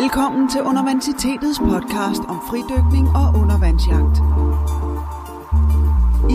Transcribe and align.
Velkommen 0.00 0.48
til 0.48 0.60
Undervandsitetets 0.62 1.58
podcast 1.58 2.22
om 2.28 2.38
fridykning 2.48 3.06
og 3.20 3.26
undervandsjagt. 3.40 4.16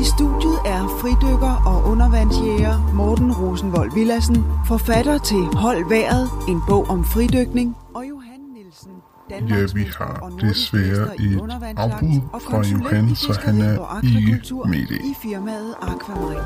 I 0.02 0.04
studiet 0.14 0.60
er 0.66 0.82
fridykker 1.02 1.56
og 1.72 1.92
undervandsjæger 1.92 2.94
Morten 2.94 3.32
Rosenvold 3.34 3.94
Villassen, 3.94 4.46
forfatter 4.68 5.18
til 5.18 5.44
Hold 5.64 5.90
Været, 5.90 6.30
en 6.50 6.60
bog 6.68 6.90
om 6.90 7.04
fridykning, 7.04 7.78
og 7.94 8.04
Johan 8.10 8.42
Nielsen, 8.54 8.92
Ja, 9.30 9.40
vi 9.76 9.84
har 9.98 10.32
desværre 10.42 11.22
et 11.22 11.78
afbud 11.78 12.22
fra 12.46 12.62
Johan, 12.72 13.16
så 13.16 13.40
han 13.46 13.62
er 13.62 14.02
ikke 14.04 14.56
med 14.66 14.98
i 14.98 15.12
i 15.12 15.16
firmaet 15.22 15.76
Aquamarin. 15.82 16.46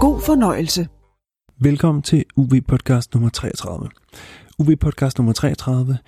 God 0.00 0.20
fornøjelse. 0.20 0.88
Velkommen 1.64 2.02
til 2.02 2.24
UV 2.36 2.60
Podcast 2.68 3.14
nummer 3.14 3.30
33. 3.30 3.88
UV 4.58 4.76
Podcast 4.76 5.18
nummer 5.18 5.32
33 5.32 5.98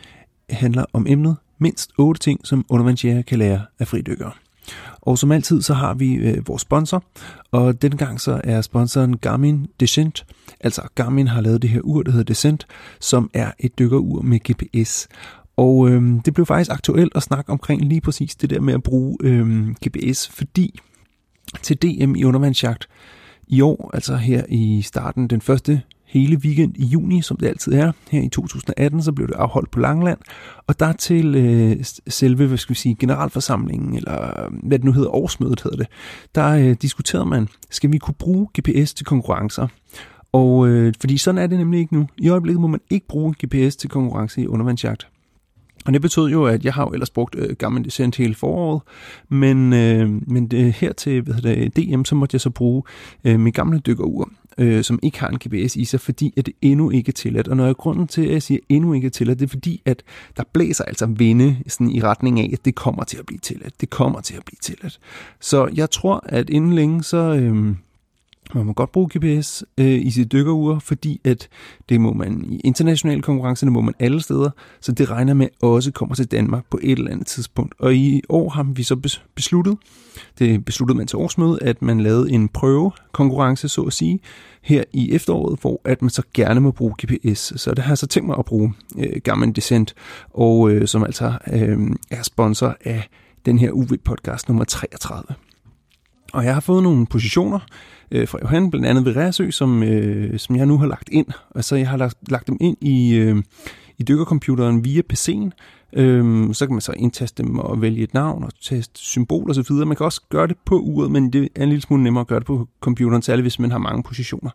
handler 0.51 0.85
om 0.93 1.07
emnet 1.09 1.37
mindst 1.59 1.91
8 1.99 2.21
ting, 2.21 2.47
som 2.47 2.65
undervandsjæger 2.69 3.23
kan 3.23 3.39
lære 3.39 3.61
af 3.79 3.89
fridykkere. 3.89 4.33
Og 5.01 5.19
som 5.19 5.33
altid, 5.33 5.63
så 5.63 5.75
har 5.75 5.95
vi 5.95 6.15
øh, 6.15 6.49
vores 6.49 6.63
sponsor, 6.63 7.05
og 7.51 7.83
denne 7.83 7.97
gang 7.97 8.21
så 8.21 8.41
er 8.45 8.61
sponsoren 8.61 9.19
Garmin 9.19 9.67
Descent. 9.81 10.27
Altså 10.61 10.83
Garmin 10.95 11.29
har 11.29 11.41
lavet 11.41 11.63
det 11.63 11.71
her 11.71 11.81
ur, 11.81 12.03
der 12.03 12.11
hedder 12.11 12.25
Descent, 12.25 12.67
som 13.01 13.31
er 13.35 13.51
et 13.59 13.79
dykkerur 13.79 14.23
med 14.23 14.39
GPS. 14.39 15.09
Og 15.57 15.91
øh, 15.91 16.03
det 16.25 16.35
blev 16.35 16.47
faktisk 16.47 16.71
aktuelt 16.71 17.17
at 17.17 17.23
snakke 17.23 17.53
omkring 17.53 17.83
lige 17.83 18.01
præcis 18.01 18.37
det 18.37 18.51
der 18.51 18.61
med 18.61 18.75
at 18.75 18.83
bruge 18.83 19.17
øh, 19.21 19.69
GPS, 19.87 20.29
fordi 20.29 20.81
til 21.63 21.77
DM 21.77 22.15
i 22.15 22.25
undervandsjagt 22.25 22.89
i 23.49 23.61
år, 23.61 23.91
altså 23.95 24.17
her 24.17 24.45
i 24.49 24.83
starten, 24.83 25.29
den 25.29 25.41
første 25.41 25.83
hele 26.15 26.37
weekend 26.37 26.77
i 26.77 26.85
juni, 26.85 27.23
som 27.23 27.37
det 27.37 27.47
altid 27.47 27.73
er. 27.73 27.93
Her 28.11 28.23
i 28.23 28.29
2018, 28.29 29.03
så 29.03 29.13
blev 29.13 29.29
det 29.29 29.35
afholdt 29.35 29.71
på 29.71 29.81
Langland, 29.81 30.19
og 30.67 30.81
der 30.81 30.93
til 30.93 31.35
øh, 31.35 31.85
selve, 32.09 32.47
hvad 32.47 32.59
skal 32.59 32.75
vi 32.75 32.79
sige, 32.79 32.95
generalforsamlingen, 32.95 33.97
eller 33.97 34.45
øh, 34.45 34.53
hvad 34.63 34.79
det 34.79 34.85
nu 34.85 34.93
hedder, 34.93 35.15
årsmødet 35.15 35.63
hedder 35.63 35.77
det, 35.77 35.87
der 36.35 36.49
øh, 36.49 36.77
diskuterede 36.83 37.27
man, 37.27 37.49
skal 37.71 37.93
vi 37.93 37.99
kunne 37.99 38.15
bruge 38.19 38.49
GPS 38.61 38.95
til 38.95 39.07
konkurrencer? 39.07 39.69
Og 40.33 40.69
øh, 40.69 40.95
fordi 41.01 41.19
sådan 41.19 41.39
er 41.39 41.47
det 41.47 41.59
nemlig 41.59 41.81
ikke 41.81 41.95
nu. 41.95 42.09
I 42.19 42.29
øjeblikket 42.29 42.61
må 42.61 42.67
man 42.67 42.81
ikke 42.91 43.07
bruge 43.07 43.35
GPS 43.45 43.77
til 43.77 43.91
konkurrence 43.91 44.41
i 44.41 44.47
undervandsjagt. 44.47 45.09
Og 45.85 45.93
det 45.93 46.03
betød 46.03 46.29
jo, 46.29 46.45
at 46.45 46.65
jeg 46.65 46.75
har 46.75 46.83
jo 46.83 46.91
ellers 46.93 47.11
brugt 47.11 47.35
øh, 47.39 47.57
gammel 47.57 47.85
decent 47.85 48.17
hele 48.17 48.35
foråret, 48.35 48.83
men, 49.29 49.73
øh, 49.73 50.31
men 50.31 50.47
det, 50.47 50.73
her 50.73 50.93
til 50.93 51.23
hvad 51.23 51.35
det, 51.35 51.77
DM, 51.77 52.05
så 52.05 52.15
måtte 52.15 52.35
jeg 52.35 52.41
så 52.41 52.51
bruge 52.51 52.83
øh, 53.25 53.41
mit 53.41 53.55
gamle 53.55 53.79
dykkerur, 53.79 54.31
øh, 54.59 54.85
som 54.85 54.99
ikke 55.03 55.21
har 55.21 55.29
en 55.29 55.39
GPS 55.39 55.77
i 55.77 55.85
sig, 55.85 56.01
fordi 56.01 56.35
at 56.37 56.47
det 56.47 56.55
endnu 56.63 56.91
ikke 56.91 57.09
er 57.09 57.13
tilladt. 57.13 57.49
Og 57.49 57.57
når 57.57 57.67
jeg 57.67 57.75
grunden 57.75 58.07
til, 58.07 58.23
at 58.23 58.33
jeg 58.33 58.43
siger 58.43 58.61
endnu 58.69 58.93
ikke 58.93 59.07
er 59.07 59.11
tilladt, 59.11 59.39
det 59.39 59.47
er 59.47 59.51
fordi, 59.51 59.83
at 59.85 60.03
der 60.37 60.43
blæser 60.53 60.85
altså 60.85 61.07
vinde 61.07 61.57
sådan 61.69 61.91
i 61.91 62.01
retning 62.01 62.41
af, 62.41 62.51
at 62.53 62.65
det 62.65 62.75
kommer 62.75 63.05
til 63.05 63.19
at 63.19 63.27
blive 63.27 63.41
tilladt. 63.41 63.81
Det 63.81 63.91
kommer 63.91 64.21
til 64.21 64.37
at 64.37 64.45
blive 64.45 64.59
tilladt. 64.63 65.01
Så 65.41 65.69
jeg 65.75 65.91
tror, 65.91 66.25
at 66.27 66.51
inden 66.51 66.73
længe, 66.73 67.03
så... 67.03 67.17
Øh, 67.17 67.75
man 68.55 68.67
må 68.67 68.73
godt 68.73 68.93
bruge 68.93 69.09
GPS 69.19 69.65
øh, 69.79 69.87
i 69.87 70.11
sit 70.11 70.33
dykkerur, 70.33 70.79
fordi 70.79 71.21
at 71.25 71.49
det 71.89 72.01
må 72.01 72.13
man 72.13 72.45
i 72.45 72.61
internationale 72.65 73.23
konkurrencer, 73.23 73.67
det 73.67 73.73
må 73.73 73.81
man 73.81 73.95
alle 73.99 74.23
steder, 74.23 74.51
så 74.81 74.93
det 74.93 75.11
regner 75.11 75.35
med 75.35 75.49
også 75.63 75.93
kommer 75.93 76.15
til 76.15 76.27
Danmark 76.27 76.65
på 76.71 76.79
et 76.83 76.99
eller 76.99 77.11
andet 77.11 77.27
tidspunkt. 77.27 77.75
Og 77.79 77.95
i 77.95 78.23
år 78.29 78.49
har 78.49 78.63
vi 78.63 78.83
så 78.83 79.21
besluttet, 79.35 79.79
det 80.39 80.65
besluttede 80.65 80.97
man 80.97 81.07
til 81.07 81.17
årsmødet, 81.17 81.59
at 81.63 81.83
man 81.83 82.01
lavede 82.01 82.31
en 82.31 82.49
prøvekonkurrence, 82.49 83.69
så 83.69 83.83
at 83.83 83.93
sige, 83.93 84.21
her 84.63 84.85
i 84.93 85.13
efteråret, 85.13 85.61
hvor 85.61 85.81
at 85.85 86.03
man 86.03 86.11
så 86.11 86.23
gerne 86.35 86.61
må 86.61 86.71
bruge 86.71 86.95
GPS. 87.05 87.53
Så 87.57 87.71
det 87.71 87.79
har 87.79 87.91
jeg 87.91 87.99
så 87.99 88.07
tænkt 88.07 88.27
mig 88.27 88.39
at 88.39 88.45
bruge 88.45 88.75
øh, 88.99 89.21
Garmin 89.25 89.53
Descent, 89.53 89.95
og 90.31 90.71
øh, 90.71 90.87
som 90.87 91.05
altså 91.05 91.33
øh, 91.53 91.79
er 92.11 92.23
sponsor 92.23 92.77
af 92.85 93.09
den 93.47 93.59
her 93.59 93.71
UV-podcast 93.71 94.49
nummer 94.49 94.65
33. 94.65 95.35
Og 96.33 96.45
jeg 96.45 96.55
har 96.55 96.61
fået 96.61 96.83
nogle 96.83 97.07
positioner 97.07 97.59
øh, 98.11 98.29
fra 98.29 98.39
Johan, 98.43 98.71
blandt 98.71 98.87
andet 98.87 99.05
ved 99.05 99.17
Ræsø, 99.17 99.51
som, 99.51 99.83
øh, 99.83 100.39
som 100.39 100.57
jeg 100.57 100.67
nu 100.67 100.79
har 100.79 100.87
lagt 100.87 101.09
ind. 101.13 101.27
Altså 101.55 101.77
jeg 101.77 101.89
har 101.89 101.97
lagt, 101.97 102.31
lagt 102.31 102.47
dem 102.47 102.57
ind 102.61 102.77
i, 102.81 103.15
øh, 103.15 103.43
i 103.99 104.03
dykkercomputeren 104.03 104.85
via 104.85 105.03
PC'en. 105.13 105.51
Øhm, 105.97 106.55
så 106.55 106.67
kan 106.67 106.75
man 106.75 106.81
så 106.81 106.93
indtaste 106.93 107.43
dem 107.43 107.59
og 107.59 107.83
vælge 107.83 108.03
et 108.03 108.15
navn 108.15 108.45
og 108.45 108.51
teste 108.63 109.01
symbol 109.01 109.49
og 109.49 109.55
så 109.55 109.65
videre. 109.69 109.87
Man 109.87 109.97
kan 109.97 110.07
også 110.07 110.23
gøre 110.29 110.47
det 110.47 110.57
på 110.65 110.79
uret, 110.79 111.11
men 111.11 111.33
det 111.33 111.49
er 111.57 111.63
en 111.63 111.69
lille 111.69 111.83
smule 111.83 112.03
nemmere 112.03 112.21
at 112.21 112.27
gøre 112.27 112.39
det 112.39 112.47
på 112.47 112.69
computeren, 112.81 113.23
særligt 113.23 113.45
hvis 113.45 113.59
man 113.59 113.71
har 113.71 113.79
mange 113.79 114.03
positioner. 114.03 114.51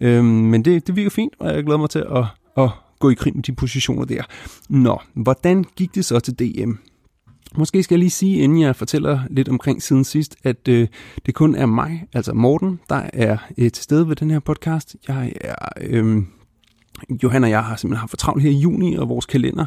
Øhm, 0.00 0.24
men 0.24 0.64
det, 0.64 0.86
det 0.86 0.96
virker 0.96 1.10
fint, 1.10 1.32
og 1.38 1.54
jeg 1.54 1.64
glæder 1.64 1.78
mig 1.78 1.90
til 1.90 2.04
at, 2.10 2.24
at 2.56 2.70
gå 2.98 3.10
i 3.10 3.14
krig 3.14 3.34
med 3.34 3.42
de 3.42 3.52
positioner 3.52 4.04
der. 4.04 4.22
Nå, 4.68 4.98
hvordan 5.14 5.64
gik 5.76 5.94
det 5.94 6.04
så 6.04 6.20
til 6.20 6.38
DM? 6.38 6.72
Måske 7.56 7.82
skal 7.82 7.94
jeg 7.94 7.98
lige 7.98 8.10
sige, 8.10 8.36
inden 8.36 8.60
jeg 8.60 8.76
fortæller 8.76 9.20
lidt 9.30 9.48
omkring 9.48 9.82
siden 9.82 10.04
sidst, 10.04 10.36
at 10.44 10.68
øh, 10.68 10.88
det 11.26 11.34
kun 11.34 11.54
er 11.54 11.66
mig, 11.66 12.06
altså 12.14 12.32
Morten, 12.32 12.80
der 12.88 13.02
er 13.12 13.36
øh, 13.58 13.70
til 13.70 13.84
stede 13.84 14.08
ved 14.08 14.16
den 14.16 14.30
her 14.30 14.38
podcast. 14.38 14.96
Jeg 15.08 15.32
er... 15.40 15.54
Øh, 15.80 16.22
Johan 17.22 17.44
og 17.44 17.50
jeg 17.50 17.64
har 17.64 17.76
simpelthen 17.76 18.00
haft 18.00 18.10
for 18.10 18.16
travlt 18.16 18.42
her 18.42 18.50
i 18.50 18.54
juni, 18.54 18.94
og 18.94 19.08
vores 19.08 19.26
kalender 19.26 19.66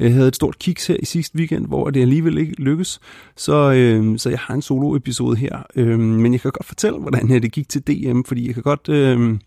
øh, 0.00 0.12
havde 0.12 0.28
et 0.28 0.36
stort 0.36 0.58
kiks 0.58 0.86
her 0.86 0.96
i 1.00 1.04
sidste 1.04 1.38
weekend, 1.38 1.66
hvor 1.66 1.90
det 1.90 2.00
alligevel 2.00 2.38
ikke 2.38 2.52
lykkes. 2.52 3.00
Så, 3.36 3.72
øh, 3.72 4.18
så 4.18 4.30
jeg 4.30 4.38
har 4.38 4.54
en 4.54 4.62
solo-episode 4.62 5.36
her, 5.36 5.62
øh, 5.76 5.98
men 5.98 6.32
jeg 6.32 6.40
kan 6.40 6.52
godt 6.52 6.66
fortælle, 6.66 6.98
hvordan 6.98 7.32
øh, 7.32 7.42
det 7.42 7.52
gik 7.52 7.68
til 7.68 7.82
DM, 7.82 8.22
fordi 8.22 8.46
jeg 8.46 8.54
kan 8.54 8.62
godt... 8.62 8.88
Øh, 8.88 9.38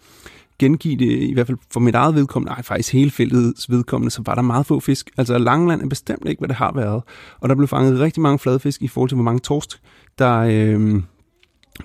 gengive 0.59 0.95
det, 0.95 1.23
i 1.23 1.33
hvert 1.33 1.47
fald 1.47 1.57
for 1.71 1.79
mit 1.79 1.95
eget 1.95 2.15
vedkommende, 2.15 2.51
nej 2.51 2.61
faktisk 2.61 2.93
hele 2.93 3.11
feltets 3.11 3.69
vedkommende, 3.69 4.11
så 4.11 4.21
var 4.25 4.35
der 4.35 4.41
meget 4.41 4.65
få 4.65 4.79
fisk. 4.79 5.09
Altså 5.17 5.37
Langeland 5.37 5.81
er 5.81 5.87
bestemt 5.87 6.29
ikke, 6.29 6.39
hvad 6.39 6.47
det 6.47 6.55
har 6.55 6.71
været. 6.75 7.03
Og 7.39 7.49
der 7.49 7.55
blev 7.55 7.67
fanget 7.67 7.99
rigtig 7.99 8.21
mange 8.21 8.39
fladfisk 8.39 8.81
i 8.81 8.87
forhold 8.87 9.09
til, 9.09 9.15
hvor 9.15 9.23
mange 9.23 9.39
torsk, 9.39 9.81
der, 10.19 10.37
øh, 10.37 11.01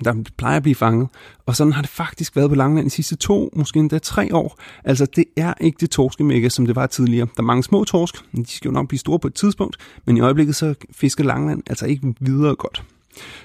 der 0.04 0.14
plejer 0.36 0.56
at 0.56 0.62
blive 0.62 0.74
fanget. 0.74 1.08
Og 1.46 1.56
sådan 1.56 1.72
har 1.72 1.82
det 1.82 1.90
faktisk 1.90 2.36
været 2.36 2.50
på 2.50 2.54
Langeland 2.54 2.86
de 2.86 2.90
sidste 2.90 3.16
to, 3.16 3.50
måske 3.56 3.78
endda 3.78 3.98
tre 3.98 4.34
år. 4.34 4.58
Altså 4.84 5.06
det 5.16 5.24
er 5.36 5.54
ikke 5.60 5.76
det 5.80 5.90
torskemække, 5.90 6.50
som 6.50 6.66
det 6.66 6.76
var 6.76 6.86
tidligere. 6.86 7.26
Der 7.36 7.42
er 7.42 7.46
mange 7.46 7.62
små 7.62 7.84
torsk, 7.84 8.14
de 8.36 8.46
skal 8.46 8.68
jo 8.68 8.72
nok 8.72 8.88
blive 8.88 8.98
store 8.98 9.18
på 9.18 9.26
et 9.26 9.34
tidspunkt, 9.34 9.76
men 10.06 10.16
i 10.16 10.20
øjeblikket 10.20 10.56
så 10.56 10.74
fisker 10.92 11.24
Langeland 11.24 11.62
altså 11.66 11.86
ikke 11.86 12.14
videre 12.20 12.54
godt. 12.54 12.84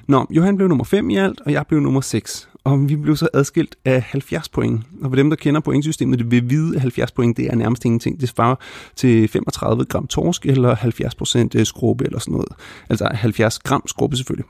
Nå, 0.08 0.28
Johan 0.30 0.56
blev 0.56 0.68
nummer 0.68 0.84
5 0.84 1.10
i 1.10 1.18
alt, 1.18 1.42
og 1.46 1.52
jeg 1.52 1.66
blev 1.68 1.80
nummer 1.80 2.02
6. 2.02 2.50
Og 2.64 2.90
vi 2.90 2.96
blev 2.96 3.16
så 3.16 3.28
adskilt 3.34 3.76
af 3.86 4.02
70 4.02 4.50
point. 4.50 4.82
Og 5.02 5.10
for 5.10 5.16
dem, 5.16 5.30
der 5.30 5.36
kender 5.36 5.62
pointsystemet, 5.62 6.20
det 6.20 6.32
vil 6.32 6.50
vide, 6.50 6.76
at 6.76 6.82
70 6.82 7.12
point, 7.12 7.38
det 7.38 7.46
er 7.46 7.56
nærmest 7.56 7.86
ingenting. 7.86 8.22
Det 8.22 8.30
svarer 8.30 8.56
til 8.96 9.28
35 9.28 9.86
gram 9.86 10.08
torsk, 10.08 10.46
eller 10.46 10.76
70 10.76 11.16
procent 11.16 11.56
øh, 11.56 11.66
skrube 11.66 12.06
eller 12.06 12.20
sådan 12.20 12.32
noget. 12.32 12.52
Altså 12.90 13.10
70 13.14 13.60
gram 13.60 13.84
skrube 13.88 14.16
selvfølgelig. 14.16 14.46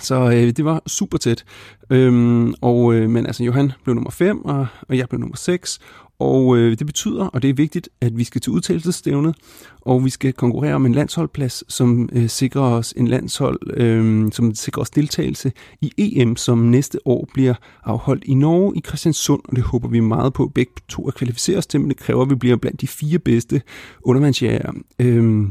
Så 0.00 0.30
øh, 0.30 0.50
det 0.50 0.64
var 0.64 0.82
super 0.86 1.18
tæt. 1.18 1.44
Øhm, 1.90 2.54
og, 2.60 2.94
øh, 2.94 3.10
men 3.10 3.26
altså, 3.26 3.44
Johan 3.44 3.72
blev 3.84 3.94
nummer 3.94 4.10
5, 4.10 4.44
og, 4.44 4.66
og 4.88 4.98
jeg 4.98 5.08
blev 5.08 5.20
nummer 5.20 5.36
6. 5.36 5.80
Og 6.20 6.56
øh, 6.56 6.78
det 6.78 6.86
betyder, 6.86 7.26
og 7.26 7.42
det 7.42 7.50
er 7.50 7.54
vigtigt, 7.54 7.88
at 8.00 8.18
vi 8.18 8.24
skal 8.24 8.40
til 8.40 8.52
udtalelsesstævnet, 8.52 9.36
og 9.80 10.04
vi 10.04 10.10
skal 10.10 10.32
konkurrere 10.32 10.74
om 10.74 10.86
en 10.86 10.94
landsholdplads, 10.94 11.72
som 11.72 12.08
øh, 12.12 12.28
sikrer 12.28 12.62
os 12.62 12.94
en 12.96 13.08
landshold, 13.08 13.58
øh, 13.76 14.32
som 14.32 14.54
sikrer 14.54 14.80
os 14.82 14.90
deltagelse 14.90 15.52
i 15.80 15.92
EM, 15.98 16.36
som 16.36 16.58
næste 16.58 16.98
år 17.04 17.28
bliver 17.34 17.54
afholdt 17.84 18.24
i 18.24 18.34
Norge 18.34 18.72
i 18.76 18.80
Christiansund, 18.86 19.40
og 19.44 19.56
det 19.56 19.64
håber 19.64 19.88
vi 19.88 20.00
meget 20.00 20.32
på. 20.32 20.48
Begge 20.54 20.72
to 20.88 21.08
at 21.08 21.14
kvalificere 21.14 21.58
os 21.58 21.66
til, 21.66 21.80
men 21.80 21.88
det 21.88 21.96
kræver, 21.96 22.22
at 22.22 22.30
vi 22.30 22.34
bliver 22.34 22.56
blandt 22.56 22.80
de 22.80 22.86
fire 22.86 23.18
bedste 23.18 23.62
undervandsjæger, 24.02 24.72
øh, 24.98 25.46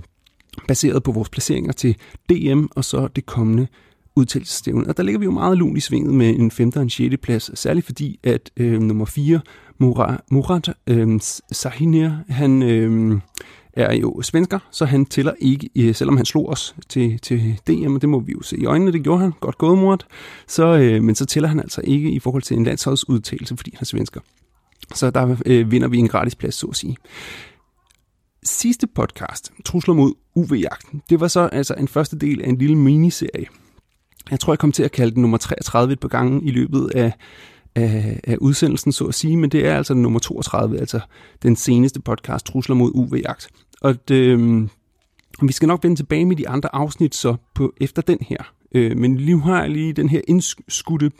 baseret 0.67 1.03
på 1.03 1.11
vores 1.11 1.29
placeringer 1.29 1.71
til 1.71 1.95
DM 2.29 2.65
og 2.71 2.85
så 2.85 3.07
det 3.07 3.25
kommende 3.25 3.67
udtalelsesstævne. 4.15 4.87
Og 4.87 4.97
der 4.97 5.03
ligger 5.03 5.19
vi 5.19 5.25
jo 5.25 5.31
meget 5.31 5.57
lunt 5.57 5.77
i 5.77 5.81
svinget 5.81 6.13
med 6.13 6.29
en 6.29 6.51
5. 6.51 6.71
og 6.75 6.81
en 6.81 6.89
6. 6.89 7.15
plads, 7.21 7.59
særligt 7.59 7.85
fordi, 7.85 8.19
at 8.23 8.51
øh, 8.57 8.81
nummer 8.81 9.05
4, 9.05 9.39
Murat, 9.77 10.19
Murat 10.31 10.73
øh, 10.87 11.19
Sahinir, 11.51 12.09
han 12.29 12.63
øh, 12.63 13.19
er 13.73 13.93
jo 13.93 14.21
svensker, 14.21 14.59
så 14.71 14.85
han 14.85 15.05
tæller 15.05 15.33
ikke, 15.39 15.69
øh, 15.75 15.95
selvom 15.95 16.17
han 16.17 16.25
slog 16.25 16.49
os 16.49 16.75
til, 16.89 17.19
til 17.19 17.59
DM, 17.67 17.95
og 17.95 18.01
det 18.01 18.09
må 18.09 18.19
vi 18.19 18.31
jo 18.31 18.41
se 18.41 18.57
i 18.57 18.65
øjnene, 18.65 18.91
det 18.91 19.03
gjorde 19.03 19.21
han, 19.21 19.33
godt 19.39 19.57
gået 19.57 19.77
Murat, 19.77 20.05
så, 20.47 20.77
øh, 20.77 21.03
men 21.03 21.15
så 21.15 21.25
tæller 21.25 21.49
han 21.49 21.59
altså 21.59 21.81
ikke 21.83 22.11
i 22.11 22.19
forhold 22.19 22.43
til 22.43 22.57
en 22.57 22.63
landsholdsudtalelse, 22.63 23.57
fordi 23.57 23.71
han 23.73 23.81
er 23.81 23.85
svensker. 23.85 24.21
Så 24.95 25.09
der 25.09 25.35
øh, 25.45 25.71
vinder 25.71 25.87
vi 25.87 25.97
en 25.97 26.07
gratis 26.07 26.35
plads, 26.35 26.55
så 26.55 26.67
at 26.67 26.75
sige 26.75 26.97
sidste 28.43 28.87
podcast, 28.87 29.51
Trusler 29.65 29.93
mod 29.93 30.13
UV-jagten, 30.35 31.01
det 31.09 31.19
var 31.19 31.27
så 31.27 31.39
altså 31.39 31.73
en 31.73 31.87
første 31.87 32.17
del 32.17 32.41
af 32.41 32.49
en 32.49 32.57
lille 32.57 32.75
miniserie. 32.75 33.45
Jeg 34.31 34.39
tror, 34.39 34.53
jeg 34.53 34.59
kom 34.59 34.71
til 34.71 34.83
at 34.83 34.91
kalde 34.91 35.15
den 35.15 35.21
nummer 35.21 35.37
33 35.37 35.93
et 35.93 35.99
par 35.99 36.07
gange 36.07 36.43
i 36.43 36.51
løbet 36.51 36.91
af, 36.95 37.13
af, 37.75 38.19
af 38.23 38.37
udsendelsen, 38.37 38.91
så 38.91 39.05
at 39.05 39.13
sige, 39.13 39.37
men 39.37 39.49
det 39.49 39.65
er 39.65 39.77
altså 39.77 39.93
nummer 39.93 40.19
32, 40.19 40.79
altså 40.79 40.99
den 41.43 41.55
seneste 41.55 42.01
podcast, 42.01 42.45
Trusler 42.45 42.75
mod 42.75 42.91
UV-jagt. 42.93 43.49
Og 43.81 44.07
det, 44.07 44.15
øh, 44.15 44.67
vi 45.41 45.51
skal 45.51 45.67
nok 45.67 45.83
vende 45.83 45.95
tilbage 45.95 46.25
med 46.25 46.35
de 46.35 46.49
andre 46.49 46.75
afsnit 46.75 47.15
så 47.15 47.35
på 47.55 47.73
efter 47.81 48.01
den 48.01 48.17
her. 48.21 48.53
Øh, 48.75 48.97
men 48.97 49.11
nu 49.13 49.39
har 49.39 49.61
jeg 49.61 49.69
lige 49.69 49.93
den 49.93 50.09
her 50.09 50.21
indskudte, 50.27 51.11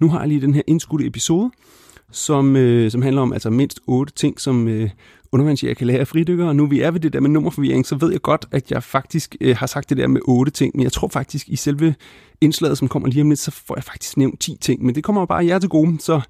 nu 0.00 0.08
har 0.08 0.18
jeg 0.18 0.28
lige 0.28 0.40
den 0.40 0.54
her 0.54 0.62
indskudte 0.66 1.06
episode, 1.06 1.50
som, 2.12 2.56
øh, 2.56 2.90
som 2.90 3.02
handler 3.02 3.22
om 3.22 3.32
altså 3.32 3.50
mindst 3.50 3.80
otte 3.86 4.12
ting, 4.12 4.40
som 4.40 4.68
øh, 4.68 4.90
undervandsjæger 5.32 5.74
kan 5.74 5.86
lære 5.86 5.98
af 5.98 6.08
fridykkere. 6.08 6.48
Og 6.48 6.56
nu 6.56 6.66
vi 6.66 6.80
er 6.80 6.90
ved 6.90 7.00
det 7.00 7.12
der 7.12 7.20
med 7.20 7.30
nummerforvirring, 7.30 7.86
så 7.86 7.96
ved 7.96 8.10
jeg 8.12 8.22
godt, 8.22 8.46
at 8.50 8.70
jeg 8.70 8.82
faktisk 8.82 9.36
øh, 9.40 9.56
har 9.56 9.66
sagt 9.66 9.88
det 9.88 9.96
der 9.96 10.06
med 10.06 10.20
otte 10.24 10.52
ting, 10.52 10.76
men 10.76 10.84
jeg 10.84 10.92
tror 10.92 11.08
faktisk 11.08 11.48
i 11.48 11.56
selve 11.56 11.94
indslaget, 12.40 12.78
som 12.78 12.88
kommer 12.88 13.08
lige 13.08 13.22
om 13.22 13.28
lidt, 13.28 13.40
så 13.40 13.50
får 13.50 13.76
jeg 13.76 13.84
faktisk 13.84 14.16
nævnt 14.16 14.40
10 14.40 14.56
ting, 14.60 14.84
men 14.84 14.94
det 14.94 15.04
kommer 15.04 15.26
bare 15.26 15.46
jer 15.46 15.58
til 15.58 15.68
gode, 15.68 16.00
så 16.00 16.20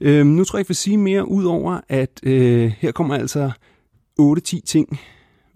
øh, 0.00 0.26
nu 0.26 0.44
tror 0.44 0.56
jeg 0.56 0.60
ikke, 0.60 0.66
jeg 0.66 0.68
vil 0.68 0.76
sige 0.76 0.98
mere 0.98 1.28
ud 1.28 1.44
over, 1.44 1.80
at 1.88 2.20
øh, 2.22 2.72
her 2.78 2.92
kommer 2.92 3.14
altså 3.14 3.50
8-10 4.20 4.60
ting, 4.66 5.00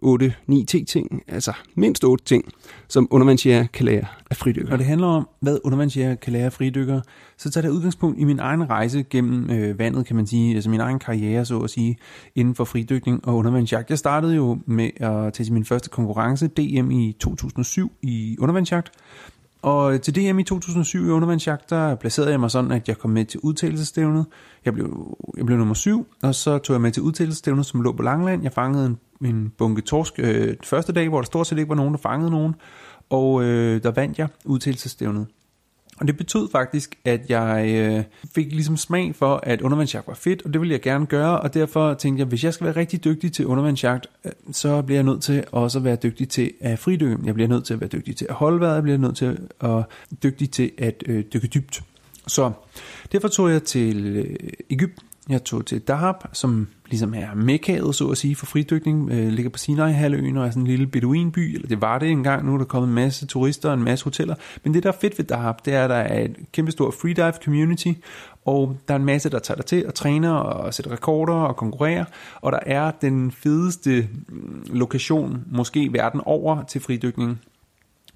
8-9-10 0.04 0.84
ting, 0.84 1.22
altså 1.28 1.52
mindst 1.74 2.04
8 2.04 2.24
ting, 2.24 2.44
som 2.88 3.08
undervandsjæger 3.10 3.66
kan 3.66 3.86
lære 3.86 4.04
af 4.30 4.36
fridykker. 4.36 4.70
Når 4.70 4.76
det 4.76 4.86
handler 4.86 5.06
om, 5.06 5.28
hvad 5.40 5.58
undervandsjæger 5.64 6.14
kan 6.14 6.32
lære 6.32 6.44
af 6.44 6.52
fridykker, 6.52 7.00
så 7.36 7.50
tager 7.50 7.62
det 7.62 7.74
udgangspunkt 7.74 8.18
i 8.18 8.24
min 8.24 8.38
egen 8.38 8.70
rejse 8.70 9.02
gennem 9.02 9.50
øh, 9.50 9.78
vandet, 9.78 10.06
kan 10.06 10.16
man 10.16 10.26
sige, 10.26 10.54
altså 10.54 10.70
min 10.70 10.80
egen 10.80 10.98
karriere, 10.98 11.44
så 11.44 11.58
at 11.58 11.70
sige, 11.70 11.96
inden 12.34 12.54
for 12.54 12.64
fridykning 12.64 13.28
og 13.28 13.36
undervandsjagt. 13.36 13.90
Jeg 13.90 13.98
startede 13.98 14.34
jo 14.34 14.58
med 14.66 14.90
at 14.96 15.32
tage 15.32 15.44
til 15.44 15.52
min 15.52 15.64
første 15.64 15.90
konkurrence, 15.90 16.46
DM 16.46 16.90
i 16.90 17.16
2007 17.20 17.92
i 18.02 18.36
undervandsjagt, 18.40 18.90
og 19.62 19.94
øh, 19.94 20.00
til 20.00 20.14
DM 20.16 20.38
i 20.38 20.44
2007 20.44 21.06
i 21.06 21.10
undervandsjagt, 21.10 21.70
der 21.70 21.94
placerede 21.94 22.30
jeg 22.30 22.40
mig 22.40 22.50
sådan, 22.50 22.72
at 22.72 22.88
jeg 22.88 22.98
kom 22.98 23.10
med 23.10 23.24
til 23.24 23.40
udtalelsestævnet. 23.40 24.26
Jeg 24.64 24.74
blev, 24.74 25.16
jeg 25.36 25.46
blev 25.46 25.58
nummer 25.58 25.74
syv, 25.74 26.06
og 26.22 26.34
så 26.34 26.58
tog 26.58 26.74
jeg 26.74 26.80
med 26.80 26.92
til 26.92 27.02
udtalelsestævnet, 27.02 27.66
som 27.66 27.80
lå 27.80 27.92
på 27.92 28.02
Langland. 28.02 28.42
Jeg 28.42 28.52
fangede 28.52 28.86
en, 28.86 28.98
en 29.28 29.52
bunke 29.58 29.82
torsk 29.82 30.14
øh, 30.18 30.56
første 30.64 30.92
dag, 30.92 31.08
hvor 31.08 31.18
der 31.20 31.26
stort 31.26 31.46
set 31.46 31.58
ikke 31.58 31.68
var 31.68 31.74
nogen, 31.74 31.94
der 31.94 32.00
fangede 32.00 32.30
nogen. 32.30 32.54
Og 33.10 33.42
øh, 33.42 33.82
der 33.82 33.90
vandt 33.90 34.18
jeg 34.18 34.28
udtalelsestævnet. 34.44 35.26
Og 36.00 36.06
det 36.06 36.16
betød 36.16 36.48
faktisk, 36.52 36.98
at 37.04 37.20
jeg 37.30 37.68
øh, 37.68 38.04
fik 38.34 38.52
ligesom 38.52 38.76
smag 38.76 39.14
for, 39.14 39.40
at 39.42 39.60
undervandsjagt 39.60 40.08
var 40.08 40.14
fedt, 40.14 40.42
og 40.42 40.52
det 40.52 40.60
ville 40.60 40.72
jeg 40.72 40.80
gerne 40.80 41.06
gøre, 41.06 41.40
og 41.40 41.54
derfor 41.54 41.94
tænkte 41.94 42.20
jeg, 42.20 42.26
hvis 42.26 42.44
jeg 42.44 42.54
skal 42.54 42.64
være 42.64 42.76
rigtig 42.76 43.04
dygtig 43.04 43.32
til 43.32 43.46
undervandsjagt, 43.46 44.06
øh, 44.24 44.32
så 44.52 44.82
bliver 44.82 44.96
jeg 44.96 45.04
nødt 45.04 45.22
til 45.22 45.44
også 45.52 45.78
at 45.78 45.84
være 45.84 45.96
dygtig 45.96 46.28
til 46.28 46.52
at 46.60 46.78
fridykke. 46.78 47.18
Jeg 47.24 47.34
bliver 47.34 47.48
nødt 47.48 47.64
til 47.64 47.74
at 47.74 47.80
være 47.80 47.88
dygtig 47.88 48.16
til 48.16 48.26
at 48.28 48.34
holde 48.34 48.60
vejret, 48.60 48.74
jeg 48.74 48.82
bliver 48.82 48.98
nødt 48.98 49.16
til 49.16 49.24
at 49.24 49.36
være 49.60 49.84
dygtig 50.22 50.50
til 50.50 50.70
at 50.78 51.02
øh, 51.06 51.24
dykke 51.32 51.46
dybt. 51.46 51.82
Så 52.26 52.52
derfor 53.12 53.28
tog 53.28 53.50
jeg 53.50 53.62
til 53.62 54.06
øh, 54.06 54.36
Ægypten, 54.70 55.07
jeg 55.28 55.44
tog 55.44 55.66
til 55.66 55.80
Dahab, 55.80 56.14
som 56.32 56.68
ligesom 56.86 57.14
er 57.14 57.34
mekkaet, 57.34 57.94
så 57.94 58.08
at 58.08 58.18
sige, 58.18 58.36
for 58.36 58.46
fridykning, 58.46 59.10
øh, 59.10 59.28
ligger 59.28 59.50
på 59.50 59.58
Sinai-halvøen 59.58 60.36
og 60.36 60.46
er 60.46 60.50
sådan 60.50 60.62
en 60.62 60.66
lille 60.66 60.86
beduinby, 60.86 61.54
eller 61.54 61.68
det 61.68 61.80
var 61.80 61.98
det 61.98 62.10
engang, 62.10 62.46
nu 62.46 62.54
er 62.54 62.58
der 62.58 62.64
kommet 62.64 62.88
en 62.88 62.94
masse 62.94 63.26
turister 63.26 63.68
og 63.68 63.74
en 63.74 63.84
masse 63.84 64.04
hoteller. 64.04 64.34
Men 64.64 64.74
det, 64.74 64.82
der 64.82 64.88
er 64.88 64.96
fedt 65.00 65.18
ved 65.18 65.24
Dahab, 65.24 65.54
det 65.64 65.74
er, 65.74 65.84
at 65.84 65.90
der 65.90 65.96
er 65.96 66.24
et 66.24 66.36
kæmpestort 66.52 66.94
freedive 66.94 67.32
community, 67.44 67.92
og 68.44 68.76
der 68.88 68.94
er 68.94 68.98
en 68.98 69.04
masse, 69.04 69.30
der 69.30 69.38
tager 69.38 69.56
dig 69.56 69.66
til 69.66 69.86
og 69.86 69.94
træner 69.94 70.32
og 70.32 70.74
sætter 70.74 70.92
rekorder 70.92 71.34
og 71.34 71.56
konkurrerer, 71.56 72.04
og 72.40 72.52
der 72.52 72.60
er 72.66 72.90
den 72.90 73.30
fedeste 73.30 74.08
mm, 74.28 74.64
lokation, 74.70 75.44
måske 75.50 75.92
verden 75.92 76.20
over 76.24 76.62
til 76.62 76.80
fridykning, 76.80 77.40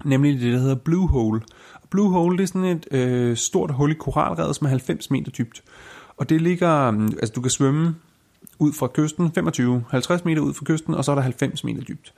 nemlig 0.05 0.39
det, 0.39 0.53
der 0.53 0.59
hedder 0.59 0.75
Blue 0.75 1.07
Hole. 1.07 1.41
Blue 1.89 2.11
Hole, 2.11 2.37
det 2.37 2.43
er 2.43 2.47
sådan 2.47 2.63
et 2.63 2.87
øh, 2.91 3.37
stort 3.37 3.71
hul 3.71 3.91
i 3.91 3.93
koralrevet, 3.93 4.55
som 4.55 4.65
er 4.65 4.69
90 4.69 5.11
meter 5.11 5.31
dybt. 5.31 5.63
Og 6.17 6.29
det 6.29 6.41
ligger, 6.41 6.91
mm, 6.91 7.05
altså 7.05 7.33
du 7.35 7.41
kan 7.41 7.51
svømme 7.51 7.95
ud 8.59 8.73
fra 8.73 8.87
kysten, 8.93 9.25
25-50 9.25 10.21
meter 10.25 10.41
ud 10.41 10.53
fra 10.53 10.65
kysten, 10.65 10.93
og 10.93 11.05
så 11.05 11.11
er 11.11 11.15
der 11.15 11.21
90 11.21 11.63
meter 11.63 11.81
dybt. 11.81 12.13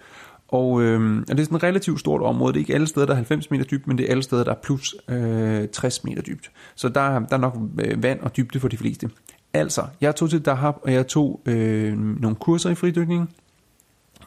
Og, 0.47 0.81
øh, 0.81 1.17
og 1.17 1.27
det 1.27 1.39
er 1.39 1.43
sådan 1.43 1.55
et 1.55 1.63
relativt 1.63 1.99
stort 1.99 2.21
område. 2.21 2.53
Det 2.53 2.59
er 2.59 2.61
ikke 2.61 2.73
alle 2.73 2.87
steder, 2.87 3.05
der 3.05 3.13
er 3.13 3.15
90 3.15 3.51
meter 3.51 3.65
dybt, 3.65 3.87
men 3.87 3.97
det 3.97 4.05
er 4.05 4.11
alle 4.11 4.23
steder, 4.23 4.43
der 4.43 4.51
er 4.51 4.55
plus 4.63 4.95
øh, 5.09 5.67
60 5.67 6.03
meter 6.03 6.21
dybt. 6.21 6.51
Så 6.75 6.89
der, 6.89 7.19
der 7.19 7.35
er 7.35 7.37
nok 7.37 7.57
øh, 7.79 8.03
vand 8.03 8.19
og 8.19 8.37
dybde 8.37 8.59
for 8.59 8.67
de 8.67 8.77
fleste. 8.77 9.09
Altså, 9.53 9.81
jeg 10.01 10.15
tog 10.15 10.29
til 10.29 10.45
Dahab, 10.45 10.75
og 10.81 10.93
jeg 10.93 11.07
tog 11.07 11.41
øh, 11.45 11.97
nogle 11.97 12.35
kurser 12.35 12.69
i 12.69 12.75
fridykning. 12.75 13.29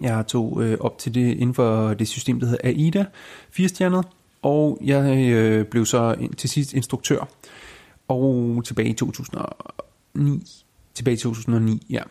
Jeg 0.00 0.26
tog 0.26 0.62
øh, 0.64 0.76
op 0.80 0.98
til 0.98 1.14
det 1.14 1.36
inden 1.36 1.54
for 1.54 1.94
det 1.94 2.08
system, 2.08 2.40
der 2.40 2.46
hedder 2.46 2.68
AIDA, 2.68 3.04
4 3.50 3.68
stjernet, 3.68 4.04
og 4.42 4.78
jeg 4.84 5.32
øh, 5.32 5.64
blev 5.64 5.86
så 5.86 6.28
til 6.36 6.50
sidst 6.50 6.72
instruktør 6.74 7.28
og 8.08 8.62
tilbage 8.64 8.88
i 8.88 8.92
2009. 8.92 10.42
Tilbage 10.94 11.14
i 11.14 11.18
2009, 11.18 11.86
ja. 11.90 12.02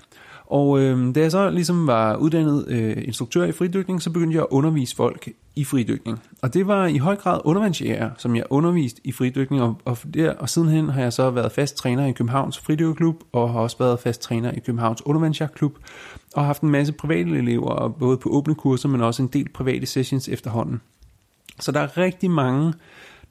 Og 0.46 0.80
øh, 0.80 1.16
da 1.16 1.20
jeg 1.20 1.32
så 1.32 1.50
ligesom 1.50 1.88
var 1.88 2.16
uddannet 2.16 2.66
øh, 2.68 2.98
instruktør 2.98 3.46
i 3.46 3.52
fridykning, 3.52 4.02
så 4.02 4.10
begyndte 4.10 4.36
jeg 4.36 4.42
at 4.42 4.48
undervise 4.52 4.96
folk 4.96 5.30
i 5.56 5.64
fridykning. 5.64 6.20
Og 6.42 6.54
det 6.54 6.68
var 6.68 6.86
i 6.86 6.98
høj 6.98 7.16
grad 7.16 7.40
undervandsjæger, 7.44 8.10
som 8.18 8.36
jeg 8.36 8.44
underviste 8.50 9.02
i 9.04 9.12
fridykning, 9.12 9.62
og, 9.62 9.82
og, 9.86 9.98
der, 10.14 10.34
og 10.34 10.50
sidenhen 10.50 10.90
har 10.90 11.02
jeg 11.02 11.14
så 11.14 11.30
været 11.30 11.52
fast 11.52 11.76
træner 11.76 12.06
i 12.06 12.12
Københavns 12.12 12.60
Fridykkerklub, 12.60 13.24
og 13.32 13.52
har 13.52 13.60
også 13.60 13.78
været 13.80 14.00
fast 14.00 14.22
træner 14.22 14.52
i 14.52 14.60
Københavns 14.60 15.06
Undervandsjagtklub, 15.06 15.78
og 16.36 16.42
har 16.42 16.46
haft 16.46 16.62
en 16.62 16.70
masse 16.70 16.94
private 16.94 17.30
elever, 17.30 17.88
både 17.88 18.18
på 18.18 18.30
åbne 18.30 18.56
kurser, 18.56 18.90
men 18.90 19.02
også 19.02 19.22
en 19.22 19.28
del 19.28 19.50
private 19.50 19.86
sessions 19.86 20.30
efterhånden. 20.30 20.82
Så 21.60 21.72
der 21.72 21.80
er 21.80 21.98
rigtig 21.98 22.32
mange 22.32 22.74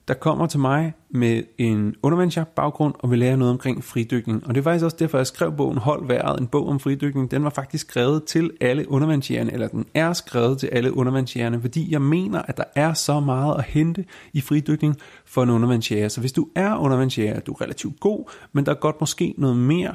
der 0.08 0.14
kommer 0.14 0.46
til 0.46 0.60
mig 0.60 0.94
med 1.10 1.42
en 1.58 1.94
undervandsjagt 2.02 2.54
baggrund 2.54 2.94
og 2.98 3.10
vil 3.10 3.18
lære 3.18 3.36
noget 3.36 3.52
omkring 3.52 3.84
fridykning. 3.84 4.46
Og 4.46 4.54
det 4.54 4.64
var 4.64 4.70
faktisk 4.70 4.84
også 4.84 4.96
derfor, 5.00 5.18
jeg 5.18 5.26
skrev 5.26 5.52
bogen 5.52 5.78
Hold 5.78 6.06
Været, 6.06 6.40
en 6.40 6.46
bog 6.46 6.68
om 6.68 6.80
fridykning. 6.80 7.30
Den 7.30 7.44
var 7.44 7.50
faktisk 7.50 7.88
skrevet 7.88 8.24
til 8.24 8.50
alle 8.60 8.90
undervandsjægerne, 8.90 9.52
eller 9.52 9.68
den 9.68 9.86
er 9.94 10.12
skrevet 10.12 10.58
til 10.58 10.66
alle 10.66 10.96
undervandsjægerne, 10.96 11.60
fordi 11.60 11.92
jeg 11.92 12.02
mener, 12.02 12.42
at 12.42 12.56
der 12.56 12.64
er 12.74 12.92
så 12.92 13.20
meget 13.20 13.58
at 13.58 13.64
hente 13.64 14.04
i 14.32 14.40
fridykning 14.40 14.96
for 15.24 15.42
en 15.42 15.50
undervandsjæger. 15.50 16.08
Så 16.08 16.20
hvis 16.20 16.32
du 16.32 16.48
er 16.54 16.76
undervandsjæger, 16.76 17.40
du 17.40 17.52
er 17.52 17.60
relativt 17.60 18.00
god, 18.00 18.30
men 18.52 18.66
der 18.66 18.72
er 18.72 18.76
godt 18.76 19.00
måske 19.00 19.34
noget 19.38 19.56
mere, 19.56 19.94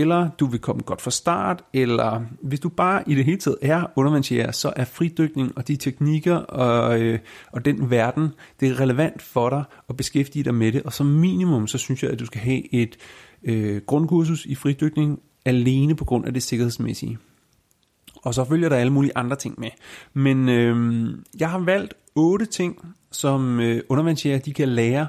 eller 0.00 0.30
du 0.40 0.46
vil 0.46 0.60
komme 0.60 0.82
godt 0.82 1.00
fra 1.00 1.10
start, 1.10 1.64
eller 1.72 2.22
hvis 2.42 2.60
du 2.60 2.68
bare 2.68 3.02
i 3.06 3.14
det 3.14 3.24
hele 3.24 3.38
taget 3.38 3.58
er 3.62 3.86
undervandsjæger, 3.96 4.52
så 4.52 4.72
er 4.76 4.84
fridykning 4.84 5.52
og 5.56 5.68
de 5.68 5.76
teknikker 5.76 6.36
og, 6.36 7.00
øh, 7.00 7.18
og 7.52 7.64
den 7.64 7.90
verden, 7.90 8.28
det 8.60 8.68
er 8.68 8.80
relevant 8.80 9.22
for 9.22 9.50
dig 9.50 9.64
at 9.88 9.96
beskæftige 9.96 10.44
dig 10.44 10.54
med 10.54 10.72
det, 10.72 10.82
og 10.82 10.92
som 10.92 11.06
minimum, 11.06 11.66
så 11.66 11.78
synes 11.78 12.02
jeg, 12.02 12.10
at 12.10 12.18
du 12.18 12.26
skal 12.26 12.40
have 12.40 12.74
et 12.74 12.96
øh, 13.44 13.82
grundkursus 13.86 14.46
i 14.46 14.54
fridykning 14.54 15.20
alene 15.44 15.96
på 15.96 16.04
grund 16.04 16.26
af 16.26 16.32
det 16.32 16.42
sikkerhedsmæssige. 16.42 17.18
Og 18.22 18.34
så 18.34 18.44
følger 18.44 18.68
der 18.68 18.76
alle 18.76 18.92
mulige 18.92 19.12
andre 19.14 19.36
ting 19.36 19.60
med. 19.60 19.70
Men 20.12 20.48
øh, 20.48 21.06
jeg 21.38 21.50
har 21.50 21.58
valgt 21.58 21.94
otte 22.14 22.46
ting, 22.46 22.94
som 23.12 23.60
øh, 23.60 23.82
undervandsjæger 23.88 24.38
de 24.38 24.52
kan 24.52 24.68
lære 24.68 25.06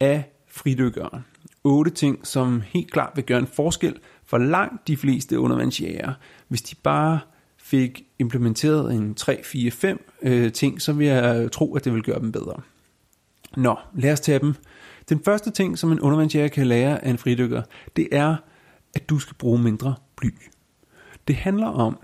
af 0.00 0.24
fridykkere. 0.48 1.22
Otte 1.64 1.90
ting, 1.90 2.26
som 2.26 2.62
helt 2.66 2.92
klart 2.92 3.12
vil 3.14 3.24
gøre 3.24 3.38
en 3.38 3.46
forskel 3.46 3.94
for 4.26 4.38
langt 4.38 4.88
de 4.88 4.96
fleste 4.96 5.38
undervandsjæger, 5.38 6.12
hvis 6.48 6.62
de 6.62 6.74
bare 6.82 7.20
fik 7.56 8.04
implementeret 8.18 8.94
en 8.94 9.14
3, 9.14 9.40
4, 9.44 9.70
5 9.70 10.12
øh, 10.22 10.52
ting, 10.52 10.82
så 10.82 10.92
vil 10.92 11.06
jeg 11.06 11.52
tro, 11.52 11.76
at 11.76 11.84
det 11.84 11.94
vil 11.94 12.02
gøre 12.02 12.20
dem 12.20 12.32
bedre. 12.32 12.60
Nå, 13.56 13.76
lad 13.94 14.12
os 14.12 14.20
tage 14.20 14.38
dem. 14.38 14.54
Den 15.08 15.20
første 15.24 15.50
ting, 15.50 15.78
som 15.78 15.92
en 15.92 16.00
undervandsjæger 16.00 16.48
kan 16.48 16.66
lære 16.66 17.04
af 17.04 17.10
en 17.10 17.18
fridykker, 17.18 17.62
det 17.96 18.08
er, 18.12 18.36
at 18.94 19.08
du 19.08 19.18
skal 19.18 19.34
bruge 19.34 19.58
mindre 19.58 19.94
bly. 20.16 20.30
Det 21.28 21.36
handler 21.36 21.66
om, 21.66 21.98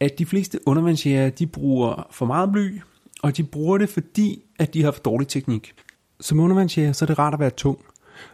at 0.00 0.18
de 0.18 0.26
fleste 0.26 0.58
undervandsjæger, 0.66 1.30
de 1.30 1.46
bruger 1.46 2.08
for 2.10 2.26
meget 2.26 2.52
bly, 2.52 2.80
og 3.22 3.36
de 3.36 3.44
bruger 3.44 3.78
det, 3.78 3.88
fordi 3.88 4.42
at 4.58 4.74
de 4.74 4.82
har 4.82 4.90
for 4.90 5.02
dårlig 5.02 5.28
teknik. 5.28 5.74
Som 6.20 6.40
undervandsjæger, 6.40 6.92
så 6.92 7.04
er 7.04 7.06
det 7.06 7.18
rart 7.18 7.34
at 7.34 7.40
være 7.40 7.50
tung. 7.50 7.78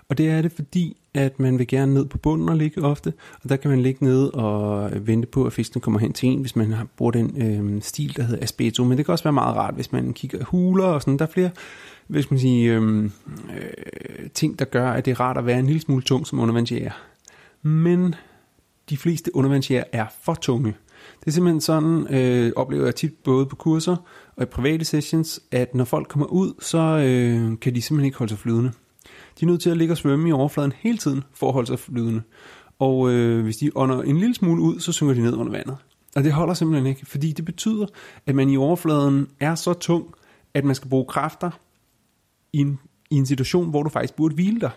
Og 0.08 0.18
det 0.18 0.28
er 0.30 0.42
det, 0.42 0.52
fordi 0.52 0.97
at 1.14 1.40
man 1.40 1.58
vil 1.58 1.66
gerne 1.66 1.94
ned 1.94 2.04
på 2.04 2.18
bunden 2.18 2.48
og 2.48 2.56
ligge 2.56 2.82
ofte, 2.82 3.12
og 3.42 3.48
der 3.48 3.56
kan 3.56 3.70
man 3.70 3.80
ligge 3.80 4.04
ned 4.04 4.34
og 4.34 4.90
vente 5.06 5.28
på, 5.28 5.44
at 5.44 5.52
fisken 5.52 5.80
kommer 5.80 6.00
hen 6.00 6.12
til 6.12 6.28
en, 6.28 6.40
hvis 6.40 6.56
man 6.56 6.72
har 6.72 6.86
brugt 6.96 7.14
den 7.14 7.42
øh, 7.42 7.82
stil, 7.82 8.16
der 8.16 8.22
hedder 8.22 8.42
aspeto. 8.42 8.84
Men 8.84 8.98
det 8.98 9.06
kan 9.06 9.12
også 9.12 9.24
være 9.24 9.32
meget 9.32 9.56
rart, 9.56 9.74
hvis 9.74 9.92
man 9.92 10.12
kigger 10.12 10.44
huler 10.44 10.84
og 10.84 11.02
sådan. 11.02 11.18
Der 11.18 11.26
er 11.26 11.30
flere 11.30 11.50
hvis 12.08 12.30
man 12.30 12.40
sige, 12.40 12.74
øh, 12.74 13.04
øh, 13.04 13.10
ting, 14.34 14.58
der 14.58 14.64
gør, 14.64 14.90
at 14.90 15.04
det 15.04 15.10
er 15.10 15.20
rart 15.20 15.38
at 15.38 15.46
være 15.46 15.58
en 15.58 15.66
lille 15.66 15.80
smule 15.80 16.02
tung 16.02 16.26
som 16.26 16.38
undervandsjæger. 16.38 16.92
Men 17.62 18.14
de 18.90 18.96
fleste 18.96 19.36
undervandsjæger 19.36 19.84
er 19.92 20.06
for 20.22 20.34
tunge. 20.34 20.74
Det 21.20 21.26
er 21.26 21.30
simpelthen 21.30 21.60
sådan, 21.60 22.14
øh, 22.14 22.52
oplever 22.56 22.84
jeg 22.84 22.94
tit 22.94 23.14
både 23.24 23.46
på 23.46 23.56
kurser 23.56 23.96
og 24.36 24.42
i 24.42 24.46
private 24.46 24.84
sessions, 24.84 25.40
at 25.50 25.74
når 25.74 25.84
folk 25.84 26.08
kommer 26.08 26.26
ud, 26.26 26.52
så 26.60 26.78
øh, 26.78 27.58
kan 27.60 27.74
de 27.74 27.82
simpelthen 27.82 28.04
ikke 28.04 28.18
holde 28.18 28.30
sig 28.30 28.38
flydende. 28.38 28.72
De 29.40 29.44
er 29.44 29.46
nødt 29.46 29.60
til 29.60 29.70
at 29.70 29.76
ligge 29.76 29.94
og 29.94 29.98
svømme 29.98 30.28
i 30.28 30.32
overfladen 30.32 30.72
hele 30.76 30.98
tiden 30.98 31.24
for 31.34 31.46
at 31.46 31.52
holde 31.52 31.66
sig 31.66 31.78
flydende. 31.78 32.22
Og 32.78 33.10
øh, 33.10 33.42
hvis 33.42 33.56
de 33.56 33.70
ånder 33.74 34.02
en 34.02 34.18
lille 34.18 34.34
smule 34.34 34.62
ud, 34.62 34.80
så 34.80 34.92
synker 34.92 35.14
de 35.14 35.20
ned 35.20 35.34
under 35.34 35.52
vandet. 35.52 35.76
Og 36.16 36.24
det 36.24 36.32
holder 36.32 36.54
simpelthen 36.54 36.86
ikke, 36.86 37.06
fordi 37.06 37.32
det 37.32 37.44
betyder, 37.44 37.86
at 38.26 38.34
man 38.34 38.50
i 38.50 38.56
overfladen 38.56 39.28
er 39.40 39.54
så 39.54 39.72
tung, 39.72 40.06
at 40.54 40.64
man 40.64 40.74
skal 40.74 40.90
bruge 40.90 41.04
kræfter 41.08 41.50
i 42.52 42.58
en, 42.58 42.78
i 43.10 43.14
en 43.14 43.26
situation, 43.26 43.70
hvor 43.70 43.82
du 43.82 43.88
faktisk 43.88 44.14
burde 44.16 44.34
hvile 44.34 44.60
dig. 44.60 44.70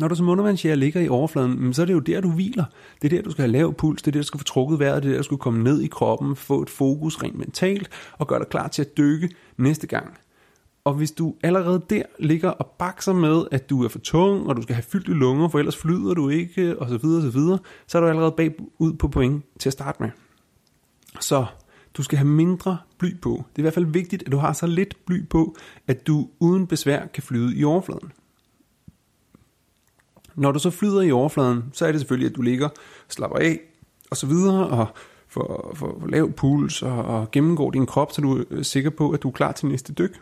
Når 0.00 0.08
du 0.08 0.14
som 0.14 0.28
undervandsjæger 0.28 0.76
ligger 0.76 1.00
i 1.00 1.08
overfladen, 1.08 1.74
så 1.74 1.82
er 1.82 1.86
det 1.86 1.92
jo 1.92 1.98
der, 1.98 2.20
du 2.20 2.30
hviler. 2.30 2.64
Det 3.02 3.12
er 3.12 3.16
der, 3.16 3.22
du 3.22 3.30
skal 3.30 3.42
have 3.42 3.52
lav 3.52 3.74
puls, 3.74 4.02
det 4.02 4.08
er 4.08 4.12
der, 4.12 4.20
du 4.20 4.26
skal 4.26 4.38
få 4.38 4.44
trukket 4.44 4.78
vejret, 4.78 5.02
det 5.02 5.08
er 5.08 5.12
der, 5.12 5.18
du 5.18 5.24
skal 5.24 5.38
komme 5.38 5.64
ned 5.64 5.80
i 5.80 5.86
kroppen, 5.86 6.36
få 6.36 6.62
et 6.62 6.70
fokus 6.70 7.22
rent 7.22 7.38
mentalt, 7.38 7.88
og 8.12 8.26
gøre 8.26 8.38
dig 8.38 8.48
klar 8.48 8.68
til 8.68 8.82
at 8.82 8.96
dykke 8.96 9.30
næste 9.56 9.86
gang. 9.86 10.18
Og 10.86 10.94
hvis 10.94 11.12
du 11.12 11.34
allerede 11.42 11.82
der 11.90 12.02
ligger 12.18 12.50
og 12.50 12.66
bakser 12.78 13.12
med, 13.12 13.44
at 13.50 13.70
du 13.70 13.84
er 13.84 13.88
for 13.88 13.98
tung, 13.98 14.46
og 14.46 14.56
du 14.56 14.62
skal 14.62 14.74
have 14.74 14.82
fyldte 14.82 15.12
lunger, 15.12 15.48
for 15.48 15.58
ellers 15.58 15.76
flyder 15.76 16.14
du 16.14 16.28
ikke, 16.28 16.78
og 16.78 16.88
så 16.88 16.98
videre, 16.98 17.26
og 17.26 17.32
så 17.32 17.38
videre, 17.38 17.58
så 17.86 17.98
er 17.98 18.02
du 18.02 18.08
allerede 18.08 18.32
bagud 18.32 18.92
på 18.92 19.08
point 19.08 19.44
til 19.58 19.68
at 19.68 19.72
starte 19.72 20.02
med. 20.02 20.10
Så 21.20 21.46
du 21.94 22.02
skal 22.02 22.18
have 22.18 22.28
mindre 22.28 22.78
bly 22.98 23.20
på. 23.20 23.30
Det 23.30 23.58
er 23.58 23.60
i 23.60 23.62
hvert 23.62 23.74
fald 23.74 23.86
vigtigt, 23.86 24.22
at 24.22 24.32
du 24.32 24.36
har 24.36 24.52
så 24.52 24.66
lidt 24.66 24.96
bly 25.06 25.28
på, 25.28 25.56
at 25.86 26.06
du 26.06 26.28
uden 26.40 26.66
besvær 26.66 27.06
kan 27.06 27.22
flyde 27.22 27.56
i 27.56 27.64
overfladen. 27.64 28.12
Når 30.34 30.52
du 30.52 30.58
så 30.58 30.70
flyder 30.70 31.02
i 31.02 31.12
overfladen, 31.12 31.64
så 31.72 31.86
er 31.86 31.92
det 31.92 32.00
selvfølgelig, 32.00 32.30
at 32.30 32.36
du 32.36 32.42
ligger, 32.42 32.68
slapper 33.08 33.38
af, 33.38 33.60
og 34.10 34.16
så 34.16 34.26
videre, 34.26 34.66
og 34.66 34.86
får, 35.28 35.72
får, 35.74 35.98
får 36.00 36.06
lav 36.08 36.32
puls, 36.32 36.82
og, 36.82 37.04
og 37.04 37.30
gennemgår 37.30 37.70
din 37.70 37.86
krop, 37.86 38.12
så 38.12 38.20
du 38.20 38.44
er 38.50 38.62
sikker 38.62 38.90
på, 38.90 39.10
at 39.10 39.22
du 39.22 39.28
er 39.28 39.32
klar 39.32 39.52
til 39.52 39.66
næste 39.66 39.92
dyk. 39.92 40.20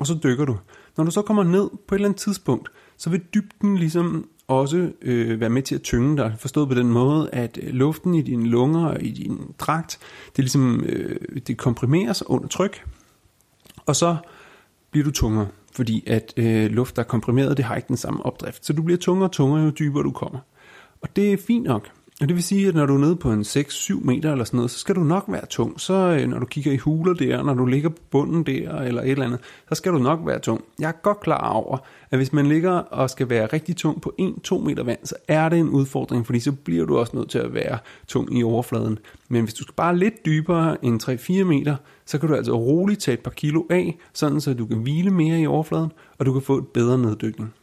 Og 0.00 0.06
så 0.06 0.18
dykker 0.24 0.44
du. 0.44 0.56
Når 0.96 1.04
du 1.04 1.10
så 1.10 1.22
kommer 1.22 1.42
ned 1.42 1.70
på 1.88 1.94
et 1.94 1.98
eller 1.98 2.08
andet 2.08 2.20
tidspunkt, 2.20 2.68
så 2.96 3.10
vil 3.10 3.22
dybden 3.34 3.78
ligesom 3.78 4.28
også 4.48 4.92
øh, 5.02 5.40
være 5.40 5.50
med 5.50 5.62
til 5.62 5.74
at 5.74 5.82
tynge 5.82 6.16
dig, 6.16 6.34
forstået 6.38 6.68
på 6.68 6.74
den 6.74 6.88
måde, 6.88 7.30
at 7.32 7.58
øh, 7.62 7.74
luften 7.74 8.14
i 8.14 8.22
dine 8.22 8.46
lunger 8.46 8.86
og 8.86 9.02
i 9.02 9.10
din 9.10 9.54
dragt, 9.58 9.98
det 10.36 10.44
ligesom 10.44 10.84
øh, 10.86 11.16
det 11.46 11.56
komprimeres 11.56 12.22
under 12.26 12.48
tryk, 12.48 12.84
og 13.86 13.96
så 13.96 14.16
bliver 14.90 15.04
du 15.04 15.10
tungere, 15.10 15.48
fordi 15.72 16.04
at 16.06 16.32
øh, 16.36 16.70
luft, 16.70 16.96
der 16.96 17.02
er 17.02 17.06
komprimeret, 17.06 17.56
det 17.56 17.64
har 17.64 17.76
ikke 17.76 17.88
den 17.88 17.96
samme 17.96 18.26
opdrift. 18.26 18.66
Så 18.66 18.72
du 18.72 18.82
bliver 18.82 18.98
tungere 18.98 19.28
og 19.28 19.32
tungere, 19.32 19.64
jo 19.64 19.70
dybere 19.70 20.02
du 20.02 20.10
kommer. 20.10 20.38
Og 21.00 21.16
det 21.16 21.32
er 21.32 21.36
fint 21.46 21.64
nok. 21.64 21.90
Og 22.20 22.28
det 22.28 22.36
vil 22.36 22.42
sige, 22.42 22.68
at 22.68 22.74
når 22.74 22.86
du 22.86 22.94
er 22.94 22.98
nede 22.98 23.16
på 23.16 23.32
en 23.32 23.40
6-7 23.40 24.04
meter 24.04 24.32
eller 24.32 24.44
sådan 24.44 24.56
noget, 24.56 24.70
så 24.70 24.78
skal 24.78 24.94
du 24.94 25.00
nok 25.00 25.24
være 25.28 25.46
tung. 25.46 25.80
Så 25.80 25.94
øh, 25.94 26.28
når 26.28 26.38
du 26.38 26.46
kigger 26.46 26.72
i 26.72 26.76
huler 26.76 27.14
der, 27.14 27.42
når 27.42 27.54
du 27.54 27.66
ligger 27.66 27.88
på 27.88 28.02
bunden 28.10 28.42
der 28.42 28.80
eller 28.80 29.02
et 29.02 29.10
eller 29.10 29.24
andet, 29.24 29.40
så 29.68 29.74
skal 29.74 29.92
du 29.92 29.98
nok 29.98 30.20
være 30.26 30.38
tung. 30.38 30.64
Jeg 30.78 30.88
er 30.88 30.92
godt 31.02 31.20
klar 31.20 31.50
over, 31.52 31.78
at 32.10 32.18
hvis 32.18 32.32
man 32.32 32.46
ligger 32.46 32.70
og 32.70 33.10
skal 33.10 33.28
være 33.30 33.46
rigtig 33.46 33.76
tung 33.76 34.02
på 34.02 34.12
1-2 34.20 34.58
meter 34.58 34.82
vand, 34.82 34.98
så 35.04 35.14
er 35.28 35.48
det 35.48 35.58
en 35.58 35.68
udfordring, 35.68 36.26
fordi 36.26 36.40
så 36.40 36.52
bliver 36.52 36.86
du 36.86 36.98
også 36.98 37.16
nødt 37.16 37.30
til 37.30 37.38
at 37.38 37.54
være 37.54 37.78
tung 38.08 38.38
i 38.38 38.42
overfladen. 38.42 38.98
Men 39.28 39.42
hvis 39.42 39.54
du 39.54 39.62
skal 39.62 39.74
bare 39.74 39.96
lidt 39.96 40.26
dybere 40.26 40.84
end 40.84 41.02
3-4 41.42 41.44
meter, 41.44 41.76
så 42.06 42.18
kan 42.18 42.28
du 42.28 42.34
altså 42.34 42.52
roligt 42.52 43.00
tage 43.00 43.14
et 43.14 43.20
par 43.20 43.30
kilo 43.30 43.62
af, 43.70 43.98
sådan 44.12 44.40
så 44.40 44.54
du 44.54 44.66
kan 44.66 44.78
hvile 44.78 45.10
mere 45.10 45.40
i 45.40 45.46
overfladen, 45.46 45.92
og 46.18 46.26
du 46.26 46.32
kan 46.32 46.42
få 46.42 46.58
et 46.58 46.68
bedre 46.68 46.98
neddykning. 46.98 47.54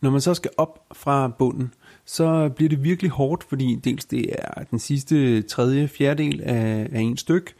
Når 0.00 0.10
man 0.10 0.20
så 0.20 0.34
skal 0.34 0.50
op 0.56 0.86
fra 0.92 1.28
bunden, 1.38 1.74
så 2.12 2.48
bliver 2.56 2.68
det 2.68 2.84
virkelig 2.84 3.10
hårdt, 3.10 3.44
fordi 3.48 3.80
dels 3.84 4.04
det 4.04 4.26
er 4.38 4.64
den 4.70 4.78
sidste 4.78 5.42
tredje 5.42 5.88
fjerdedel 5.88 6.40
af, 6.44 6.88
af 6.92 7.00
en 7.00 7.16
styk, 7.16 7.54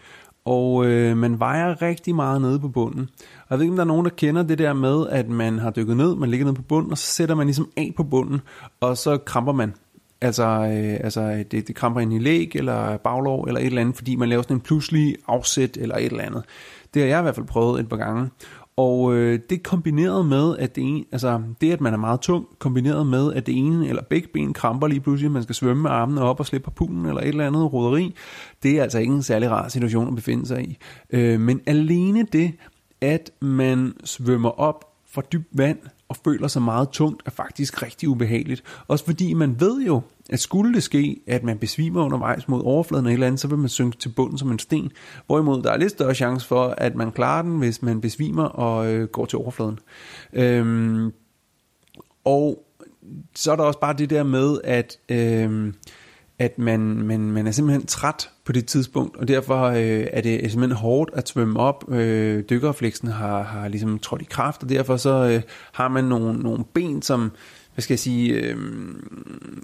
og 0.45 0.87
øh, 0.87 1.17
man 1.17 1.41
vejer 1.41 1.83
rigtig 1.83 2.15
meget 2.15 2.41
nede 2.41 2.61
på 2.61 2.69
bunden. 2.69 3.09
Og 3.21 3.47
jeg 3.51 3.59
ved 3.59 3.65
ikke, 3.65 3.73
om 3.73 3.77
der 3.77 3.85
er 3.85 3.89
nogen, 3.89 4.05
der 4.05 4.11
kender 4.11 4.43
det 4.43 4.59
der 4.59 4.73
med, 4.73 5.07
at 5.09 5.29
man 5.29 5.59
har 5.59 5.71
dykket 5.71 5.97
ned, 5.97 6.15
man 6.17 6.31
ligger 6.31 6.47
nede 6.47 6.57
på 6.57 6.63
bunden, 6.63 6.93
og 6.93 6.99
så 6.99 7.07
sætter 7.07 7.35
man 7.35 7.47
ligesom 7.47 7.71
af 7.77 7.93
på 7.97 8.03
bunden, 8.03 8.41
og 8.81 8.97
så 8.97 9.17
kramper 9.17 9.53
man. 9.53 9.75
Altså, 10.21 10.45
øh, 10.45 11.01
altså 11.05 11.45
det, 11.51 11.69
det 11.69 11.75
kramper 11.75 12.01
ind 12.01 12.13
i 12.13 12.19
læg, 12.19 12.51
eller 12.55 12.97
baglov, 12.97 13.45
eller 13.45 13.61
et 13.61 13.67
eller 13.67 13.81
andet, 13.81 13.97
fordi 13.97 14.17
man 14.17 14.29
laver 14.29 14.43
sådan 14.43 14.57
en 14.57 14.61
pludselig 14.61 15.17
afsæt, 15.29 15.77
eller 15.77 15.97
et 15.97 16.05
eller 16.05 16.25
andet. 16.25 16.45
Det 16.95 17.03
har 17.03 17.09
jeg 17.09 17.19
i 17.19 17.23
hvert 17.23 17.35
fald 17.35 17.47
prøvet 17.47 17.81
et 17.81 17.89
par 17.89 17.97
gange. 17.97 18.29
Og 18.77 19.15
øh, 19.15 19.41
det 19.51 19.63
kombineret 19.63 20.27
med, 20.27 20.57
at 20.59 20.77
det, 20.77 20.85
ene, 20.85 21.05
altså, 21.13 21.43
det, 21.61 21.73
at 21.73 21.81
man 21.81 21.93
er 21.93 21.99
meget 21.99 22.21
tung, 22.21 22.47
kombineret 22.59 23.07
med, 23.07 23.33
at 23.35 23.47
det 23.47 23.59
ene 23.59 23.89
eller 23.89 24.03
begge 24.03 24.29
ben 24.33 24.53
kramper 24.53 24.87
lige 24.87 25.01
pludselig, 25.01 25.31
man 25.31 25.43
skal 25.43 25.55
svømme 25.55 25.83
med 25.83 25.91
armene 25.91 26.23
op 26.23 26.41
og 26.41 26.47
slippe 26.47 26.65
på 26.65 26.71
pulen 26.71 27.07
eller 27.07 27.21
et 27.21 27.29
eller 27.29 27.47
andet 27.47 27.73
roderi, 27.73 28.15
det 28.63 28.79
er 28.79 28.83
altså 28.83 28.99
ikke 28.99 29.13
en 29.13 29.23
særlig 29.23 29.51
rar 29.51 29.69
situation 29.69 30.09
at 30.09 30.15
befinde 30.15 30.47
sig 30.47 30.65
i. 30.65 30.79
Øh, 31.11 31.41
men 31.41 31.61
alene 31.67 32.23
det, 32.33 32.53
at 33.01 33.31
man 33.41 33.95
svømmer 34.05 34.61
op 34.61 34.85
fra 35.11 35.23
dybt 35.33 35.49
vand 35.53 35.79
og 36.11 36.17
føler 36.25 36.49
sig 36.49 36.63
meget 36.63 36.89
tungt, 36.91 37.23
er 37.27 37.31
faktisk 37.31 37.83
rigtig 37.83 38.09
ubehageligt. 38.09 38.63
Også 38.89 39.05
fordi 39.05 39.35
man 39.35 39.61
ved 39.61 39.83
jo, 39.83 40.01
at 40.31 40.41
skulle 40.41 40.75
det 40.75 40.83
ske, 40.83 41.21
at 41.27 41.45
man 41.45 41.59
besvimer 41.59 42.05
undervejs 42.05 42.49
mod 42.49 42.63
overfladen 42.65 43.07
eller 43.07 43.11
et 43.11 43.15
eller 43.15 43.27
andet, 43.27 43.41
så 43.41 43.49
vil 43.49 43.59
man 43.59 43.69
synke 43.69 43.97
til 43.97 44.09
bunden 44.09 44.39
som 44.39 44.51
en 44.51 44.59
sten. 44.59 44.93
Hvorimod 45.27 45.63
der 45.63 45.73
er 45.73 45.77
lidt 45.77 45.91
større 45.91 46.15
chance 46.15 46.47
for, 46.47 46.69
at 46.79 46.95
man 46.95 47.13
klarer 47.13 47.43
den, 47.43 47.59
hvis 47.59 47.83
man 47.83 48.01
besvimer 48.01 48.45
og 48.45 48.93
øh, 48.93 49.09
går 49.09 49.27
til 49.27 49.39
overfladen. 49.39 49.79
Øhm, 50.33 51.13
og 52.25 52.67
så 53.35 53.53
er 53.53 53.57
der 53.57 53.65
også 53.65 53.81
bare 53.81 53.95
det 53.95 54.11
der 54.11 54.23
med, 54.23 54.59
at, 54.65 54.99
øh, 55.09 55.73
at 56.41 56.59
man, 56.59 56.81
man, 56.81 57.21
man 57.21 57.47
er 57.47 57.51
simpelthen 57.51 57.87
træt 57.87 58.31
på 58.45 58.53
det 58.53 58.67
tidspunkt, 58.67 59.17
og 59.17 59.29
derfor 59.29 59.63
øh, 59.65 60.07
er 60.13 60.21
det 60.21 60.51
simpelthen 60.51 60.77
hårdt 60.77 61.11
at 61.15 61.29
svømme 61.29 61.61
op. 61.61 61.85
Øh, 61.93 62.45
dykkerfleksen 62.51 63.09
har, 63.09 63.43
har 63.43 63.69
ligesom 63.69 63.99
trådt 63.99 64.23
i 64.23 64.25
kraft, 64.25 64.63
og 64.63 64.69
derfor 64.69 64.97
så 64.97 65.11
øh, 65.11 65.43
har 65.73 65.89
man 65.89 66.05
nogle, 66.05 66.39
nogle 66.39 66.65
ben, 66.75 67.03
som 67.03 67.33
hvad 67.81 67.83
skal 67.83 67.93
jeg 67.95 67.99
sige, 67.99 68.33
øh, 68.33 68.57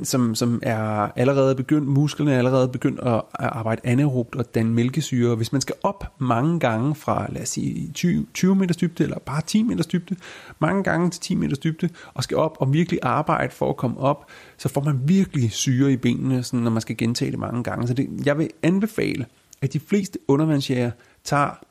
som, 0.02 0.34
som 0.34 0.60
er 0.62 0.78
allerede 1.16 1.54
begyndt, 1.54 1.88
musklerne 1.88 2.32
er 2.32 2.38
allerede 2.38 2.68
begyndt 2.68 3.00
at 3.00 3.22
arbejde 3.34 3.80
anaerobt 3.84 4.34
og 4.34 4.54
danne 4.54 4.72
mælkesyre. 4.72 5.34
Hvis 5.34 5.52
man 5.52 5.60
skal 5.60 5.74
op 5.82 6.04
mange 6.18 6.60
gange 6.60 6.94
fra, 6.94 7.26
lad 7.32 7.42
os 7.42 7.48
sige, 7.48 7.92
20, 7.92 8.26
20 8.34 8.54
meters 8.54 8.76
dybde, 8.76 9.04
eller 9.04 9.18
bare 9.18 9.42
10 9.42 9.62
meters 9.62 9.86
dybde, 9.86 10.16
mange 10.58 10.82
gange 10.82 11.10
til 11.10 11.20
10 11.20 11.34
meters 11.34 11.58
dybde, 11.58 11.88
og 12.14 12.22
skal 12.22 12.36
op 12.36 12.56
og 12.60 12.72
virkelig 12.72 12.98
arbejde 13.02 13.52
for 13.52 13.70
at 13.70 13.76
komme 13.76 13.98
op, 13.98 14.26
så 14.56 14.68
får 14.68 14.80
man 14.80 15.00
virkelig 15.04 15.52
syre 15.52 15.92
i 15.92 15.96
benene, 15.96 16.42
sådan, 16.42 16.60
når 16.60 16.70
man 16.70 16.82
skal 16.82 16.96
gentage 16.96 17.30
det 17.30 17.38
mange 17.38 17.62
gange. 17.62 17.88
Så 17.88 17.94
det, 17.94 18.08
jeg 18.24 18.38
vil 18.38 18.50
anbefale, 18.62 19.26
at 19.62 19.72
de 19.72 19.80
fleste 19.80 20.18
undervandsjæger 20.28 20.90
tager 21.24 21.65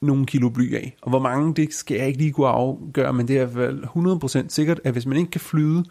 nogle 0.00 0.26
kilo 0.26 0.48
bly 0.48 0.74
af. 0.74 0.96
Og 1.02 1.10
hvor 1.10 1.18
mange, 1.18 1.54
det 1.54 1.74
skal 1.74 1.96
jeg 1.96 2.06
ikke 2.06 2.18
lige 2.18 2.32
kunne 2.32 2.48
afgøre, 2.48 3.12
men 3.12 3.28
det 3.28 3.38
er 3.38 3.42
i 3.42 3.52
hvert 3.52 3.84
fald 3.94 4.44
100% 4.44 4.48
sikkert, 4.48 4.80
at 4.84 4.92
hvis 4.92 5.06
man 5.06 5.16
ikke 5.16 5.30
kan 5.30 5.40
flyde 5.40 5.84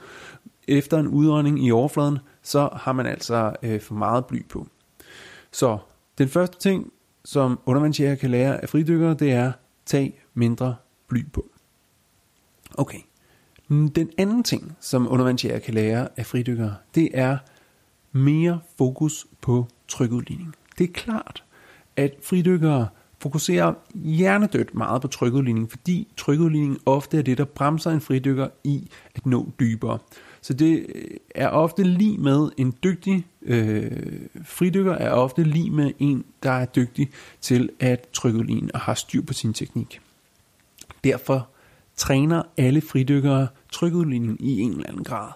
efter 0.68 1.00
en 1.00 1.08
udånding 1.08 1.66
i 1.66 1.72
overfladen, 1.72 2.20
så 2.42 2.70
har 2.74 2.94
man 2.94 3.06
altså 3.06 3.56
øh, 3.64 3.82
for 3.82 3.96
meget 3.96 4.26
bly 4.26 4.46
på. 4.48 4.68
Så 5.52 5.78
den 6.18 6.28
første 6.28 6.60
ting, 6.60 6.92
som 7.26 7.60
undervandsjæger 7.66 8.16
kan 8.16 8.32
lære 8.32 8.62
af 8.62 8.70
fridykkere, 8.70 9.14
det 9.14 9.32
er, 9.32 9.52
tag 9.86 10.22
mindre 10.34 10.76
bly 11.08 11.32
på. 11.34 11.46
Okay. 12.78 13.00
Den 13.70 14.10
anden 14.18 14.44
ting, 14.44 14.78
som 14.80 15.12
undervandsjæger 15.12 15.60
kan 15.60 15.74
lære 15.74 16.08
af 16.18 16.26
fridykkere, 16.26 16.76
det 16.96 17.10
er 17.14 17.38
mere 18.12 18.60
fokus 18.78 19.28
på 19.42 19.68
trykudligning. 19.88 20.56
Det 20.78 20.90
er 20.90 20.94
klart, 20.94 21.44
at 21.96 22.14
fridykkere 22.24 22.88
fokuserer 23.26 23.74
hjernedødt 23.94 24.76
meget 24.76 25.02
på 25.02 25.08
trykudligning, 25.08 25.70
fordi 25.70 26.08
trykudligning 26.18 26.78
ofte 26.86 27.18
er 27.18 27.22
det, 27.22 27.38
der 27.38 27.46
bremser 27.46 27.92
en 27.92 28.02
fridykker 28.02 28.48
i 28.64 28.90
at 29.16 29.26
nå 29.26 29.52
dybere. 29.60 30.00
Så 30.42 30.54
det 30.54 30.86
øh, 30.96 31.04
er 31.36 31.48
ofte 31.48 31.84
lige 31.84 32.18
med 32.18 32.50
en 32.58 32.74
dygtig 32.84 33.26
øh, 33.42 33.92
fridykker, 34.44 34.94
er 34.94 35.12
ofte 35.12 35.44
lige 35.44 35.70
med 35.70 35.92
en, 36.00 36.26
der 36.44 36.52
er 36.52 36.66
dygtig 36.66 37.10
til 37.42 37.70
at 37.80 38.08
trykudligne 38.14 38.70
og 38.74 38.80
har 38.80 38.94
styr 38.94 39.22
på 39.22 39.34
sin 39.34 39.54
teknik. 39.54 40.00
Derfor 41.04 41.48
træner 41.96 42.44
alle 42.58 42.82
fridykkere 42.82 43.48
trykudligning 43.72 44.42
i 44.42 44.60
en 44.62 44.72
eller 44.72 44.90
anden 44.90 45.04
grad. 45.04 45.30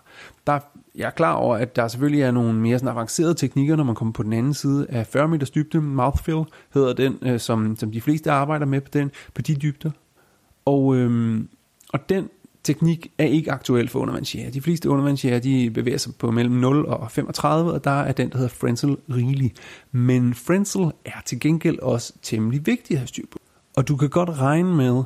Der 0.47 0.59
jeg 0.95 1.05
er 1.05 1.11
klar 1.11 1.33
over, 1.33 1.55
at 1.55 1.75
der 1.75 1.87
selvfølgelig 1.87 2.21
er 2.21 2.31
nogle 2.31 2.53
mere 2.53 2.79
sådan 2.79 2.95
avancerede 2.95 3.33
teknikker, 3.33 3.75
når 3.75 3.83
man 3.83 3.95
kommer 3.95 4.11
på 4.11 4.23
den 4.23 4.33
anden 4.33 4.53
side 4.53 4.87
af 4.89 5.07
40 5.07 5.27
meters 5.27 5.49
dybde. 5.49 5.81
Mouthfill 5.81 6.43
hedder 6.73 6.93
den, 6.93 7.17
øh, 7.21 7.39
som, 7.39 7.75
som 7.77 7.91
de 7.91 8.01
fleste 8.01 8.31
arbejder 8.31 8.65
med 8.65 8.81
på, 8.81 8.89
den, 8.93 9.11
på 9.33 9.41
de 9.41 9.55
dybder. 9.55 9.91
Og, 10.65 10.95
øhm, 10.95 11.49
og 11.89 12.09
den 12.09 12.29
teknik 12.63 13.11
er 13.17 13.25
ikke 13.25 13.51
aktuel 13.51 13.89
for 13.89 13.99
undervandsjæger. 13.99 14.51
De 14.51 14.61
fleste 14.61 14.89
undervandsjæger, 14.89 15.39
de 15.39 15.71
bevæger 15.71 15.97
sig 15.97 16.13
på 16.15 16.31
mellem 16.31 16.55
0 16.55 16.85
og 16.85 17.11
35, 17.11 17.73
og 17.73 17.83
der 17.83 18.01
er 18.01 18.11
den, 18.11 18.29
der 18.29 18.37
hedder 18.37 18.49
Frenzel 18.49 18.97
rigelig. 19.09 19.53
Men 19.91 20.33
Frenzel 20.33 20.91
er 21.05 21.21
til 21.25 21.39
gengæld 21.39 21.79
også 21.79 22.13
temmelig 22.21 22.65
vigtig 22.65 22.93
at 22.93 22.99
have 22.99 23.07
styr 23.07 23.25
på. 23.31 23.39
Og 23.75 23.87
du 23.87 23.95
kan 23.95 24.09
godt 24.09 24.29
regne 24.29 24.75
med, 24.75 25.03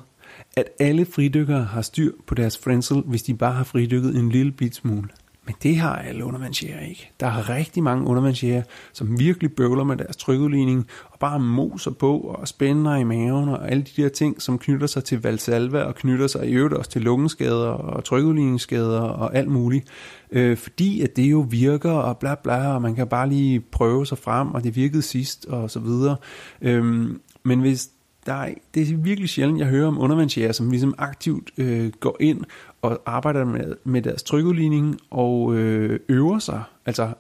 at 0.58 0.70
alle 0.80 1.06
fridykkere 1.06 1.64
har 1.64 1.82
styr 1.82 2.12
på 2.28 2.36
deres 2.36 2.58
Frenzel, 2.58 3.04
hvis 3.06 3.24
de 3.24 3.34
bare 3.34 3.54
har 3.54 3.64
fridykket 3.64 4.16
en 4.16 4.30
lille 4.30 4.52
bit 4.52 4.76
smule. 4.76 5.10
Men 5.46 5.56
det 5.64 5.78
har 5.78 5.96
alle 5.96 6.26
undervandsjæger 6.26 6.80
ikke. 6.80 7.12
Der 7.20 7.28
er 7.28 7.50
rigtig 7.50 7.84
mange 7.84 8.08
undervandsjæger, 8.08 8.64
som 8.94 9.20
virkelig 9.20 9.54
bøvler 9.54 9.84
med 9.84 9.98
deres 9.98 10.18
trykudligning, 10.18 10.88
og 11.12 11.20
bare 11.20 11.40
moser 11.40 11.92
på 11.92 12.18
og 12.20 12.48
spænder 12.48 12.96
i 12.96 13.04
maven 13.04 13.50
og 13.50 13.72
alle 13.72 13.84
de 13.84 14.02
der 14.02 14.10
ting, 14.10 14.42
som 14.42 14.60
knytter 14.60 14.88
sig 14.88 15.04
til 15.04 15.22
valsalva 15.22 15.82
og 15.82 15.96
knytter 15.96 16.28
sig 16.28 16.48
i 16.48 16.54
øvrigt 16.54 16.74
også 16.74 16.92
til 16.92 17.02
lungeskader 17.02 17.70
og 17.70 18.04
trykudligningsskader 18.04 19.02
og 19.02 19.36
alt 19.36 19.50
muligt. 19.50 19.88
Øh, 20.32 20.58
fordi 20.58 21.02
at 21.02 21.16
det 21.16 21.32
jo 21.32 21.46
virker 21.50 21.92
og 21.92 22.18
bla 22.18 22.36
bla, 22.36 22.74
og 22.74 22.82
man 22.82 22.96
kan 22.96 23.08
bare 23.08 23.30
lige 23.30 23.60
prøve 23.60 24.06
sig 24.06 24.18
frem, 24.18 24.52
og 24.52 24.64
det 24.64 24.76
virkede 24.76 25.02
sidst 25.02 25.46
og 25.46 25.72
så 25.72 25.80
videre. 25.80 26.16
Øh, 26.62 27.10
men 27.44 27.60
hvis 27.60 27.90
der 28.26 28.34
er, 28.34 28.54
det 28.74 28.90
er 28.92 28.98
virkelig 28.98 29.30
sjældent, 29.30 29.60
jeg 29.60 29.68
hører 29.68 29.88
om 29.88 30.00
undervandsjæger, 30.00 30.52
som 30.52 30.70
ligesom 30.70 30.96
aktivt 30.98 31.52
øh, 31.58 31.92
går 32.00 32.18
ind 32.20 32.42
og 32.82 33.02
arbejder 33.06 33.46
med, 33.46 33.76
med 33.84 34.02
deres 34.02 34.24
trykudligning 34.24 35.00
og 35.10 35.56
øh, 35.56 36.00
øver 36.10 36.40
sig, 36.40 36.64
altså 36.86 37.14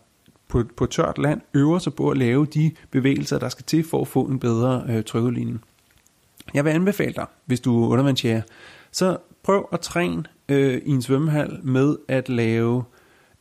på, 0.48 0.64
på 0.78 0.86
tørt 0.86 1.18
land, 1.18 1.42
øver 1.54 1.80
sig 1.80 1.94
på 1.94 2.10
at 2.10 2.18
lave 2.18 2.46
de 2.46 2.72
bevægelser, 2.92 3.40
der 3.40 3.50
skal 3.50 3.66
til 3.66 3.84
for 3.84 4.02
at 4.02 4.08
få 4.08 4.24
en 4.24 4.40
bedre 4.40 4.84
øh, 4.90 5.04
trykudligning. 5.04 5.62
Jeg 6.54 6.66
vil 6.66 6.72
anbefale 6.72 7.14
dig, 7.14 7.26
hvis 7.46 7.60
du 7.60 7.84
er 7.84 7.88
undervandsjæger, 7.88 8.42
så 8.92 9.18
prøv 9.44 9.68
at 9.72 9.80
træne 9.80 10.24
øh, 10.50 10.82
i 10.86 10.90
en 10.90 11.02
svømmehal 11.02 11.60
med 11.64 11.98
at 12.08 12.30
lave, 12.30 12.84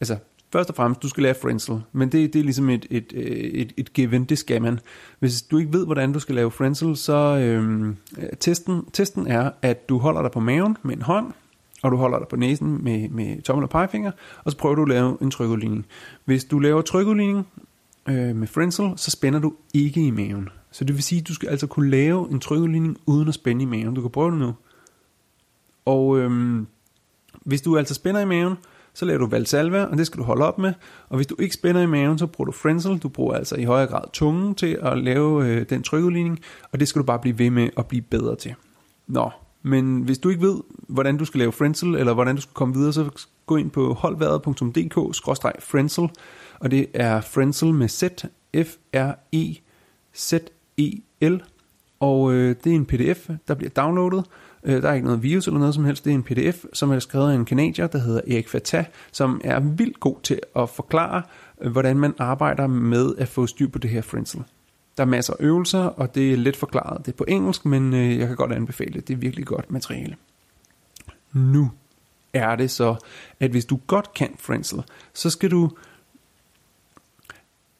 altså 0.00 0.16
først 0.52 0.70
og 0.70 0.76
fremmest, 0.76 1.02
du 1.02 1.08
skal 1.08 1.22
lære 1.22 1.34
frenzel, 1.42 1.80
men 1.92 2.12
det, 2.12 2.32
det 2.32 2.38
er 2.38 2.42
ligesom 2.44 2.70
et, 2.70 2.86
et, 2.90 3.12
et, 3.14 3.72
et 3.76 3.92
given, 3.92 4.24
det 4.24 4.38
skal 4.38 4.62
man. 4.62 4.80
Hvis 5.18 5.42
du 5.42 5.58
ikke 5.58 5.72
ved, 5.72 5.84
hvordan 5.84 6.12
du 6.12 6.18
skal 6.18 6.34
lave 6.34 6.50
frenzel, 6.50 6.96
så 6.96 7.38
øhm, 7.38 7.96
testen, 8.40 8.84
testen 8.92 9.26
er, 9.26 9.50
at 9.62 9.88
du 9.88 9.98
holder 9.98 10.22
dig 10.22 10.30
på 10.30 10.40
maven 10.40 10.76
med 10.82 10.96
en 10.96 11.02
hånd, 11.02 11.32
og 11.82 11.92
du 11.92 11.96
holder 11.96 12.18
dig 12.18 12.28
på 12.28 12.36
næsen 12.36 12.84
med, 12.84 13.08
med 13.08 13.42
tommel 13.42 13.64
og 13.64 13.70
pegefinger, 13.70 14.10
og 14.44 14.50
så 14.50 14.56
prøver 14.56 14.74
du 14.74 14.82
at 14.82 14.88
lave 14.88 15.18
en 15.20 15.30
trykudligning. 15.30 15.86
Hvis 16.24 16.44
du 16.44 16.58
laver 16.58 16.82
trykudligning 16.82 17.46
øh, 18.08 18.36
med 18.36 18.46
frenzel, 18.46 18.92
så 18.96 19.10
spænder 19.10 19.38
du 19.38 19.54
ikke 19.74 20.06
i 20.06 20.10
maven. 20.10 20.48
Så 20.70 20.84
det 20.84 20.94
vil 20.94 21.02
sige, 21.02 21.20
at 21.20 21.28
du 21.28 21.34
skal 21.34 21.48
altså 21.48 21.66
kunne 21.66 21.90
lave 21.90 22.30
en 22.30 22.40
trykudligning 22.40 22.98
uden 23.06 23.28
at 23.28 23.34
spænde 23.34 23.62
i 23.62 23.66
maven. 23.66 23.94
Du 23.94 24.00
kan 24.00 24.10
prøve 24.10 24.30
det 24.30 24.38
nu. 24.38 24.54
Og 25.84 26.18
øhm, 26.18 26.66
hvis 27.44 27.62
du 27.62 27.76
altså 27.78 27.94
spænder 27.94 28.20
i 28.20 28.24
maven, 28.24 28.56
så 28.94 29.04
laver 29.04 29.18
du 29.18 29.26
valsalva, 29.26 29.84
og 29.84 29.98
det 29.98 30.06
skal 30.06 30.18
du 30.18 30.24
holde 30.24 30.46
op 30.46 30.58
med. 30.58 30.72
Og 31.08 31.16
hvis 31.16 31.26
du 31.26 31.36
ikke 31.38 31.54
spænder 31.54 31.80
i 31.80 31.86
maven, 31.86 32.18
så 32.18 32.26
bruger 32.26 32.46
du 32.46 32.52
frenzel. 32.52 32.98
Du 32.98 33.08
bruger 33.08 33.34
altså 33.34 33.56
i 33.56 33.64
højere 33.64 33.86
grad 33.86 34.04
tungen 34.12 34.54
til 34.54 34.78
at 34.82 34.98
lave 34.98 35.46
øh, 35.46 35.66
den 35.70 35.82
trykudligning, 35.82 36.40
og 36.72 36.80
det 36.80 36.88
skal 36.88 37.00
du 37.00 37.06
bare 37.06 37.18
blive 37.18 37.38
ved 37.38 37.50
med 37.50 37.70
at 37.76 37.86
blive 37.86 38.02
bedre 38.02 38.36
til. 38.36 38.54
Nå, 39.06 39.30
men 39.62 40.02
hvis 40.02 40.18
du 40.18 40.28
ikke 40.28 40.42
ved, 40.42 40.60
hvordan 40.88 41.16
du 41.16 41.24
skal 41.24 41.38
lave 41.38 41.52
frenzel, 41.52 41.94
eller 41.94 42.14
hvordan 42.14 42.36
du 42.36 42.42
skal 42.42 42.54
komme 42.54 42.74
videre, 42.74 42.92
så 42.92 43.10
gå 43.46 43.56
ind 43.56 43.70
på 43.70 43.94
holdværet.dk-frenzel, 43.94 46.08
og 46.60 46.70
det 46.70 46.86
er 46.94 47.20
frenzel 47.20 47.74
med 47.74 47.88
Z, 47.88 48.02
F-R-E-Z-E-L, 48.56 49.02
og 52.00 52.32
øh, 52.32 52.56
det 52.64 52.72
er 52.72 52.76
en 52.76 52.86
pdf, 52.86 53.30
der 53.48 53.54
bliver 53.54 53.70
downloadet, 53.70 54.24
Øh, 54.64 54.82
der 54.82 54.88
er 54.88 54.94
ikke 54.94 55.06
noget 55.06 55.22
virus 55.22 55.46
eller 55.46 55.60
noget 55.60 55.74
som 55.74 55.84
helst. 55.84 56.04
Det 56.04 56.10
er 56.10 56.14
en 56.14 56.22
pdf, 56.22 56.64
som 56.72 56.90
er 56.90 56.98
skrevet 56.98 57.30
af 57.30 57.34
en 57.34 57.44
kanadier, 57.44 57.86
der 57.86 57.98
hedder 57.98 58.20
Erik 58.26 58.48
Fata, 58.48 58.84
som 59.12 59.40
er 59.44 59.60
vildt 59.60 60.00
god 60.00 60.16
til 60.22 60.40
at 60.56 60.70
forklare, 60.70 61.22
øh, 61.60 61.72
hvordan 61.72 61.98
man 61.98 62.14
arbejder 62.18 62.66
med 62.66 63.14
at 63.18 63.28
få 63.28 63.46
styr 63.46 63.68
på 63.68 63.78
det 63.78 63.90
her 63.90 64.02
frenzel. 64.02 64.42
Der 64.96 65.02
er 65.02 65.06
masser 65.06 65.32
af 65.32 65.36
øvelser, 65.40 65.84
og 65.84 66.14
det 66.14 66.32
er 66.32 66.36
let 66.36 66.56
forklaret. 66.56 67.06
Det 67.06 67.12
er 67.12 67.16
på 67.16 67.24
engelsk, 67.28 67.64
men 67.64 67.94
øh, 67.94 68.18
jeg 68.18 68.26
kan 68.26 68.36
godt 68.36 68.52
anbefale 68.52 68.92
det. 68.92 69.08
Det 69.08 69.14
er 69.14 69.18
virkelig 69.18 69.46
godt 69.46 69.70
materiale. 69.70 70.16
Nu 71.32 71.70
er 72.32 72.56
det 72.56 72.70
så, 72.70 72.96
at 73.40 73.50
hvis 73.50 73.64
du 73.64 73.80
godt 73.86 74.14
kan 74.14 74.34
frenzel, 74.38 74.82
så 75.14 75.30
skal 75.30 75.50
du... 75.50 75.70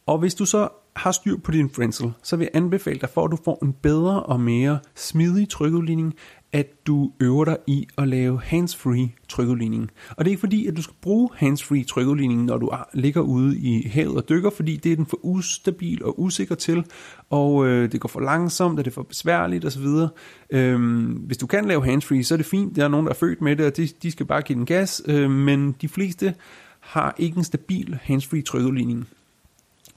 Og 0.07 0.19
hvis 0.19 0.35
du 0.35 0.45
så 0.45 0.69
har 0.97 1.13
styr 1.13 1.37
på 1.37 1.51
din 1.51 1.71
frenzel, 1.71 2.13
så 2.23 2.37
vil 2.37 2.45
jeg 2.45 2.63
anbefale 2.63 2.99
dig, 3.01 3.09
for 3.09 3.25
at 3.25 3.31
du 3.31 3.39
får 3.45 3.59
en 3.63 3.73
bedre 3.73 4.23
og 4.23 4.41
mere 4.41 4.79
smidig 4.95 5.49
trykudligning, 5.49 6.15
at 6.53 6.87
du 6.87 7.13
øver 7.21 7.45
dig 7.45 7.57
i 7.67 7.87
at 7.99 8.09
lave 8.09 8.41
hands-free 8.41 9.09
trykudligning. 9.29 9.91
Og 10.11 10.25
det 10.25 10.31
er 10.31 10.33
ikke 10.33 10.41
fordi, 10.41 10.67
at 10.67 10.77
du 10.77 10.83
skal 10.83 10.95
bruge 11.03 11.29
hands-free 11.35 11.85
trykudligning, 11.85 12.45
når 12.45 12.59
du 12.59 12.71
ligger 12.95 13.21
ude 13.21 13.59
i 13.59 13.89
havet 13.89 14.17
og 14.17 14.29
dykker, 14.29 14.51
fordi 14.51 14.77
det 14.77 14.93
er 14.93 14.97
den 14.97 15.07
for 15.07 15.19
ustabil 15.23 16.05
og 16.05 16.21
usikker 16.21 16.55
til, 16.55 16.85
og 17.31 17.67
øh, 17.67 17.93
det 17.93 18.01
går 18.01 18.09
for 18.09 18.21
langsomt, 18.21 18.79
og 18.79 18.85
det 18.85 18.91
er 18.91 18.95
for 18.95 19.03
besværligt 19.03 19.65
osv. 19.65 19.87
Øhm, 20.51 21.05
hvis 21.05 21.39
du 21.39 21.47
kan 21.47 21.65
lave 21.65 21.85
hands-free, 21.85 22.25
så 22.25 22.35
er 22.35 22.37
det 22.37 22.47
fint. 22.47 22.77
Der 22.77 22.85
er 22.85 22.89
nogen, 22.89 23.07
der 23.07 23.13
er 23.13 23.17
født 23.17 23.41
med 23.41 23.57
det, 23.57 23.67
og 23.67 23.77
de, 23.77 23.89
de 24.03 24.11
skal 24.11 24.27
bare 24.27 24.43
give 24.43 24.59
den 24.59 24.67
gas, 24.67 25.03
øh, 25.09 25.31
men 25.31 25.73
de 25.81 25.89
fleste 25.89 26.35
har 26.81 27.15
ikke 27.19 27.39
en 27.39 27.45
stabil 27.45 27.99
hands-free 28.03 28.43
trykudligning. 28.43 29.09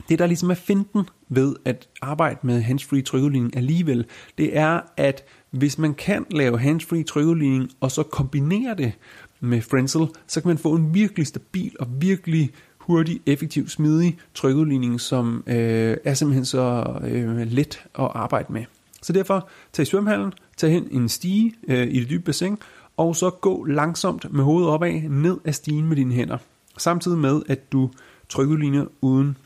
Det, 0.09 0.19
der 0.19 0.27
ligesom 0.27 0.49
er 0.49 0.55
finten 0.55 1.09
ved 1.29 1.55
at 1.65 1.87
arbejde 2.01 2.39
med 2.43 2.61
handsfree 2.61 3.01
trykudligning 3.01 3.57
alligevel, 3.57 4.05
det 4.37 4.57
er, 4.57 4.79
at 4.97 5.23
hvis 5.51 5.77
man 5.77 5.93
kan 5.93 6.25
lave 6.31 6.59
handsfree 6.59 7.03
trykudligning, 7.03 7.69
og 7.79 7.91
så 7.91 8.03
kombinere 8.03 8.75
det 8.75 8.91
med 9.39 9.61
Frenzel, 9.61 10.07
så 10.27 10.41
kan 10.41 10.47
man 10.47 10.57
få 10.57 10.75
en 10.75 10.93
virkelig 10.93 11.27
stabil 11.27 11.75
og 11.79 11.87
virkelig 11.99 12.51
hurtig, 12.77 13.21
effektiv, 13.25 13.67
smidig 13.67 14.17
trykudligning, 14.33 15.01
som 15.01 15.43
øh, 15.47 15.97
er 16.03 16.13
simpelthen 16.13 16.45
så 16.45 16.93
øh, 17.03 17.51
let 17.51 17.85
at 17.99 18.11
arbejde 18.13 18.53
med. 18.53 18.65
Så 19.01 19.13
derfor 19.13 19.49
tag 19.73 19.83
i 19.83 19.85
svømmehallen, 19.85 20.33
tag 20.57 20.71
hen 20.71 20.87
en 20.91 21.09
stige 21.09 21.53
øh, 21.67 21.87
i 21.87 21.99
det 21.99 22.09
dybe 22.09 22.23
bassin, 22.23 22.57
og 22.97 23.15
så 23.15 23.29
gå 23.29 23.63
langsomt 23.63 24.33
med 24.33 24.43
hovedet 24.43 24.69
opad 24.69 25.01
ned 25.09 25.37
ad 25.45 25.53
stigen 25.53 25.87
med 25.87 25.95
dine 25.95 26.13
hænder. 26.13 26.37
Samtidig 26.77 27.17
med, 27.17 27.41
at 27.47 27.71
du 27.71 27.89
trykudligner 28.29 28.85
uden 29.01 29.37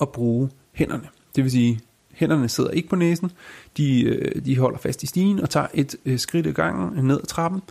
at 0.00 0.08
bruge 0.08 0.50
hænderne. 0.72 1.08
Det 1.36 1.44
vil 1.44 1.50
sige, 1.50 1.80
hænderne 2.12 2.48
sidder 2.48 2.70
ikke 2.70 2.88
på 2.88 2.96
næsen, 2.96 3.30
de, 3.76 4.02
øh, 4.02 4.44
de 4.44 4.58
holder 4.58 4.78
fast 4.78 5.02
i 5.02 5.06
stigen 5.06 5.40
og 5.40 5.50
tager 5.50 5.66
et 5.74 5.96
øh, 6.04 6.18
skridt 6.18 6.46
ad 6.46 6.52
gangen 6.52 7.04
ned 7.04 7.20
ad 7.22 7.26
trappen, 7.26 7.62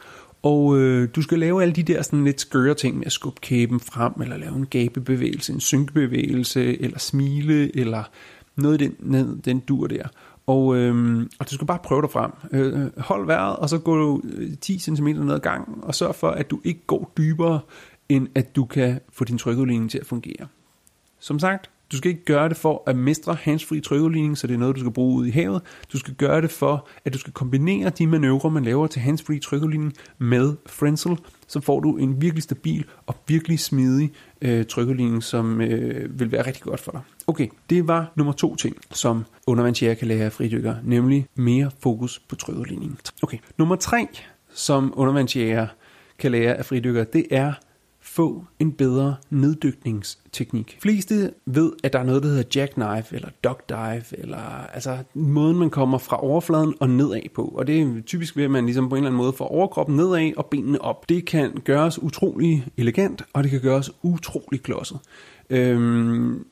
og 0.44 0.78
øh, 0.78 1.10
du 1.16 1.22
skal 1.22 1.40
lave 1.40 1.62
alle 1.62 1.74
de 1.74 1.84
der 1.84 2.02
sådan 2.02 2.24
lidt 2.24 2.42
skøre 2.42 2.74
ting 2.74 2.98
med 2.98 3.06
at 3.06 3.12
skubbe 3.12 3.42
kæben 3.42 3.80
frem, 3.80 4.14
eller 4.22 4.38
lave 4.38 4.56
en 4.56 4.66
gabebevægelse, 4.66 5.54
en 5.54 5.60
synkebevægelse, 5.60 6.82
eller 6.82 7.00
smile, 7.00 7.78
eller 7.78 8.04
noget 8.56 8.80
den, 8.80 8.96
ned, 9.00 9.38
den 9.42 9.60
dur 9.60 9.88
der. 9.88 10.08
Og, 10.48 10.78
øh, 10.78 11.26
og 11.40 11.50
du 11.50 11.56
skal 11.56 11.68
bare 11.68 11.80
prøve 11.84 12.02
dig 12.02 12.12
frem. 12.12 12.32
Øh, 12.52 12.90
hold 12.98 13.26
vejret, 13.26 13.56
og 13.56 13.70
så 13.70 13.78
gå 13.78 13.98
du 13.98 14.22
10 14.62 14.80
cm 14.80 15.08
ned 15.08 15.34
ad 15.34 15.40
gangen, 15.40 15.76
og 15.82 15.96
sørg 15.96 16.16
for, 16.16 16.30
at 16.30 16.52
du 16.52 16.62
ikke 16.64 16.82
går 16.88 17.12
dybere, 17.18 17.60
end 18.10 18.28
at 18.36 18.56
du 18.56 18.66
kan 18.66 19.00
få 19.10 19.24
din 19.24 19.38
trykudligning 19.38 19.92
til 19.92 19.98
at 19.98 20.06
fungere. 20.06 20.48
Som 21.20 21.40
sagt, 21.40 21.70
du 21.92 21.98
skal 21.98 22.12
ikke 22.12 22.26
gøre 22.26 22.50
det 22.50 22.58
for 22.58 22.84
at 22.88 22.96
mestre 22.96 23.38
handsfree 23.42 23.80
trykudligning, 23.80 24.38
så 24.38 24.48
det 24.48 24.54
er 24.54 24.58
noget, 24.58 24.76
du 24.76 24.80
skal 24.80 24.92
bruge 24.92 25.16
ud 25.16 25.26
i 25.26 25.30
havet. 25.30 25.62
Du 25.94 25.98
skal 25.98 26.14
gøre 26.14 26.42
det 26.42 26.52
for, 26.52 26.88
at 27.06 27.14
du 27.14 27.18
skal 27.18 27.34
kombinere 27.34 27.90
de 27.90 28.08
manøvrer, 28.08 28.50
man 28.50 28.64
laver 28.64 28.88
til 28.88 29.02
handsfree 29.02 29.40
trykudligning 29.40 29.94
med 30.18 30.56
Frenzel, 30.66 31.18
så 31.48 31.60
får 31.60 31.80
du 31.80 31.98
en 31.98 32.22
virkelig 32.22 32.44
stabil 32.44 32.86
og 33.06 33.16
virkelig 33.28 33.60
smidig 33.60 34.12
øh, 34.42 34.66
trykudligning, 34.66 35.24
som 35.24 35.62
øh, 35.62 36.20
vil 36.20 36.32
være 36.32 36.48
rigtig 36.48 36.64
godt 36.64 36.80
for 36.80 36.92
dig. 36.92 37.02
Okay, 37.28 37.48
det 37.70 37.88
var 37.88 38.12
nummer 38.16 38.34
to 38.34 38.56
ting, 38.56 38.76
som 38.92 39.26
undervandsjæger 39.48 39.94
kan 39.94 40.08
lære 40.08 40.26
af 40.26 40.32
fridykker, 40.32 40.76
nemlig 40.84 41.28
mere 41.36 41.72
fokus 41.80 42.20
på 42.20 42.36
trykudligning. 42.36 43.00
Okay, 43.24 43.38
nummer 43.58 43.76
tre, 43.76 44.08
som 44.54 44.94
undervandsjæger 44.96 45.68
kan 46.20 46.32
lære 46.32 46.54
af 46.54 46.66
fridykker, 46.66 47.04
det 47.04 47.26
er 47.32 47.54
få 48.18 48.46
en 48.60 48.72
bedre 48.72 49.16
neddykningsteknik. 49.30 50.78
Fleste 50.82 51.32
ved, 51.46 51.72
at 51.84 51.94
der 51.94 52.00
er 52.00 52.04
noget, 52.04 52.24
der 52.24 52.30
hedder 52.30 52.44
jackknife 52.56 53.16
eller 53.16 53.30
dog 53.44 53.60
dive, 53.70 54.20
eller 54.20 54.68
altså 54.74 54.98
måden, 55.14 55.58
man 55.58 55.70
kommer 55.70 55.98
fra 55.98 56.24
overfladen 56.24 56.74
og 56.80 56.90
nedad 56.90 57.22
på. 57.36 57.54
Og 57.56 57.68
det 57.68 57.82
er 57.82 58.02
typisk 58.06 58.38
ved, 58.38 58.44
at 58.44 58.52
man 58.52 58.66
ligesom 58.66 58.90
på 58.90 58.96
en 58.96 59.00
eller 59.00 59.10
anden 59.10 59.18
måde 59.18 59.34
får 59.34 59.46
overkroppen 59.46 59.96
nedad 59.96 60.32
og 60.38 60.46
benene 60.46 60.82
op. 60.82 61.10
Det 61.10 61.26
kan 61.26 61.62
gøres 61.64 62.04
utrolig 62.04 62.68
elegant, 62.78 63.24
og 63.34 63.44
det 63.44 63.52
kan 63.52 63.62
gøres 63.62 63.92
utrolig 64.04 64.62
klodset. 64.62 65.00
Øhm, 65.50 66.46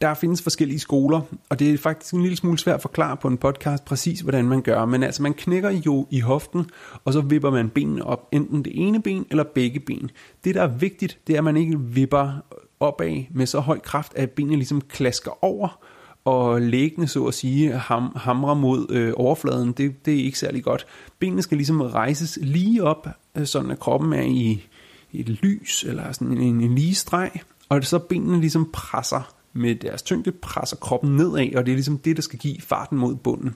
der 0.00 0.14
findes 0.14 0.42
forskellige 0.42 0.78
skoler, 0.78 1.20
og 1.50 1.58
det 1.58 1.74
er 1.74 1.78
faktisk 1.78 2.14
en 2.14 2.22
lille 2.22 2.36
smule 2.36 2.58
svært 2.58 2.74
at 2.74 2.82
forklare 2.82 3.16
på 3.16 3.28
en 3.28 3.36
podcast 3.36 3.84
præcis, 3.84 4.20
hvordan 4.20 4.44
man 4.44 4.62
gør. 4.62 4.84
Men 4.84 5.02
altså, 5.02 5.22
man 5.22 5.34
knækker 5.34 5.70
jo 5.70 6.06
i 6.10 6.20
hoften, 6.20 6.70
og 7.04 7.12
så 7.12 7.20
vipper 7.20 7.50
man 7.50 7.70
benene 7.70 8.06
op, 8.06 8.28
enten 8.32 8.64
det 8.64 8.72
ene 8.74 9.02
ben 9.02 9.26
eller 9.30 9.44
begge 9.44 9.80
ben. 9.80 10.10
Det, 10.44 10.54
der 10.54 10.62
er 10.62 10.66
vigtigt, 10.66 11.18
det 11.26 11.32
er, 11.32 11.38
at 11.38 11.44
man 11.44 11.56
ikke 11.56 11.80
vipper 11.80 12.32
opad 12.80 13.24
med 13.30 13.46
så 13.46 13.60
høj 13.60 13.78
kraft, 13.78 14.12
at 14.16 14.30
benene 14.30 14.56
ligesom 14.56 14.80
klasker 14.80 15.44
over, 15.44 15.84
og 16.24 16.60
læggende, 16.60 17.08
så 17.08 17.24
at 17.24 17.34
sige, 17.34 17.72
ham, 17.72 18.12
hamrer 18.16 18.54
mod 18.54 18.86
øh, 18.90 19.12
overfladen. 19.16 19.72
Det, 19.72 20.06
det 20.06 20.14
er 20.14 20.24
ikke 20.24 20.38
særlig 20.38 20.64
godt. 20.64 20.86
Benene 21.18 21.42
skal 21.42 21.56
ligesom 21.56 21.80
rejses 21.80 22.38
lige 22.42 22.84
op, 22.84 23.08
øh, 23.34 23.46
sådan 23.46 23.70
at 23.70 23.78
kroppen 23.78 24.12
er 24.12 24.22
i, 24.22 24.66
i 25.12 25.20
et 25.20 25.28
lys, 25.28 25.84
eller 25.84 26.12
sådan 26.12 26.38
en, 26.38 26.60
en 26.60 26.74
lige 26.74 26.94
streg, 26.94 27.30
og 27.68 27.84
så 27.84 27.98
benene 27.98 28.40
ligesom 28.40 28.70
presser 28.72 29.34
med 29.54 29.74
deres 29.74 30.02
tyngde 30.02 30.32
presser 30.32 30.76
kroppen 30.76 31.16
nedad, 31.16 31.54
og 31.54 31.66
det 31.66 31.72
er 31.72 31.76
ligesom 31.76 31.98
det, 31.98 32.16
der 32.16 32.22
skal 32.22 32.38
give 32.38 32.60
farten 32.60 32.98
mod 32.98 33.14
bunden. 33.14 33.54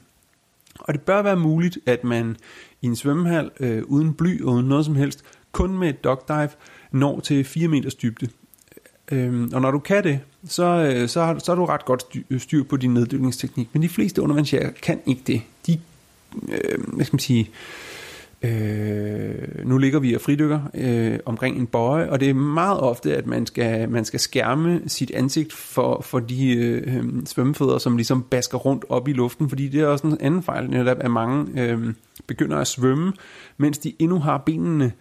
Og 0.81 0.95
det 0.95 1.01
bør 1.01 1.23
være 1.23 1.37
muligt, 1.37 1.79
at 1.87 2.05
man 2.05 2.37
i 2.83 2.87
en 2.87 2.97
svømmehal 2.97 3.51
øh, 3.61 3.83
uden 3.87 4.15
bly 4.15 4.43
og 4.43 4.53
uden 4.53 4.69
noget 4.69 4.85
som 4.85 4.95
helst, 4.95 5.25
kun 5.53 5.79
med 5.79 5.89
et 5.89 6.05
dog 6.05 6.25
dive, 6.29 6.49
når 6.93 7.21
til 7.21 7.45
4 7.45 7.69
meters 7.69 7.95
dybde. 7.95 8.29
Øhm, 9.13 9.51
og 9.53 9.61
når 9.61 9.71
du 9.71 9.79
kan 9.79 10.05
det, 10.05 10.21
så, 10.49 10.65
øh, 10.65 11.09
så, 11.09 11.25
har, 11.25 11.39
så 11.39 11.51
har 11.51 11.57
du 11.57 11.65
ret 11.65 11.85
godt 11.85 12.05
øh, 12.31 12.41
styr 12.41 12.63
på 12.63 12.77
din 12.77 12.95
neddykningsteknik. 12.95 13.69
Men 13.73 13.83
de 13.83 13.89
fleste 13.89 14.23
undervandsjæger 14.23 14.71
kan 14.83 15.01
ikke 15.07 15.23
det. 15.27 15.43
De, 15.67 15.81
øh, 16.49 16.95
hvad 16.95 17.05
skal 17.05 17.15
man 17.15 17.21
sige, 17.21 17.41
øh, 17.41 17.55
Øh, 18.43 19.65
nu 19.65 19.79
ligger 19.79 20.01
vi 20.01 20.15
og 20.15 20.21
fridykker 20.21 20.61
øh, 20.75 21.19
omkring 21.25 21.57
en 21.57 21.67
bøje, 21.67 22.11
og 22.11 22.21
det 22.21 22.31
er 22.31 22.35
meget 22.35 22.81
ofte, 22.81 23.17
at 23.17 23.27
man 23.27 23.47
skal, 23.47 23.91
man 23.91 24.05
skal 24.05 24.21
skærme 24.21 24.83
sit 24.87 25.11
ansigt 25.11 25.53
for, 25.53 26.01
for 26.01 26.19
de 26.19 26.57
øh, 26.57 26.97
øh, 26.97 27.05
svømmefødder, 27.27 27.79
som 27.79 27.97
ligesom 27.97 28.23
basker 28.23 28.59
rundt 28.59 28.85
op 28.89 29.09
i 29.09 29.13
luften, 29.13 29.49
fordi 29.49 29.69
det 29.69 29.81
er 29.81 29.87
også 29.87 30.07
en 30.07 30.17
anden 30.21 30.43
fejl, 30.43 30.71
netop 30.71 30.97
at 31.01 31.11
mange 31.11 31.63
øh, 31.63 31.95
begynder 32.27 32.57
at 32.57 32.67
svømme, 32.67 33.13
mens 33.57 33.79
de 33.79 33.93
endnu 33.99 34.19
har 34.19 34.39
benene 34.39 34.93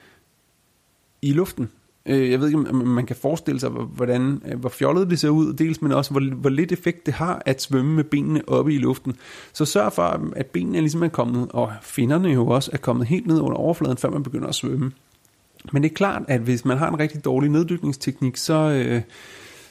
i 1.21 1.33
luften. 1.33 1.69
Øh, 2.07 2.31
jeg 2.31 2.39
ved 2.39 2.47
ikke, 2.47 2.69
om 2.69 2.75
man 2.75 3.05
kan 3.05 3.15
forestille 3.15 3.59
sig, 3.59 3.69
hvordan, 3.69 4.41
øh, 4.45 4.59
hvor 4.59 4.69
fjollet 4.69 5.09
det 5.09 5.19
ser 5.19 5.29
ud, 5.29 5.53
dels, 5.53 5.81
men 5.81 5.91
også, 5.91 6.11
hvor, 6.11 6.35
hvor 6.35 6.49
lidt 6.49 6.71
effekt 6.71 7.05
det 7.05 7.13
har 7.13 7.41
at 7.45 7.61
svømme 7.61 7.95
med 7.95 8.03
benene 8.03 8.41
oppe 8.47 8.73
i 8.73 8.77
luften. 8.77 9.15
Så 9.53 9.65
sørg 9.65 9.93
for, 9.93 10.31
at 10.35 10.45
benene 10.45 10.79
ligesom 10.79 11.03
er 11.03 11.07
kommet, 11.07 11.47
og 11.49 11.71
finderne 11.81 12.29
jo 12.29 12.47
også 12.47 12.69
er 12.73 12.77
kommet 12.77 13.07
helt 13.07 13.27
ned 13.27 13.39
under 13.39 13.57
overfladen, 13.57 13.97
før 13.97 14.09
man 14.09 14.23
begynder 14.23 14.47
at 14.47 14.55
svømme. 14.55 14.91
Men 15.71 15.83
det 15.83 15.91
er 15.91 15.95
klart, 15.95 16.21
at 16.27 16.41
hvis 16.41 16.65
man 16.65 16.77
har 16.77 16.89
en 16.89 16.99
rigtig 16.99 17.25
dårlig 17.25 17.49
neddykningsteknik, 17.49 18.37
så, 18.37 18.53
øh, 18.53 19.01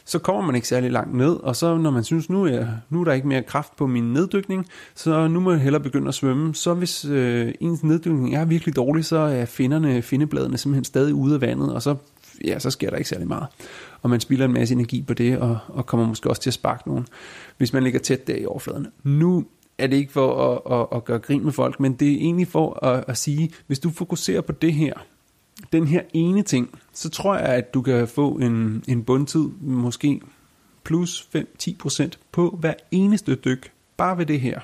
så 0.04 0.18
kommer 0.18 0.42
man 0.42 0.54
ikke 0.54 0.68
særlig 0.68 0.92
langt 0.92 1.14
ned, 1.14 1.36
og 1.36 1.56
så 1.56 1.76
når 1.76 1.90
man 1.90 2.04
synes, 2.04 2.30
nu 2.30 2.44
er, 2.44 2.66
nu 2.90 3.00
er 3.00 3.04
der 3.04 3.12
ikke 3.12 3.28
mere 3.28 3.42
kraft 3.42 3.76
på 3.76 3.86
min 3.86 4.12
neddykning, 4.12 4.66
så 4.94 5.28
nu 5.28 5.40
må 5.40 5.50
jeg 5.50 5.60
hellere 5.60 5.82
begynde 5.82 6.08
at 6.08 6.14
svømme. 6.14 6.54
Så 6.54 6.74
hvis 6.74 7.04
øh, 7.04 7.54
ens 7.60 7.82
neddykning 7.82 8.34
er 8.34 8.44
virkelig 8.44 8.76
dårlig, 8.76 9.04
så 9.04 9.16
er 9.16 9.44
finderne, 9.44 10.02
findebladene 10.02 10.58
simpelthen 10.58 10.84
stadig 10.84 11.14
ude 11.14 11.34
af 11.34 11.40
vandet, 11.40 11.74
og 11.74 11.82
så, 11.82 11.96
ja, 12.44 12.58
så 12.58 12.70
sker 12.70 12.90
der 12.90 12.96
ikke 12.96 13.08
særlig 13.08 13.28
meget. 13.28 13.46
Og 14.02 14.10
man 14.10 14.20
spilder 14.20 14.44
en 14.44 14.52
masse 14.52 14.74
energi 14.74 15.02
på 15.02 15.14
det, 15.14 15.38
og, 15.38 15.58
og 15.68 15.86
kommer 15.86 16.06
måske 16.06 16.30
også 16.30 16.42
til 16.42 16.50
at 16.50 16.54
sparke 16.54 16.88
nogen, 16.88 17.06
hvis 17.56 17.72
man 17.72 17.82
ligger 17.82 18.00
tæt 18.00 18.26
der 18.26 18.36
i 18.36 18.46
overfladen. 18.46 18.86
Nu 19.02 19.46
er 19.78 19.86
det 19.86 19.96
ikke 19.96 20.12
for 20.12 20.52
at, 20.52 20.80
at, 20.80 20.96
at 20.96 21.04
gøre 21.04 21.18
grin 21.18 21.44
med 21.44 21.52
folk, 21.52 21.80
men 21.80 21.94
det 21.94 22.12
er 22.12 22.16
egentlig 22.16 22.48
for 22.48 22.84
at, 22.86 23.04
at 23.08 23.16
sige, 23.18 23.50
hvis 23.66 23.78
du 23.78 23.90
fokuserer 23.90 24.40
på 24.40 24.52
det 24.52 24.72
her, 24.72 24.92
den 25.72 25.86
her 25.86 26.02
ene 26.12 26.42
ting, 26.42 26.78
så 26.92 27.10
tror 27.10 27.36
jeg, 27.36 27.46
at 27.46 27.74
du 27.74 27.82
kan 27.82 28.08
få 28.08 28.30
en, 28.30 28.84
en 28.88 29.04
bundtid, 29.04 29.48
måske 29.60 30.20
plus 30.84 31.28
5-10% 31.36 32.08
på 32.32 32.56
hver 32.60 32.74
eneste 32.90 33.34
dyk, 33.34 33.72
bare 33.96 34.18
ved 34.18 34.26
det 34.26 34.40
her. 34.40 34.60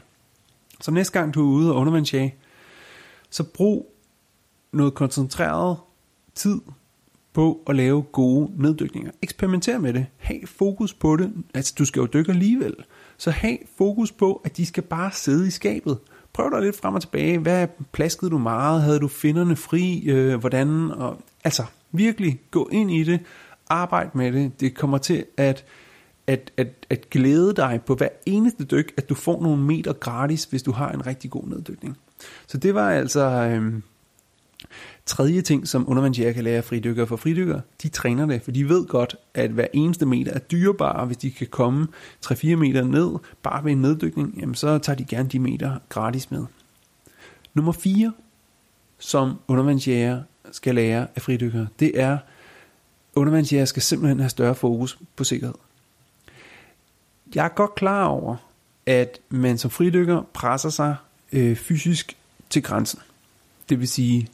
Så 0.80 0.90
næste 0.90 1.18
gang 1.18 1.34
du 1.34 1.40
er 1.40 1.52
ude 1.52 1.72
og 1.72 1.76
undervandsjage, 1.80 2.34
så 3.30 3.44
brug 3.44 3.94
noget 4.72 4.94
koncentreret 4.94 5.76
tid 6.34 6.60
på 7.32 7.60
at 7.66 7.76
lave 7.76 8.02
gode 8.02 8.50
neddykninger. 8.56 9.10
Eksperimenter 9.22 9.78
med 9.78 9.92
det. 9.92 10.06
Ha' 10.16 10.38
fokus 10.44 10.94
på 10.94 11.16
det. 11.16 11.32
Altså, 11.54 11.74
du 11.78 11.84
skal 11.84 12.00
jo 12.00 12.06
dykke 12.06 12.32
alligevel. 12.32 12.74
Så 13.16 13.30
have 13.30 13.58
fokus 13.78 14.12
på, 14.12 14.40
at 14.44 14.56
de 14.56 14.66
skal 14.66 14.82
bare 14.82 15.10
sidde 15.12 15.48
i 15.48 15.50
skabet 15.50 15.98
prøv 16.32 16.50
dig 16.50 16.60
lidt 16.60 16.76
frem 16.76 16.94
og 16.94 17.00
tilbage. 17.00 17.38
Hvad 17.38 17.68
plaskede 17.92 18.30
du 18.30 18.38
meget? 18.38 18.82
Havde 18.82 19.00
du 19.00 19.08
finderne 19.08 19.56
fri? 19.56 20.04
Øh, 20.08 20.40
hvordan? 20.40 20.90
Og, 20.90 21.22
altså, 21.44 21.64
virkelig 21.92 22.40
gå 22.50 22.68
ind 22.72 22.90
i 22.90 23.04
det. 23.04 23.20
Arbejd 23.68 24.08
med 24.14 24.32
det. 24.32 24.60
Det 24.60 24.74
kommer 24.74 24.98
til 24.98 25.24
at, 25.36 25.64
at, 26.26 26.52
at, 26.56 26.86
at 26.90 27.10
glæde 27.10 27.54
dig 27.56 27.80
på 27.86 27.94
hver 27.94 28.08
eneste 28.26 28.64
dyk, 28.64 28.92
at 28.96 29.08
du 29.08 29.14
får 29.14 29.42
nogle 29.42 29.62
meter 29.62 29.92
gratis, 29.92 30.44
hvis 30.44 30.62
du 30.62 30.72
har 30.72 30.90
en 30.90 31.06
rigtig 31.06 31.30
god 31.30 31.44
neddykning. 31.46 31.96
Så 32.46 32.58
det 32.58 32.74
var 32.74 32.90
altså... 32.90 33.20
Øh, 33.20 33.72
Tredje 35.06 35.42
ting, 35.42 35.68
som 35.68 35.88
undervandsjæger 35.88 36.32
kan 36.32 36.44
lære 36.44 36.56
af 36.56 36.64
fridykkere 36.64 37.06
for 37.06 37.16
fridykkere, 37.16 37.60
de 37.82 37.88
træner 37.88 38.26
det, 38.26 38.42
for 38.42 38.50
de 38.50 38.68
ved 38.68 38.86
godt, 38.86 39.16
at 39.34 39.50
hver 39.50 39.66
eneste 39.72 40.06
meter 40.06 40.32
er 40.32 40.38
dyrebar, 40.38 41.04
hvis 41.04 41.16
de 41.16 41.30
kan 41.30 41.46
komme 41.46 41.88
3-4 42.26 42.54
meter 42.56 42.84
ned, 42.84 43.18
bare 43.42 43.64
ved 43.64 43.72
en 43.72 43.82
neddykning, 43.82 44.38
jamen 44.40 44.54
så 44.54 44.78
tager 44.78 44.96
de 44.96 45.04
gerne 45.04 45.28
de 45.28 45.38
meter 45.38 45.78
gratis 45.88 46.30
med. 46.30 46.44
Nummer 47.54 47.72
4, 47.72 48.12
som 48.98 49.38
undervandsjæger 49.48 50.22
skal 50.52 50.74
lære 50.74 51.06
af 51.16 51.22
fridykkere, 51.22 51.68
det 51.80 52.00
er, 52.00 52.18
undervandsjæger 53.14 53.64
skal 53.64 53.82
simpelthen 53.82 54.20
have 54.20 54.30
større 54.30 54.54
fokus 54.54 54.98
på 55.16 55.24
sikkerhed. 55.24 55.54
Jeg 57.34 57.44
er 57.44 57.48
godt 57.48 57.74
klar 57.74 58.04
over, 58.04 58.36
at 58.86 59.18
man 59.28 59.58
som 59.58 59.70
fridykker 59.70 60.22
presser 60.32 60.70
sig 60.70 60.96
øh, 61.32 61.56
fysisk 61.56 62.16
til 62.50 62.62
grænsen. 62.62 62.98
Det 63.68 63.80
vil 63.80 63.88
sige, 63.88 64.28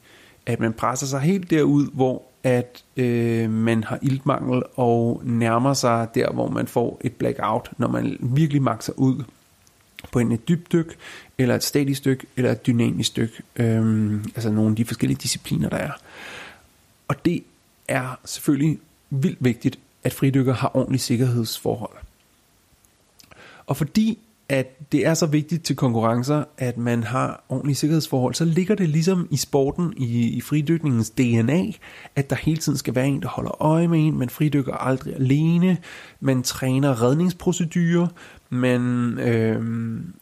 at 0.49 0.61
man 0.61 0.73
presser 0.73 1.07
sig 1.07 1.21
helt 1.21 1.51
derud, 1.51 1.91
hvor 1.93 2.23
at 2.43 2.85
øh, 2.97 3.51
man 3.51 3.85
har 3.85 3.99
iltmangel 4.03 4.63
og 4.77 5.23
nærmer 5.25 5.75
sig 5.75 6.09
der, 6.15 6.33
hvor 6.33 6.49
man 6.49 6.67
får 6.67 7.01
et 7.05 7.13
blackout, 7.13 7.71
når 7.79 7.89
man 7.89 8.17
virkelig 8.21 8.63
makser 8.63 8.93
ud 8.97 9.25
på 10.13 10.19
en 10.19 10.33
et 10.33 10.49
dybt 10.49 10.73
dyk, 10.73 10.97
eller 11.39 11.55
et 11.55 11.63
statisk 11.63 12.05
dyk, 12.05 12.25
eller 12.37 12.53
et 12.53 12.67
dynamisk 12.67 13.17
dyk. 13.17 13.43
Øhm, 13.57 14.25
altså 14.25 14.51
nogle 14.51 14.71
af 14.71 14.77
de 14.77 14.85
forskellige 14.85 15.19
discipliner, 15.23 15.69
der 15.69 15.77
er. 15.77 15.93
Og 17.09 17.25
det 17.25 17.43
er 17.89 18.19
selvfølgelig 18.25 18.79
vildt 19.11 19.39
vigtigt, 19.41 19.79
at 20.05 20.13
fridykker 20.13 20.55
har 20.55 20.77
ordentlige 20.77 21.01
sikkerhedsforhold. 21.01 21.97
Og 23.67 23.77
fordi 23.77 24.19
at 24.49 24.93
det 24.93 25.07
er 25.07 25.15
så 25.15 25.27
vigtigt 25.27 25.65
til 25.65 25.77
konkurrencer, 25.77 26.45
at 26.59 26.79
man 26.79 27.03
har 27.03 27.45
ordentlige 27.49 27.77
sikkerhedsforhold, 27.77 28.35
så 28.35 28.45
ligger 28.45 28.75
det 28.75 28.89
ligesom 28.89 29.29
i 29.31 29.37
sporten, 29.37 29.95
i, 29.97 30.29
i 30.29 30.41
fridykningens 30.41 31.11
DNA, 31.11 31.63
at 32.17 32.31
der 32.31 32.37
hele 32.37 32.61
tiden 32.61 32.79
skal 32.79 32.95
være 32.95 33.07
en, 33.07 33.23
der 33.23 33.29
holder 33.29 33.63
øje 33.63 33.89
med 33.89 33.99
en, 34.07 34.19
man 34.19 34.29
fridykker 34.29 34.75
aldrig 34.75 35.15
alene, 35.15 35.77
man 36.21 36.43
træner 36.43 37.03
redningsprocedurer, 37.03 38.07
man, 38.51 38.83
øh, 39.19 39.63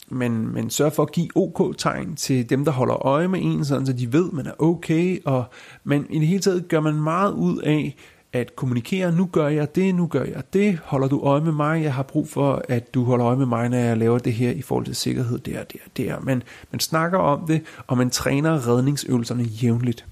man, 0.09 0.33
man 0.33 0.71
sørger 0.71 0.93
for 0.93 1.03
at 1.03 1.13
give 1.13 1.29
OK-tegn 1.35 2.17
til 2.17 2.51
dem, 2.51 2.65
der 2.65 2.73
holder 2.73 3.07
øje 3.07 3.29
med 3.29 3.41
en, 3.43 3.65
sådan 3.65 3.87
så 3.87 3.93
de 3.93 4.13
ved, 4.13 4.33
man 4.33 4.47
er 4.47 4.63
okay, 4.63 5.19
og 5.25 5.45
man, 5.85 6.07
i 6.11 6.19
det 6.19 6.29
hele 6.29 6.41
taget 6.41 6.69
gør 6.69 6.81
man 6.81 6.95
meget 6.95 7.33
ud 7.33 7.59
af, 7.59 7.97
at 8.37 8.57
kommunikere, 8.57 9.13
nu 9.13 9.29
gør 9.33 9.49
jeg 9.49 9.75
det, 9.75 9.95
nu 9.95 10.07
gør 10.07 10.25
jeg 10.25 10.43
det, 10.53 10.79
holder 10.85 11.09
du 11.09 11.21
øje 11.21 11.41
med 11.41 11.53
mig, 11.53 11.83
jeg 11.83 11.95
har 11.95 12.03
brug 12.03 12.29
for, 12.29 12.63
at 12.69 12.95
du 12.95 13.05
holder 13.05 13.27
øje 13.27 13.37
med 13.37 13.47
mig, 13.47 13.69
når 13.69 13.77
jeg 13.77 13.97
laver 13.97 14.19
det 14.19 14.33
her 14.33 14.51
i 14.51 14.63
forhold 14.63 14.85
til 14.85 14.97
sikkerhed, 14.97 15.39
der, 15.39 15.65
der, 15.65 15.79
der. 15.97 16.21
Men 16.21 16.43
man 16.71 16.81
snakker 16.81 17.19
om 17.19 17.47
det, 17.47 17.63
og 17.87 17.99
man 17.99 18.11
træner 18.11 18.69
redningsøvelserne 18.69 19.43
jævnligt. 19.43 20.07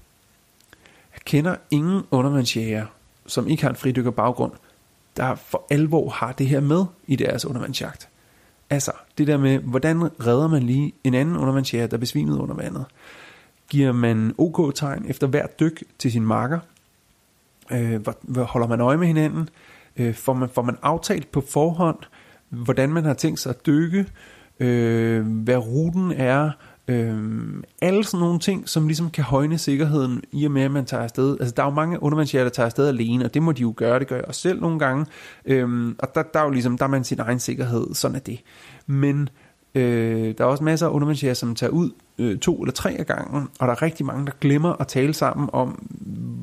Jeg 1.13 1.21
kender 1.25 1.55
ingen 1.71 2.01
undervandsjæger, 2.11 2.85
som 3.25 3.47
ikke 3.47 3.63
har 3.63 3.69
en 3.69 3.75
fridykker 3.75 4.11
baggrund, 4.11 4.51
der 5.17 5.35
for 5.35 5.65
alvor 5.69 6.09
har 6.09 6.31
det 6.31 6.47
her 6.47 6.59
med 6.59 6.85
i 7.07 7.15
deres 7.15 7.45
undervandsjagt. 7.45 8.09
Altså, 8.69 8.91
det 9.17 9.27
der 9.27 9.37
med, 9.37 9.59
hvordan 9.59 10.03
redder 10.03 10.47
man 10.47 10.63
lige 10.63 10.93
en 11.03 11.13
anden 11.13 11.37
undervandsjæger, 11.37 11.87
der 11.87 11.97
besvimede 11.97 12.39
under 12.39 12.55
vandet? 12.55 12.85
Giver 13.69 13.91
man 13.91 14.35
OK-tegn 14.37 15.05
efter 15.07 15.27
hvert 15.27 15.59
dyk 15.59 15.83
til 15.99 16.11
sin 16.11 16.25
marker, 16.25 16.59
Øh, 17.71 18.07
hvor, 18.21 18.43
holder 18.43 18.67
man 18.67 18.81
øje 18.81 18.97
med 18.97 19.07
hinanden? 19.07 19.49
Øh, 19.97 20.13
får, 20.13 20.33
man, 20.33 20.49
får 20.49 20.61
man 20.61 20.77
aftalt 20.81 21.31
på 21.31 21.41
forhånd, 21.41 21.97
hvordan 22.49 22.89
man 22.89 23.05
har 23.05 23.13
tænkt 23.13 23.39
sig 23.39 23.49
at 23.49 23.65
dykke? 23.65 24.05
Øh, 24.59 25.27
hvad 25.27 25.57
ruten 25.57 26.11
er? 26.11 26.51
Øh, 26.87 27.17
alle 27.81 28.03
sådan 28.03 28.19
nogle 28.19 28.39
ting, 28.39 28.69
som 28.69 28.87
ligesom 28.87 29.09
kan 29.09 29.23
højne 29.23 29.57
sikkerheden 29.57 30.21
i 30.31 30.45
og 30.45 30.51
med, 30.51 30.61
at 30.61 30.71
man 30.71 30.85
tager 30.85 31.03
afsted. 31.03 31.37
Altså, 31.39 31.53
der 31.57 31.63
er 31.63 31.67
jo 31.67 31.73
mange 31.73 32.03
undervandsjæger, 32.03 32.43
der 32.45 32.49
tager 32.49 32.65
afsted 32.65 32.87
alene, 32.87 33.25
og 33.25 33.33
det 33.33 33.43
må 33.43 33.51
de 33.51 33.61
jo 33.61 33.73
gøre, 33.77 33.99
det 33.99 34.07
gør 34.07 34.15
jeg 34.15 34.25
også 34.25 34.41
selv 34.41 34.61
nogle 34.61 34.79
gange. 34.79 35.05
Øh, 35.45 35.95
og 35.99 36.15
der, 36.15 36.23
der 36.23 36.39
er 36.39 36.43
jo 36.43 36.49
ligesom, 36.49 36.77
der 36.77 36.85
er 36.85 36.89
man 36.89 37.03
sin 37.03 37.19
egen 37.19 37.39
sikkerhed, 37.39 37.93
sådan 37.93 38.15
er 38.15 38.19
det. 38.19 38.39
Men 38.87 39.29
øh, 39.75 40.33
der 40.37 40.43
er 40.43 40.47
også 40.47 40.63
masser 40.63 40.87
af 40.87 40.91
undervandsjæger, 40.91 41.33
som 41.33 41.55
tager 41.55 41.71
ud 41.71 41.91
øh, 42.17 42.37
to 42.39 42.61
eller 42.61 42.73
tre 42.73 42.91
af 42.99 43.05
gangen, 43.05 43.47
og 43.59 43.67
der 43.67 43.73
er 43.73 43.81
rigtig 43.81 44.05
mange, 44.05 44.25
der 44.25 44.31
glemmer 44.41 44.81
at 44.81 44.87
tale 44.87 45.13
sammen 45.13 45.49
om, 45.53 45.69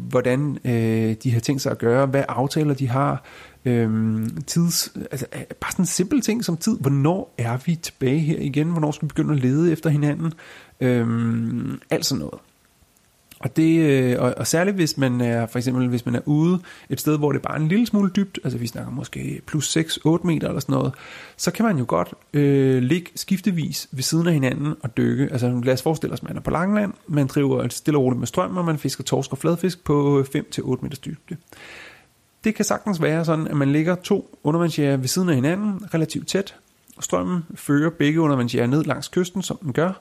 hvordan 0.08 0.58
øh, 0.64 1.16
de 1.22 1.32
har 1.32 1.40
tænkt 1.40 1.62
sig 1.62 1.72
at 1.72 1.78
gøre, 1.78 2.06
hvad 2.06 2.24
aftaler 2.28 2.74
de 2.74 2.88
har, 2.88 3.22
øh, 3.64 4.28
tids, 4.46 4.92
altså 5.10 5.26
øh, 5.34 5.40
bare 5.60 5.72
sådan 5.72 5.82
en 5.82 5.86
simpel 5.86 6.20
ting 6.20 6.44
som 6.44 6.56
tid, 6.56 6.78
hvornår 6.80 7.34
er 7.38 7.58
vi 7.66 7.74
tilbage 7.74 8.18
her 8.18 8.38
igen, 8.38 8.70
hvornår 8.70 8.90
skal 8.90 9.06
vi 9.06 9.08
begynde 9.08 9.34
at 9.34 9.40
lede 9.40 9.72
efter 9.72 9.90
hinanden, 9.90 10.32
øh, 10.80 11.78
alt 11.90 12.06
sådan 12.06 12.20
noget. 12.20 12.38
Og, 13.42 13.56
det, 13.56 13.78
øh, 13.78 14.22
og, 14.22 14.34
og 14.36 14.46
særligt 14.46 14.76
hvis 14.76 14.98
man 14.98 15.20
er 15.20 15.46
for 15.46 15.58
eksempel 15.58 15.88
hvis 15.88 16.06
man 16.06 16.14
er 16.14 16.20
ude 16.26 16.60
et 16.90 17.00
sted 17.00 17.18
hvor 17.18 17.32
det 17.32 17.38
er 17.38 17.42
bare 17.42 17.56
en 17.60 17.68
lille 17.68 17.86
smule 17.86 18.10
dybt, 18.16 18.38
altså 18.44 18.58
vi 18.58 18.66
snakker 18.66 18.92
måske 18.92 19.40
plus 19.46 19.76
6-8 19.76 20.10
meter 20.24 20.48
eller 20.48 20.60
sådan 20.60 20.72
noget, 20.72 20.92
så 21.36 21.50
kan 21.50 21.64
man 21.64 21.78
jo 21.78 21.84
godt 21.88 22.14
øh, 22.32 22.82
ligge 22.82 23.10
skiftevis 23.14 23.88
ved 23.92 24.02
siden 24.02 24.26
af 24.26 24.32
hinanden 24.32 24.74
og 24.82 24.96
dykke. 24.96 25.28
Altså 25.32 25.60
lad 25.64 25.72
os 25.74 25.82
forestille 25.82 26.12
os, 26.12 26.20
at 26.20 26.28
man 26.28 26.36
er 26.36 26.40
på 26.40 26.50
langland, 26.50 26.92
man 27.06 27.26
driver 27.26 27.68
stille 27.68 27.98
og 27.98 28.04
roligt 28.04 28.18
med 28.18 28.26
strøm, 28.26 28.56
og 28.56 28.64
man 28.64 28.78
fisker 28.78 29.04
torsk 29.04 29.32
og 29.32 29.38
fladfisk 29.38 29.84
på 29.84 30.18
øh, 30.18 30.42
5-8 30.58 30.82
meters 30.82 30.98
dybde. 30.98 31.36
Det 32.44 32.54
kan 32.54 32.64
sagtens 32.64 33.02
være 33.02 33.24
sådan, 33.24 33.48
at 33.48 33.56
man 33.56 33.72
ligger 33.72 33.94
to 33.94 34.38
undervandsjæger 34.44 34.96
ved 34.96 35.08
siden 35.08 35.28
af 35.28 35.34
hinanden, 35.34 35.94
relativt 35.94 36.28
tæt. 36.28 36.56
Strømmen 37.00 37.44
fører 37.54 37.90
begge 37.90 38.20
undervandsjæger 38.20 38.66
ned 38.66 38.84
langs 38.84 39.08
kysten, 39.08 39.42
som 39.42 39.58
den 39.62 39.72
gør, 39.72 39.92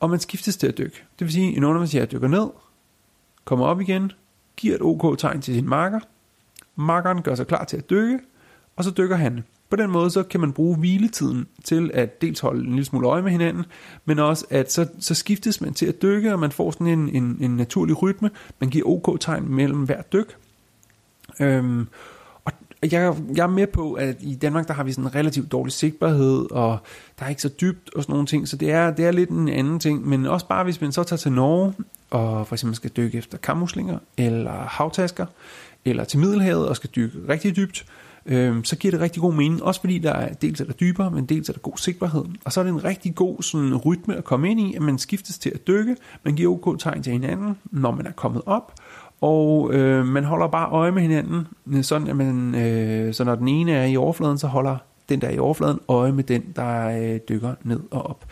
og 0.00 0.10
man 0.10 0.20
skiftes 0.20 0.56
til 0.56 0.66
at 0.66 0.78
dykke. 0.78 1.02
Det 1.18 1.24
vil 1.24 1.32
sige, 1.32 1.50
at 1.50 1.56
en 1.56 1.64
undervandsjæger 1.64 2.06
dykker 2.06 2.28
ned, 2.28 2.46
kommer 3.44 3.66
op 3.66 3.80
igen, 3.80 4.12
giver 4.56 4.74
et 4.74 4.82
OK-tegn 4.82 5.40
til 5.40 5.54
sin 5.54 5.68
marker, 5.68 6.00
markeren 6.76 7.22
gør 7.22 7.34
sig 7.34 7.46
klar 7.46 7.64
til 7.64 7.76
at 7.76 7.90
dykke, 7.90 8.18
og 8.76 8.84
så 8.84 8.90
dykker 8.90 9.16
han. 9.16 9.44
På 9.70 9.76
den 9.76 9.90
måde 9.90 10.10
så 10.10 10.22
kan 10.22 10.40
man 10.40 10.52
bruge 10.52 10.76
hviletiden 10.76 11.46
til 11.64 11.90
at 11.94 12.22
dels 12.22 12.40
holde 12.40 12.60
en 12.60 12.70
lille 12.70 12.84
smule 12.84 13.06
øje 13.06 13.22
med 13.22 13.30
hinanden, 13.30 13.64
men 14.04 14.18
også 14.18 14.46
at 14.50 14.72
så, 14.72 14.88
så 14.98 15.14
skiftes 15.14 15.60
man 15.60 15.74
til 15.74 15.86
at 15.86 16.02
dykke, 16.02 16.32
og 16.32 16.38
man 16.38 16.52
får 16.52 16.70
sådan 16.70 16.86
en, 16.86 17.08
en, 17.08 17.36
en 17.40 17.56
naturlig 17.56 18.02
rytme. 18.02 18.30
Man 18.60 18.70
giver 18.70 18.88
OK-tegn 18.88 19.48
mellem 19.48 19.82
hver 19.82 20.02
dyk. 20.02 20.36
Øhm, 21.40 21.88
jeg, 22.92 23.16
jeg 23.36 23.42
er 23.42 23.46
med 23.46 23.66
på, 23.66 23.92
at 23.92 24.16
i 24.20 24.34
Danmark, 24.34 24.68
der 24.68 24.74
har 24.74 24.84
vi 24.84 24.92
sådan 24.92 25.04
en 25.04 25.14
relativt 25.14 25.52
dårlig 25.52 25.72
sigtbarhed, 25.72 26.50
og 26.50 26.78
der 27.18 27.24
er 27.24 27.28
ikke 27.28 27.42
så 27.42 27.48
dybt 27.60 27.94
og 27.94 28.02
sådan 28.02 28.12
nogle 28.12 28.26
ting, 28.26 28.48
så 28.48 28.56
det 28.56 28.70
er, 28.70 28.90
det 28.90 29.06
er 29.06 29.10
lidt 29.10 29.30
en 29.30 29.48
anden 29.48 29.80
ting, 29.80 30.08
men 30.08 30.26
også 30.26 30.46
bare 30.46 30.64
hvis 30.64 30.80
man 30.80 30.92
så 30.92 31.02
tager 31.02 31.18
til 31.18 31.32
Norge, 31.32 31.74
og 32.10 32.46
for 32.46 32.54
eksempel 32.54 32.76
skal 32.76 32.90
dykke 32.96 33.18
efter 33.18 33.38
kammuslinger, 33.38 33.98
eller 34.16 34.52
havtasker, 34.52 35.26
eller 35.84 36.04
til 36.04 36.18
Middelhavet 36.18 36.68
og 36.68 36.76
skal 36.76 36.90
dykke 36.96 37.18
rigtig 37.28 37.56
dybt, 37.56 37.86
øh, 38.26 38.64
så 38.64 38.76
giver 38.76 38.92
det 38.92 39.00
rigtig 39.00 39.20
god 39.22 39.34
mening, 39.34 39.62
også 39.62 39.80
fordi 39.80 39.98
der 39.98 40.12
er, 40.12 40.34
dels 40.34 40.60
er 40.60 40.64
der 40.64 40.72
dybere, 40.72 41.10
men 41.10 41.26
dels 41.26 41.48
er 41.48 41.52
der 41.52 41.60
god 41.60 41.76
sigtbarhed. 41.76 42.24
Og 42.44 42.52
så 42.52 42.60
er 42.60 42.64
det 42.64 42.70
en 42.70 42.84
rigtig 42.84 43.14
god 43.14 43.42
sådan, 43.42 43.76
rytme 43.76 44.16
at 44.16 44.24
komme 44.24 44.50
ind 44.50 44.60
i, 44.60 44.74
at 44.74 44.82
man 44.82 44.98
skiftes 44.98 45.38
til 45.38 45.50
at 45.54 45.66
dykke, 45.66 45.96
man 46.22 46.34
giver 46.34 46.52
OK 46.52 46.80
tegn 46.80 47.02
til 47.02 47.12
hinanden, 47.12 47.56
når 47.64 47.90
man 47.90 48.06
er 48.06 48.12
kommet 48.12 48.42
op, 48.46 48.72
og 49.24 49.74
øh, 49.74 50.06
man 50.06 50.24
holder 50.24 50.46
bare 50.46 50.70
øje 50.70 50.90
med 50.90 51.02
hinanden, 51.02 51.46
sådan 51.82 52.08
at 52.08 52.16
man, 52.16 52.54
øh, 52.54 53.14
så 53.14 53.24
når 53.24 53.34
den 53.34 53.48
ene 53.48 53.72
er 53.72 53.84
i 53.84 53.96
overfladen, 53.96 54.38
så 54.38 54.46
holder 54.46 54.76
den 55.08 55.20
der 55.20 55.30
i 55.30 55.38
overfladen 55.38 55.80
øje 55.88 56.12
med 56.12 56.24
den, 56.24 56.42
der 56.56 56.88
øh, 56.88 57.20
dykker 57.28 57.54
ned 57.62 57.80
og 57.90 58.06
op. 58.06 58.24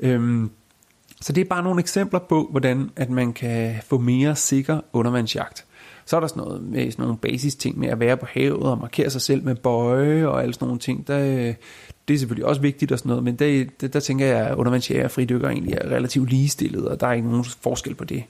Øhm, 0.00 0.50
så 1.20 1.32
det 1.32 1.40
er 1.40 1.44
bare 1.44 1.62
nogle 1.62 1.80
eksempler 1.80 2.20
på, 2.20 2.48
hvordan 2.50 2.90
at 2.96 3.10
man 3.10 3.32
kan 3.32 3.74
få 3.86 3.98
mere 3.98 4.36
sikker 4.36 4.80
undervandsjagt. 4.92 5.64
Så 6.06 6.16
er 6.16 6.20
der 6.20 6.26
sådan 6.26 6.42
noget 6.42 6.62
med 6.62 6.90
sådan 6.90 7.02
nogle 7.02 7.18
basis 7.18 7.54
ting 7.54 7.78
med 7.78 7.88
at 7.88 8.00
være 8.00 8.16
på 8.16 8.26
havet 8.28 8.62
og 8.62 8.78
markere 8.78 9.10
sig 9.10 9.20
selv 9.20 9.44
med 9.44 9.54
bøje 9.54 10.26
og 10.26 10.42
alle 10.42 10.54
sådan 10.54 10.66
nogle 10.66 10.80
ting. 10.80 11.08
Der, 11.08 11.18
øh, 11.18 11.54
det 12.08 12.14
er 12.14 12.18
selvfølgelig 12.18 12.46
også 12.46 12.62
vigtigt 12.62 12.92
og 12.92 12.98
sådan 12.98 13.08
noget, 13.08 13.24
men 13.24 13.36
der, 13.36 13.64
der, 13.80 13.88
der 13.88 14.00
tænker 14.00 14.26
jeg, 14.26 14.46
at 14.46 14.54
undervandsjæger 14.54 15.04
og 15.04 15.10
fridykker 15.10 15.48
egentlig 15.48 15.74
er 15.74 15.90
relativt 15.90 16.30
ligestillet, 16.30 16.88
og 16.88 17.00
der 17.00 17.06
er 17.06 17.12
ikke 17.12 17.28
nogen 17.28 17.44
forskel 17.60 17.94
på 17.94 18.04
det. 18.04 18.24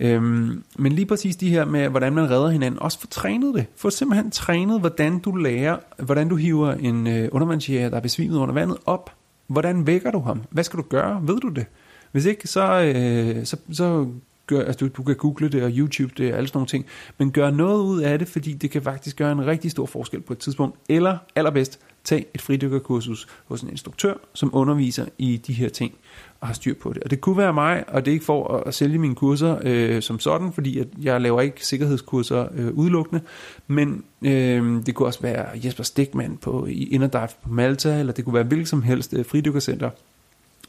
Øhm, 0.00 0.64
men 0.78 0.92
lige 0.92 1.06
præcis 1.06 1.36
de 1.36 1.50
her 1.50 1.64
med, 1.64 1.88
hvordan 1.88 2.12
man 2.12 2.30
redder 2.30 2.48
hinanden, 2.48 2.82
også 2.82 3.00
få 3.00 3.06
trænet 3.06 3.54
det. 3.54 3.66
Få 3.76 3.90
simpelthen 3.90 4.30
trænet, 4.30 4.80
hvordan 4.80 5.18
du 5.18 5.34
lærer, 5.34 5.76
hvordan 5.98 6.28
du 6.28 6.36
hiver 6.36 6.72
en 6.72 7.06
øh, 7.06 7.28
undervandsjæger, 7.32 7.88
der 7.88 7.96
er 7.96 8.00
besvimet 8.00 8.36
under 8.36 8.54
vandet, 8.54 8.76
op. 8.86 9.10
Hvordan 9.46 9.86
vækker 9.86 10.10
du 10.10 10.20
ham? 10.20 10.42
Hvad 10.50 10.64
skal 10.64 10.78
du 10.78 10.84
gøre? 10.88 11.20
Ved 11.22 11.40
du 11.40 11.48
det? 11.48 11.66
Hvis 12.12 12.24
ikke, 12.24 12.48
så, 12.48 12.82
øh, 12.82 13.46
så, 13.46 13.56
så 13.72 14.06
gør, 14.50 14.64
altså 14.64 14.86
du, 14.86 14.90
du 14.96 15.02
kan 15.02 15.16
google 15.16 15.48
det 15.48 15.62
og 15.62 15.70
YouTube 15.70 16.12
det 16.16 16.32
og 16.32 16.38
alle 16.38 16.48
sådan 16.48 16.56
nogle 16.56 16.68
ting, 16.68 16.86
men 17.18 17.32
gør 17.32 17.50
noget 17.50 17.82
ud 17.82 18.00
af 18.00 18.18
det, 18.18 18.28
fordi 18.28 18.52
det 18.52 18.70
kan 18.70 18.82
faktisk 18.82 19.16
gøre 19.16 19.32
en 19.32 19.46
rigtig 19.46 19.70
stor 19.70 19.86
forskel 19.86 20.20
på 20.20 20.32
et 20.32 20.38
tidspunkt, 20.38 20.76
eller 20.88 21.18
allerbedst, 21.36 21.80
tag 22.04 22.26
et 22.34 22.40
fridykkerkursus 22.40 23.26
hos 23.44 23.62
en 23.62 23.70
instruktør, 23.70 24.14
som 24.34 24.50
underviser 24.52 25.06
i 25.18 25.36
de 25.36 25.52
her 25.52 25.68
ting 25.68 25.94
og 26.40 26.46
har 26.46 26.54
styr 26.54 26.74
på 26.74 26.92
det. 26.92 27.02
Og 27.02 27.10
det 27.10 27.20
kunne 27.20 27.36
være 27.36 27.52
mig, 27.52 27.84
og 27.88 28.04
det 28.04 28.10
er 28.10 28.12
ikke 28.12 28.24
for 28.24 28.54
at, 28.54 28.62
at 28.66 28.74
sælge 28.74 28.98
mine 28.98 29.14
kurser 29.14 29.58
øh, 29.62 30.02
som 30.02 30.18
sådan, 30.18 30.52
fordi 30.52 30.78
at 30.78 30.86
jeg 31.02 31.20
laver 31.20 31.40
ikke 31.40 31.66
sikkerhedskurser 31.66 32.48
øh, 32.54 32.72
udelukkende, 32.72 33.22
men 33.66 34.04
øh, 34.22 34.86
det 34.86 34.94
kunne 34.94 35.08
også 35.08 35.22
være 35.22 35.46
Jesper 35.64 35.84
Stikman 35.84 36.36
på, 36.36 36.66
i 36.66 36.84
Innerdive 36.84 37.28
på 37.42 37.48
Malta, 37.48 37.98
eller 37.98 38.12
det 38.12 38.24
kunne 38.24 38.34
være 38.34 38.44
hvilket 38.44 38.68
som 38.68 38.82
helst 38.82 39.14
øh, 39.14 39.24
fridykkercenter, 39.24 39.90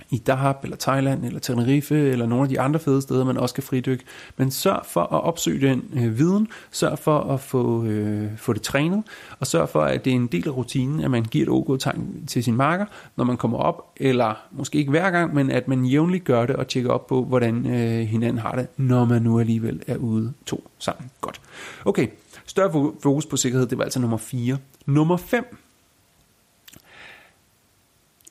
i 0.10 0.18
Dahab 0.18 0.56
eller 0.64 0.78
Thailand 0.78 1.26
eller 1.26 1.40
Tenerife 1.40 1.96
eller 1.96 2.26
nogle 2.26 2.44
af 2.44 2.50
de 2.50 2.60
andre 2.60 2.80
fede 2.80 3.02
steder, 3.02 3.26
man 3.26 3.38
også 3.38 3.56
kan 3.56 3.64
fridykke. 3.64 4.04
Men 4.38 4.52
sørg 4.52 4.86
for 4.86 5.02
at 5.02 5.24
opsøge 5.24 5.68
den 5.68 5.84
øh, 5.94 6.18
viden, 6.18 6.48
sørg 6.72 7.00
for 7.00 7.20
at 7.20 7.40
få, 7.40 7.84
øh, 7.84 8.38
få 8.38 8.54
det 8.54 8.62
trænet, 8.62 9.04
og 9.40 9.48
sørg 9.48 9.70
for, 9.70 9.82
at 9.82 10.06
det 10.06 10.12
er 10.12 10.16
en 10.16 10.28
del 10.28 10.48
af 10.48 10.58
rutinen, 10.58 11.00
at 11.00 11.12
man 11.12 11.24
giver 11.24 11.46
et 11.46 11.50
OK-tegn 11.50 12.26
til 12.28 12.44
sin 12.44 12.56
marker, 12.56 12.86
når 13.16 13.24
man 13.24 13.38
kommer 13.38 13.58
op, 13.58 13.94
eller 13.98 14.34
måske 14.52 14.78
ikke 14.78 14.92
hver 14.92 15.12
gang, 15.12 15.34
men 15.34 15.52
at 15.52 15.68
man 15.68 15.86
jævnligt 15.86 16.24
gør 16.24 16.46
det 16.46 16.56
og 16.56 16.68
tjekker 16.68 16.92
op 16.92 17.08
på, 17.08 17.24
hvordan 17.24 17.66
øh, 17.66 18.08
hinanden 18.08 18.38
har 18.38 18.52
det, 18.52 18.68
når 18.78 19.06
man 19.06 19.22
nu 19.22 19.40
alligevel 19.40 19.84
er 19.88 19.98
ude 19.98 20.34
to 20.46 20.70
sammen. 20.80 21.12
Godt. 21.22 21.42
Okay, 21.86 22.08
større 22.46 22.94
fokus 23.04 23.26
på 23.26 23.38
sikkerhed, 23.38 23.68
det 23.68 23.78
var 23.78 23.84
altså 23.84 24.00
nummer 24.00 24.18
4. 24.18 24.58
Nummer 24.86 25.18
5. 25.18 25.58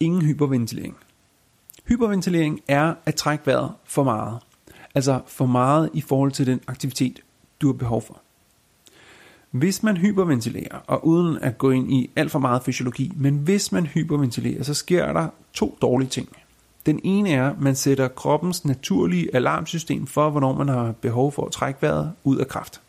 Ingen 0.00 0.22
hyperventilering. 0.22 0.96
Hyperventilering 1.90 2.60
er 2.68 2.94
at 3.06 3.14
trække 3.14 3.46
vejret 3.46 3.72
for 3.84 4.04
meget. 4.04 4.38
Altså 4.94 5.20
for 5.26 5.46
meget 5.46 5.90
i 5.94 6.00
forhold 6.00 6.32
til 6.32 6.46
den 6.46 6.60
aktivitet, 6.66 7.20
du 7.60 7.66
har 7.66 7.72
behov 7.72 8.02
for. 8.02 8.20
Hvis 9.50 9.82
man 9.82 9.96
hyperventilerer, 9.96 10.78
og 10.86 11.06
uden 11.06 11.38
at 11.38 11.58
gå 11.58 11.70
ind 11.70 11.92
i 11.92 12.10
alt 12.16 12.30
for 12.30 12.38
meget 12.38 12.62
fysiologi, 12.62 13.12
men 13.16 13.36
hvis 13.36 13.72
man 13.72 13.86
hyperventilerer, 13.86 14.62
så 14.62 14.74
sker 14.74 15.12
der 15.12 15.28
to 15.52 15.78
dårlige 15.82 16.08
ting. 16.08 16.28
Den 16.86 17.00
ene 17.04 17.30
er, 17.30 17.50
at 17.50 17.60
man 17.60 17.76
sætter 17.76 18.08
kroppens 18.08 18.64
naturlige 18.64 19.34
alarmsystem 19.34 20.06
for, 20.06 20.30
hvornår 20.30 20.54
man 20.54 20.68
har 20.68 20.92
behov 20.92 21.32
for 21.32 21.46
at 21.46 21.52
trække 21.52 21.82
vejret 21.82 22.12
ud 22.24 22.36
af 22.36 22.48
kraft. 22.48 22.80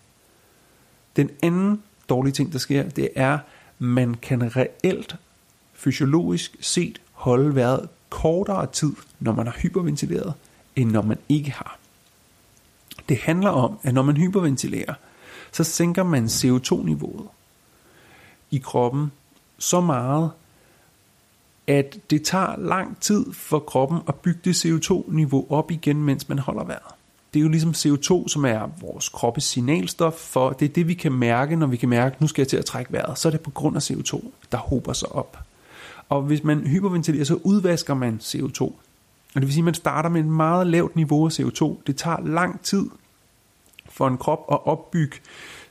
Den 1.15 1.29
anden 1.43 1.83
dårlige 2.09 2.33
ting, 2.33 2.51
der 2.51 2.59
sker, 2.59 2.89
det 2.89 3.09
er, 3.15 3.33
at 3.33 3.39
man 3.79 4.15
kan 4.15 4.55
reelt 4.55 5.15
fysiologisk 5.73 6.57
set 6.59 7.01
holde 7.11 7.55
vejret 7.55 7.89
kortere 8.11 8.67
tid, 8.67 8.93
når 9.19 9.33
man 9.33 9.45
har 9.45 9.53
hyperventileret, 9.53 10.33
end 10.75 10.91
når 10.91 11.01
man 11.01 11.17
ikke 11.29 11.51
har. 11.51 11.77
Det 13.09 13.17
handler 13.17 13.49
om, 13.49 13.79
at 13.83 13.93
når 13.93 14.01
man 14.01 14.17
hyperventilerer, 14.17 14.93
så 15.51 15.63
sænker 15.63 16.03
man 16.03 16.25
CO2-niveauet 16.25 17.27
i 18.51 18.57
kroppen 18.57 19.11
så 19.57 19.81
meget, 19.81 20.31
at 21.67 21.97
det 22.09 22.23
tager 22.23 22.55
lang 22.57 22.99
tid 23.01 23.33
for 23.33 23.59
kroppen 23.59 23.99
at 24.07 24.15
bygge 24.15 24.39
det 24.43 24.65
CO2-niveau 24.65 25.45
op 25.49 25.71
igen, 25.71 26.03
mens 26.03 26.29
man 26.29 26.39
holder 26.39 26.63
vejret. 26.63 26.93
Det 27.33 27.39
er 27.39 27.43
jo 27.43 27.49
ligesom 27.49 27.71
CO2, 27.71 28.27
som 28.27 28.45
er 28.45 28.69
vores 28.81 29.09
kroppes 29.09 29.43
signalstof 29.43 30.13
for, 30.13 30.49
det 30.49 30.65
er 30.65 30.73
det, 30.73 30.87
vi 30.87 30.93
kan 30.93 31.11
mærke, 31.11 31.55
når 31.55 31.67
vi 31.67 31.77
kan 31.77 31.89
mærke, 31.89 32.15
nu 32.19 32.27
skal 32.27 32.41
jeg 32.41 32.47
til 32.47 32.57
at 32.57 32.65
trække 32.65 32.91
vejret. 32.91 33.19
Så 33.19 33.27
er 33.27 33.31
det 33.31 33.41
på 33.41 33.51
grund 33.51 33.75
af 33.75 33.91
CO2, 33.91 34.25
der 34.51 34.57
hober 34.57 34.93
sig 34.93 35.11
op. 35.11 35.37
Og 36.11 36.21
hvis 36.21 36.43
man 36.43 36.67
hyperventilerer, 36.67 37.23
så 37.23 37.39
udvasker 37.43 37.93
man 37.93 38.19
CO2. 38.23 38.61
Og 38.61 38.75
det 39.35 39.41
vil 39.41 39.53
sige, 39.53 39.61
at 39.61 39.65
man 39.65 39.73
starter 39.73 40.09
med 40.09 40.21
et 40.21 40.27
meget 40.27 40.67
lavt 40.67 40.95
niveau 40.95 41.25
af 41.25 41.39
CO2. 41.39 41.81
Det 41.87 41.95
tager 41.95 42.21
lang 42.21 42.61
tid 42.61 42.85
for 43.89 44.07
en 44.07 44.17
krop 44.17 44.45
at 44.51 44.65
opbygge 44.65 45.17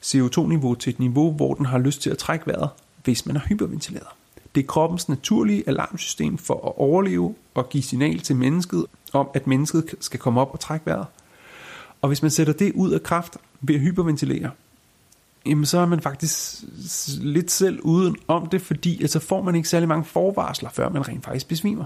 CO2-niveau 0.03 0.75
til 0.75 0.91
et 0.91 0.99
niveau, 0.99 1.33
hvor 1.33 1.55
den 1.55 1.67
har 1.67 1.79
lyst 1.79 2.03
til 2.03 2.11
at 2.11 2.19
trække 2.19 2.47
vejret, 2.47 2.71
hvis 3.05 3.27
man 3.27 3.37
har 3.37 3.47
hyperventileret. 3.49 4.07
Det 4.55 4.63
er 4.63 4.67
kroppens 4.67 5.09
naturlige 5.09 5.69
alarmsystem 5.69 6.39
for 6.39 6.55
at 6.55 6.73
overleve 6.77 7.35
og 7.55 7.69
give 7.69 7.83
signal 7.83 8.21
til 8.21 8.37
mennesket 8.37 8.87
om, 9.13 9.29
at 9.35 9.47
mennesket 9.47 9.95
skal 10.01 10.21
komme 10.21 10.41
op 10.41 10.51
og 10.53 10.61
trække 10.61 10.87
vejret. 10.87 11.07
Og 12.03 12.09
hvis 12.09 12.23
man 12.23 12.31
sætter 12.31 12.53
det 12.53 12.73
ud 12.75 12.91
af 12.91 13.03
kraft 13.03 13.37
ved 13.61 13.75
at 13.75 13.81
hyperventilere, 13.81 14.51
jamen 15.47 15.67
så 15.67 15.79
er 15.79 15.87
man 15.87 16.01
faktisk 16.01 16.65
lidt 17.21 17.51
selv 17.51 17.81
uden 17.81 18.17
om 18.29 18.47
det, 18.49 18.63
fordi 18.63 19.03
altså 19.03 19.19
får 19.19 19.43
man 19.43 19.55
ikke 19.55 19.69
særlig 19.69 19.89
mange 19.89 20.05
forvarsler, 20.05 20.71
før 20.71 20.89
man 20.89 21.09
rent 21.09 21.25
faktisk 21.25 21.49
besvimer. 21.49 21.85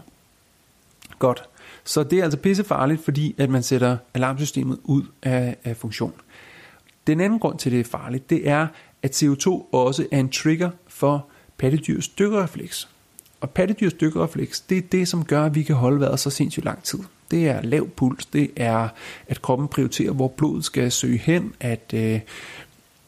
Godt. 1.18 1.42
Så 1.84 2.02
det 2.02 2.18
er 2.18 2.22
altså 2.24 2.38
pissefarligt, 2.38 3.04
fordi 3.04 3.34
at 3.38 3.50
man 3.50 3.62
sætter 3.62 3.96
alarmsystemet 4.14 4.78
ud 4.84 5.02
af, 5.22 5.56
af 5.64 5.76
funktion. 5.76 6.12
Den 7.06 7.20
anden 7.20 7.38
grund 7.38 7.58
til, 7.58 7.70
at 7.70 7.72
det 7.72 7.80
er 7.80 7.98
farligt, 7.98 8.30
det 8.30 8.48
er, 8.48 8.66
at 9.02 9.22
CO2 9.22 9.48
også 9.72 10.06
er 10.12 10.20
en 10.20 10.28
trigger 10.28 10.70
for 10.88 11.26
pattedyrs 11.58 12.08
dykkerrefleks. 12.08 12.88
Og 13.40 13.50
pattedyrs 13.50 13.92
dykkerrefleks, 13.92 14.60
det 14.60 14.78
er 14.78 14.82
det, 14.92 15.08
som 15.08 15.24
gør, 15.24 15.44
at 15.44 15.54
vi 15.54 15.62
kan 15.62 15.76
holde 15.76 16.00
vejret 16.00 16.20
så 16.20 16.30
sindssygt 16.30 16.64
lang 16.64 16.82
tid. 16.82 16.98
Det 17.30 17.48
er 17.48 17.62
lav 17.62 17.88
puls, 17.88 18.26
det 18.26 18.50
er, 18.56 18.88
at 19.28 19.42
kroppen 19.42 19.68
prioriterer, 19.68 20.12
hvor 20.12 20.28
blodet 20.28 20.64
skal 20.64 20.92
søge 20.92 21.18
hen, 21.18 21.54
at 21.60 21.94
øh, 21.94 22.20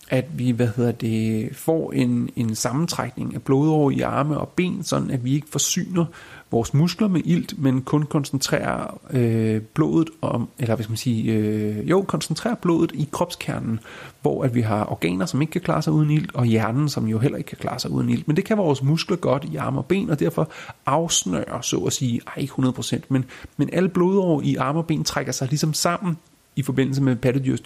at 0.08 0.24
vi 0.38 0.50
hvad 0.50 0.68
hedder 0.76 0.92
det, 0.92 1.56
får 1.56 1.92
en, 1.92 2.30
en 2.36 2.54
sammentrækning 2.54 3.34
af 3.34 3.42
blodår 3.42 3.90
i 3.90 4.00
arme 4.00 4.38
og 4.38 4.48
ben, 4.48 4.84
sådan 4.84 5.10
at 5.10 5.24
vi 5.24 5.34
ikke 5.34 5.48
forsyner 5.50 6.04
vores 6.50 6.74
muskler 6.74 7.08
med 7.08 7.20
ilt, 7.24 7.62
men 7.62 7.82
kun 7.82 8.02
koncentrerer 8.02 9.00
øh, 9.10 9.60
blodet 9.60 10.10
om, 10.20 10.48
eller 10.58 10.74
hvad 10.74 10.84
skal 10.84 10.90
man 10.90 10.96
sige, 10.96 11.32
øh, 11.32 11.90
jo, 11.90 12.02
koncentrerer 12.02 12.54
blodet 12.54 12.92
i 12.94 13.08
kropskernen, 13.12 13.80
hvor 14.22 14.44
at 14.44 14.54
vi 14.54 14.60
har 14.60 14.92
organer, 14.92 15.26
som 15.26 15.40
ikke 15.40 15.50
kan 15.50 15.60
klare 15.60 15.82
sig 15.82 15.92
uden 15.92 16.10
ilt, 16.10 16.34
og 16.34 16.44
hjernen, 16.44 16.88
som 16.88 17.06
jo 17.06 17.18
heller 17.18 17.38
ikke 17.38 17.48
kan 17.48 17.58
klare 17.58 17.78
sig 17.78 17.90
uden 17.90 18.10
ilt. 18.10 18.28
Men 18.28 18.36
det 18.36 18.44
kan 18.44 18.58
vores 18.58 18.82
muskler 18.82 19.16
godt 19.16 19.44
i 19.52 19.56
arme 19.56 19.78
og 19.78 19.86
ben, 19.86 20.10
og 20.10 20.20
derfor 20.20 20.50
afsnører, 20.86 21.60
så 21.60 21.76
at 21.76 21.92
sige, 21.92 22.20
ej 22.26 22.42
ikke 22.42 22.52
100%, 22.52 23.00
men, 23.08 23.24
men 23.56 23.70
alle 23.72 23.88
blodår 23.88 24.40
i 24.44 24.56
arme 24.56 24.78
og 24.78 24.86
ben 24.86 25.04
trækker 25.04 25.32
sig 25.32 25.48
ligesom 25.48 25.74
sammen 25.74 26.16
i 26.56 26.62
forbindelse 26.62 27.02
med 27.02 27.16
pattedyrs 27.16 27.60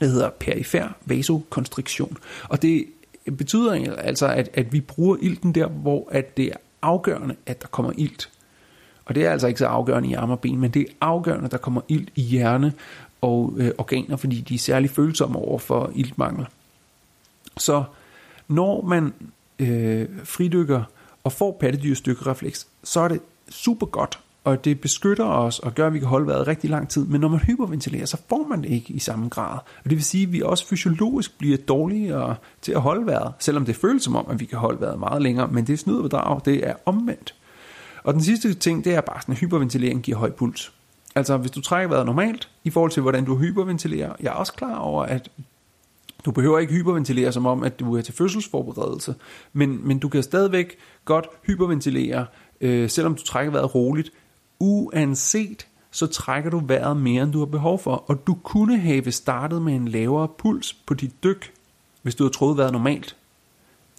det 0.00 0.10
hedder 0.10 0.30
perifer 0.30 0.88
vasokonstriktion. 1.04 2.16
Og 2.48 2.62
det 2.62 2.86
betyder 3.38 3.94
altså, 3.94 4.26
at, 4.26 4.48
at 4.54 4.72
vi 4.72 4.80
bruger 4.80 5.16
ilten 5.20 5.54
der, 5.54 5.66
hvor 5.66 6.08
at 6.10 6.36
det 6.36 6.46
er 6.46 6.56
afgørende, 6.82 7.36
at 7.46 7.62
der 7.62 7.68
kommer 7.68 7.92
ilt. 7.96 8.30
Og 9.04 9.14
det 9.14 9.26
er 9.26 9.30
altså 9.30 9.46
ikke 9.46 9.58
så 9.58 9.66
afgørende 9.66 10.08
i 10.08 10.14
arme 10.14 10.32
og 10.32 10.40
ben, 10.40 10.60
men 10.60 10.70
det 10.70 10.82
er 10.82 10.92
afgørende, 11.00 11.44
at 11.44 11.52
der 11.52 11.58
kommer 11.58 11.80
ilt 11.88 12.08
i 12.14 12.22
hjerne 12.22 12.72
og 13.20 13.54
øh, 13.56 13.70
organer, 13.78 14.16
fordi 14.16 14.40
de 14.40 14.54
er 14.54 14.58
særlig 14.58 14.90
følsomme 14.90 15.38
over 15.38 15.58
for 15.58 15.92
iltmangel. 15.94 16.46
Så 17.56 17.84
når 18.48 18.82
man 18.82 19.14
øh, 19.58 20.08
fridykker 20.24 20.82
og 21.24 21.32
får 21.32 21.56
pattedyrstykkerefleks, 21.60 22.66
så 22.84 23.00
er 23.00 23.08
det 23.08 23.20
super 23.48 23.86
godt 23.86 24.18
og 24.44 24.64
det 24.64 24.80
beskytter 24.80 25.24
os 25.24 25.58
og 25.58 25.74
gør, 25.74 25.86
at 25.86 25.94
vi 25.94 25.98
kan 25.98 26.08
holde 26.08 26.26
vejret 26.26 26.46
rigtig 26.46 26.70
lang 26.70 26.88
tid. 26.88 27.06
Men 27.06 27.20
når 27.20 27.28
man 27.28 27.40
hyperventilerer, 27.40 28.06
så 28.06 28.16
får 28.28 28.46
man 28.48 28.62
det 28.62 28.70
ikke 28.70 28.92
i 28.92 28.98
samme 28.98 29.28
grad. 29.28 29.58
Og 29.84 29.90
det 29.90 29.90
vil 29.90 30.04
sige, 30.04 30.22
at 30.22 30.32
vi 30.32 30.42
også 30.42 30.66
fysiologisk 30.66 31.38
bliver 31.38 31.56
dårligere 31.56 32.36
til 32.62 32.72
at 32.72 32.80
holde 32.80 33.06
vejret, 33.06 33.32
selvom 33.38 33.64
det 33.64 33.76
føles 33.76 34.02
som 34.02 34.16
om, 34.16 34.26
at 34.30 34.40
vi 34.40 34.44
kan 34.44 34.58
holde 34.58 34.80
vejret 34.80 34.98
meget 34.98 35.22
længere. 35.22 35.48
Men 35.48 35.66
det 35.66 35.72
er 35.72 35.76
snyd 35.76 36.02
bedrag, 36.02 36.40
det 36.44 36.68
er 36.68 36.74
omvendt. 36.86 37.34
Og 38.04 38.14
den 38.14 38.22
sidste 38.22 38.54
ting, 38.54 38.84
det 38.84 38.94
er 38.94 39.00
bare 39.00 39.20
sådan, 39.20 39.32
at 39.32 39.38
hyperventilering 39.38 40.02
giver 40.02 40.18
høj 40.18 40.30
puls. 40.30 40.72
Altså 41.14 41.36
hvis 41.36 41.50
du 41.50 41.60
trækker 41.60 41.88
vejret 41.88 42.06
normalt, 42.06 42.48
i 42.64 42.70
forhold 42.70 42.90
til 42.90 43.02
hvordan 43.02 43.24
du 43.24 43.36
hyperventilerer, 43.36 44.12
jeg 44.20 44.28
er 44.28 44.34
også 44.34 44.52
klar 44.52 44.78
over, 44.78 45.02
at 45.02 45.30
du 46.24 46.30
behøver 46.30 46.58
ikke 46.58 46.72
hyperventilere 46.72 47.32
som 47.32 47.46
om, 47.46 47.62
at 47.62 47.80
du 47.80 47.96
er 47.96 48.02
til 48.02 48.14
fødselsforberedelse, 48.14 49.14
men, 49.52 49.88
men 49.88 49.98
du 49.98 50.08
kan 50.08 50.22
stadigvæk 50.22 50.76
godt 51.04 51.26
hyperventilere, 51.46 52.26
øh, 52.60 52.90
selvom 52.90 53.14
du 53.14 53.22
trækker 53.22 53.52
vejret 53.52 53.74
roligt, 53.74 54.10
uanset 54.60 55.66
så 55.90 56.06
trækker 56.06 56.50
du 56.50 56.62
vejret 56.66 56.96
mere, 56.96 57.22
end 57.22 57.32
du 57.32 57.38
har 57.38 57.46
behov 57.46 57.78
for. 57.78 58.04
Og 58.06 58.26
du 58.26 58.34
kunne 58.34 58.78
have 58.78 59.12
startet 59.12 59.62
med 59.62 59.74
en 59.74 59.88
lavere 59.88 60.28
puls 60.38 60.72
på 60.72 60.94
dit 60.94 61.24
dyk, 61.24 61.52
hvis 62.02 62.14
du 62.14 62.24
havde 62.24 62.34
troet 62.34 62.56
vejret 62.56 62.72
normalt, 62.72 63.16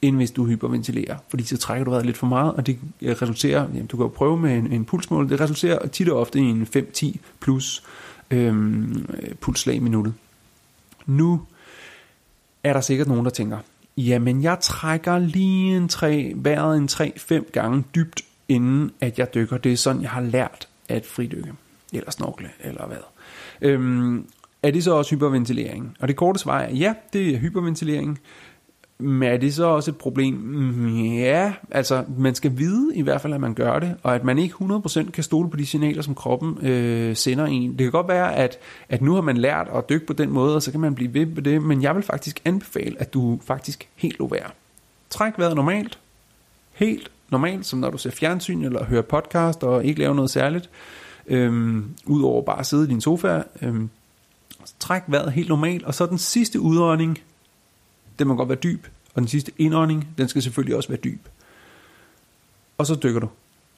end 0.02 0.16
hvis 0.16 0.32
du 0.32 0.46
hyperventilerer. 0.46 1.18
Fordi 1.30 1.44
så 1.44 1.58
trækker 1.58 1.86
du 1.86 1.92
vejret 1.92 2.06
lidt 2.06 2.18
for 2.18 2.28
meget, 2.28 2.54
og 2.54 2.68
det 2.68 2.80
øh, 3.02 3.16
resulterer, 3.22 3.62
jamen, 3.62 3.86
du 3.86 3.98
kan 3.98 4.04
jo 4.04 4.10
prøve 4.10 4.40
med 4.40 4.58
en, 4.58 4.72
en 4.72 4.86
pulsmål, 4.86 5.30
det 5.30 5.40
resulterer 5.40 5.88
tit 5.88 6.10
og 6.10 6.20
ofte 6.20 6.40
i 6.40 6.42
en 6.42 6.68
5-10 6.76 7.18
plus 7.40 7.84
øhm, 8.32 9.06
øh, 9.22 9.36
pulsslag 9.36 9.76
i 9.76 9.80
minuttet. 9.80 10.14
Nu 11.06 11.42
er 12.64 12.74
der 12.74 12.82
sikkert 12.82 13.08
nogen, 13.08 13.26
der 13.26 13.32
tænker, 13.32 13.58
jamen 13.98 14.44
jeg 14.44 14.58
trækker 14.62 15.20
lige 15.20 15.78
en 15.78 15.88
3, 15.88 16.34
vejret 16.36 16.78
en 16.78 16.90
3-5 16.92 17.52
gange 17.52 17.84
dybt, 17.96 18.22
inden 18.52 18.92
at 19.02 19.20
jeg 19.20 19.34
dykker. 19.34 19.58
Det 19.58 19.72
er 19.72 19.78
sådan, 19.78 20.02
jeg 20.02 20.10
har 20.10 20.22
lært 20.22 20.68
at 20.90 21.06
fridykke, 21.06 21.54
eller 21.94 22.12
snorkle, 22.12 22.50
eller 22.60 22.88
hvad. 22.88 22.98
Øhm, 23.62 24.26
er 24.64 24.72
det 24.72 24.84
så 24.84 24.94
også 24.94 25.16
hyperventilering? 25.16 25.98
Og 26.00 26.08
det 26.08 26.16
korte 26.16 26.40
svar 26.40 26.60
er, 26.60 26.70
ja, 26.70 26.94
det 27.14 27.34
er 27.34 27.38
hyperventilering. 27.38 28.20
Men 28.98 29.30
er 29.30 29.38
det 29.38 29.54
så 29.54 29.66
også 29.66 29.92
et 29.92 29.98
problem? 29.98 30.98
Ja, 30.98 31.54
altså 31.72 32.04
man 32.18 32.36
skal 32.36 32.58
vide 32.58 32.96
i 32.96 33.02
hvert 33.02 33.22
fald, 33.22 33.34
at 33.34 33.42
man 33.42 33.54
gør 33.54 33.80
det, 33.80 33.96
og 34.04 34.16
at 34.16 34.24
man 34.24 34.38
ikke 34.38 34.56
100% 34.62 35.12
kan 35.12 35.24
stole 35.24 35.50
på 35.50 35.58
de 35.58 35.66
signaler, 35.66 36.02
som 36.02 36.16
kroppen 36.16 36.66
øh, 36.66 37.16
sender 37.16 37.46
en. 37.46 37.72
Det 37.72 37.80
kan 37.80 37.92
godt 37.92 38.08
være, 38.08 38.36
at, 38.36 38.58
at 38.90 39.02
nu 39.02 39.14
har 39.14 39.22
man 39.22 39.38
lært 39.38 39.68
at 39.76 39.90
dykke 39.90 40.06
på 40.06 40.14
den 40.14 40.30
måde, 40.30 40.56
og 40.56 40.62
så 40.62 40.72
kan 40.72 40.80
man 40.80 40.96
blive 40.96 41.14
ved 41.14 41.26
med 41.26 41.44
det, 41.44 41.62
men 41.62 41.82
jeg 41.82 41.96
vil 41.96 42.04
faktisk 42.04 42.42
anbefale, 42.46 42.96
at 43.00 43.14
du 43.14 43.40
faktisk 43.44 43.90
helt 43.96 44.20
lå 44.20 44.28
være. 44.28 44.50
Træk 45.10 45.34
vejret 45.38 45.56
normalt, 45.56 46.00
helt 46.74 47.12
normalt, 47.32 47.66
som 47.66 47.80
når 47.80 47.90
du 47.90 47.98
ser 47.98 48.12
fjernsyn 48.12 48.64
eller 48.64 48.86
hører 48.86 49.02
podcast 49.02 49.64
og 49.64 49.86
ikke 49.86 50.00
laver 50.00 50.14
noget 50.14 50.32
særligt, 50.32 50.70
øhm, 51.28 51.96
udover 52.06 52.42
bare 52.42 52.60
at 52.60 52.66
sidde 52.66 52.84
i 52.84 52.88
din 52.88 53.02
sofa. 53.02 53.44
Øhm, 53.62 53.90
træk 54.80 55.04
vejret 55.08 55.32
helt 55.32 55.50
normalt, 55.50 55.84
og 55.84 55.94
så 55.94 56.06
den 56.06 56.18
sidste 56.18 56.60
udånding, 56.60 57.20
den 58.20 58.28
må 58.28 58.36
godt 58.36 58.50
være 58.50 58.58
dyb, 58.58 58.88
og 59.14 59.22
den 59.22 59.28
sidste 59.28 59.52
indånding, 59.58 60.08
den 60.18 60.28
skal 60.28 60.42
selvfølgelig 60.42 60.76
også 60.76 60.90
være 60.90 61.00
dyb. 61.04 61.28
Og 62.78 62.86
så 62.86 62.96
dykker 63.04 63.20
du, 63.20 63.30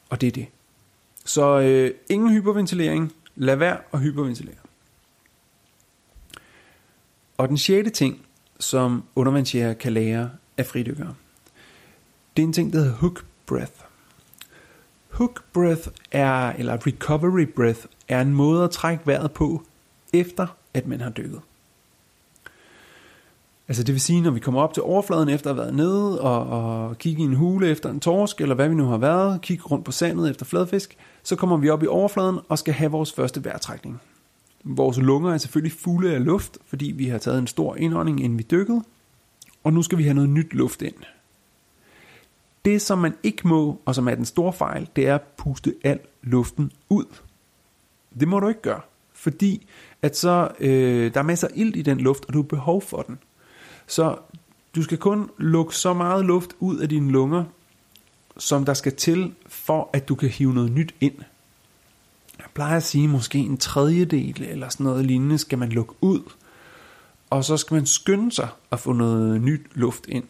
og 0.10 0.22
det 0.22 0.28
er 0.28 0.32
det. 0.32 0.48
Så 1.26 1.60
øh, 1.60 1.92
ingen 2.10 2.32
hyperventilering, 2.32 3.13
lad 3.36 3.56
være 3.56 3.78
at 3.94 4.00
hyperventilere. 4.00 4.56
Og 7.38 7.50
den 7.50 7.58
sjette 7.58 7.89
ting, 7.89 8.26
som 8.60 9.04
undervandsjæger 9.16 9.74
kan 9.74 9.94
lære 9.94 10.30
af 10.58 10.66
fridykkere, 10.66 11.13
det 12.38 12.44
er 12.44 12.48
en 12.48 12.54
ting, 12.54 12.74
der 12.74 12.80
hedder 12.80 12.94
hook 12.94 13.26
breath. 13.45 13.73
Hook 15.10 15.43
breath 15.53 15.88
er, 16.12 16.49
eller 16.49 16.88
recovery 16.88 17.47
breath, 17.56 17.79
er 18.08 18.21
en 18.21 18.34
måde 18.34 18.63
at 18.63 18.71
trække 18.71 19.08
vejret 19.08 19.32
på, 19.32 19.63
efter 20.13 20.47
at 20.73 20.88
man 20.88 21.01
har 21.01 21.10
dykket. 21.10 21.41
Altså 23.67 23.84
det 23.84 23.93
vil 23.93 24.01
sige, 24.01 24.21
når 24.21 24.32
vi 24.32 24.39
kommer 24.39 24.62
op 24.62 24.73
til 24.73 24.84
overfladen 24.84 25.29
efter 25.29 25.49
at 25.49 25.56
have 25.56 25.63
været 25.63 25.75
nede 25.75 26.21
og, 26.21 26.47
og 26.47 26.97
kigge 26.97 27.21
i 27.21 27.25
en 27.25 27.34
hule 27.34 27.69
efter 27.69 27.89
en 27.89 27.99
torsk, 27.99 28.41
eller 28.41 28.56
hvad 28.56 28.69
vi 28.69 28.75
nu 28.75 28.86
har 28.86 28.97
været, 28.97 29.41
kigge 29.41 29.63
rundt 29.63 29.86
på 29.86 29.91
sandet 29.91 30.29
efter 30.29 30.45
fladfisk, 30.45 30.97
så 31.23 31.36
kommer 31.36 31.58
vi 31.58 31.69
op 31.69 31.84
i 31.84 31.88
overfladen 31.88 32.39
og 32.49 32.60
skal 32.60 32.73
have 32.73 32.91
vores 32.91 33.13
første 33.13 33.45
vejrtrækning. 33.45 34.01
Vores 34.63 34.97
lunger 34.97 35.34
er 35.34 35.38
selvfølgelig 35.38 35.77
fulde 35.79 36.13
af 36.13 36.25
luft, 36.25 36.58
fordi 36.65 36.86
vi 36.86 37.08
har 37.08 37.17
taget 37.17 37.39
en 37.39 37.47
stor 37.47 37.75
indånding, 37.75 38.23
inden 38.23 38.38
vi 38.38 38.43
dykkede, 38.51 38.84
og 39.63 39.73
nu 39.73 39.82
skal 39.82 39.97
vi 39.97 40.03
have 40.03 40.13
noget 40.13 40.29
nyt 40.29 40.53
luft 40.53 40.82
ind. 40.82 40.95
Det, 42.65 42.82
som 42.82 42.97
man 42.97 43.13
ikke 43.23 43.47
må, 43.47 43.82
og 43.86 43.95
som 43.95 44.08
er 44.08 44.15
den 44.15 44.26
store 44.26 44.54
fejl, 44.54 44.89
det 44.95 45.08
er 45.08 45.15
at 45.15 45.21
puste 45.38 45.76
al 45.84 45.99
luften 46.21 46.71
ud. 46.89 47.06
Det 48.19 48.28
må 48.28 48.39
du 48.39 48.47
ikke 48.47 48.62
gøre, 48.62 48.82
fordi 49.13 49.67
at 50.02 50.17
så, 50.17 50.52
øh, 50.60 51.13
der 51.13 51.19
er 51.19 51.23
masser 51.23 51.47
af 51.47 51.52
ild 51.56 51.76
i 51.76 51.82
den 51.82 51.99
luft, 51.99 52.26
og 52.26 52.34
du 52.34 52.41
har 52.41 52.47
behov 52.47 52.82
for 52.82 53.02
den. 53.02 53.19
Så 53.88 54.17
du 54.76 54.84
skal 54.84 54.97
kun 54.97 55.30
lukke 55.38 55.76
så 55.76 55.93
meget 55.93 56.26
luft 56.26 56.49
ud 56.60 56.78
af 56.78 56.89
dine 56.89 57.12
lunger, 57.12 57.43
som 58.38 58.65
der 58.65 58.73
skal 58.73 58.95
til, 58.95 59.34
for 59.47 59.89
at 59.93 60.10
du 60.10 60.15
kan 60.15 60.30
hive 60.30 60.54
noget 60.54 60.71
nyt 60.71 60.95
ind. 61.02 61.15
Jeg 62.38 62.45
plejer 62.54 62.78
at 62.78 62.84
sige, 62.84 63.08
måske 63.08 63.38
en 63.39 63.58
tredjedel 63.58 64.43
eller 64.43 64.69
sådan 64.69 64.84
noget 64.84 65.06
lignende 65.06 65.38
skal 65.38 65.58
man 65.58 65.69
lukke 65.69 65.93
ud. 66.02 66.21
Og 67.30 67.43
så 67.43 67.58
skal 67.58 67.76
man 67.76 67.86
skynde 67.86 68.32
sig 68.32 68.47
at 68.71 68.80
få 68.80 68.93
noget 68.93 69.41
nyt 69.41 69.62
luft 69.73 70.06
ind. 70.08 70.26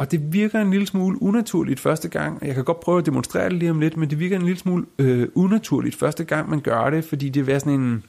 Og 0.00 0.10
det 0.10 0.32
virker 0.32 0.60
en 0.60 0.70
lille 0.70 0.86
smule 0.86 1.22
unaturligt 1.22 1.80
første 1.80 2.08
gang. 2.08 2.46
Jeg 2.46 2.54
kan 2.54 2.64
godt 2.64 2.80
prøve 2.80 2.98
at 2.98 3.06
demonstrere 3.06 3.44
det 3.44 3.52
lige 3.52 3.70
om 3.70 3.80
lidt, 3.80 3.96
men 3.96 4.10
det 4.10 4.18
virker 4.18 4.36
en 4.36 4.42
lille 4.42 4.58
smule 4.58 4.86
øh, 4.98 5.28
unaturligt 5.34 5.96
første 5.96 6.24
gang, 6.24 6.50
man 6.50 6.60
gør 6.60 6.90
det, 6.90 7.04
fordi 7.04 7.28
det 7.28 7.48
er 7.48 7.58
sådan 7.58 7.80
en... 7.80 7.94
Øh, 7.94 8.00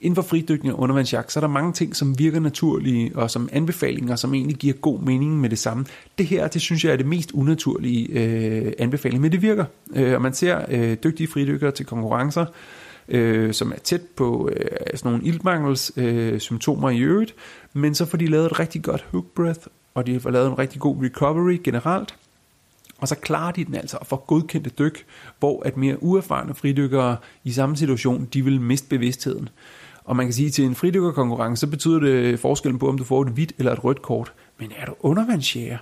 inden 0.00 0.14
for 0.14 0.22
fridykning 0.22 0.74
og 0.74 0.80
undervandsjagt, 0.80 1.32
så 1.32 1.38
er 1.38 1.40
der 1.40 1.48
mange 1.48 1.72
ting, 1.72 1.96
som 1.96 2.18
virker 2.18 2.40
naturlige, 2.40 3.12
og 3.14 3.30
som 3.30 3.48
anbefalinger, 3.52 4.16
som 4.16 4.34
egentlig 4.34 4.56
giver 4.56 4.74
god 4.74 5.00
mening 5.00 5.40
med 5.40 5.50
det 5.50 5.58
samme. 5.58 5.86
Det 6.18 6.26
her, 6.26 6.48
det 6.48 6.62
synes 6.62 6.84
jeg 6.84 6.92
er 6.92 6.96
det 6.96 7.06
mest 7.06 7.32
unaturlige 7.32 8.08
øh, 8.08 8.72
anbefaling, 8.78 9.22
men 9.22 9.32
det 9.32 9.42
virker. 9.42 9.64
Øh, 9.94 10.14
og 10.14 10.22
man 10.22 10.34
ser 10.34 10.64
øh, 10.68 10.96
dygtige 11.04 11.26
fridykkere 11.26 11.70
til 11.70 11.86
konkurrencer, 11.86 12.46
øh, 13.08 13.52
som 13.52 13.72
er 13.72 13.78
tæt 13.84 14.02
på 14.16 14.50
øh, 14.56 14.66
sådan 14.94 15.12
nogle 15.12 15.26
iltmangels 15.26 15.92
øh, 15.96 16.38
symptomer 16.38 16.90
i 16.90 16.98
øvrigt, 16.98 17.34
men 17.72 17.94
så 17.94 18.04
får 18.04 18.18
de 18.18 18.26
lavet 18.26 18.46
et 18.46 18.60
rigtig 18.60 18.82
godt 18.82 19.06
hook 19.10 19.24
breath, 19.34 19.60
og 19.94 20.06
de 20.06 20.20
har 20.20 20.30
lavet 20.30 20.46
en 20.46 20.58
rigtig 20.58 20.80
god 20.80 21.04
recovery 21.04 21.60
generelt. 21.64 22.14
Og 22.98 23.08
så 23.08 23.14
klarer 23.14 23.52
de 23.52 23.64
den 23.64 23.74
altså 23.74 23.96
og 24.00 24.06
får 24.06 24.24
godkendte 24.26 24.70
dyk, 24.70 25.06
hvor 25.38 25.62
at 25.66 25.76
mere 25.76 26.02
uerfarne 26.02 26.54
fridykkere 26.54 27.16
i 27.44 27.52
samme 27.52 27.76
situation, 27.76 28.28
de 28.32 28.44
vil 28.44 28.60
miste 28.60 28.88
bevidstheden. 28.88 29.48
Og 30.04 30.16
man 30.16 30.26
kan 30.26 30.32
sige, 30.32 30.46
at 30.46 30.52
til 30.52 30.64
en 30.64 30.74
fridykkerkonkurrence, 30.74 31.60
så 31.60 31.66
betyder 31.66 31.98
det 31.98 32.38
forskellen 32.38 32.78
på, 32.78 32.88
om 32.88 32.98
du 32.98 33.04
får 33.04 33.22
et 33.22 33.28
hvidt 33.28 33.52
eller 33.58 33.72
et 33.72 33.84
rødt 33.84 34.02
kort. 34.02 34.32
Men 34.58 34.72
er 34.76 34.86
du 34.86 34.94
undervandsjæger, 35.00 35.78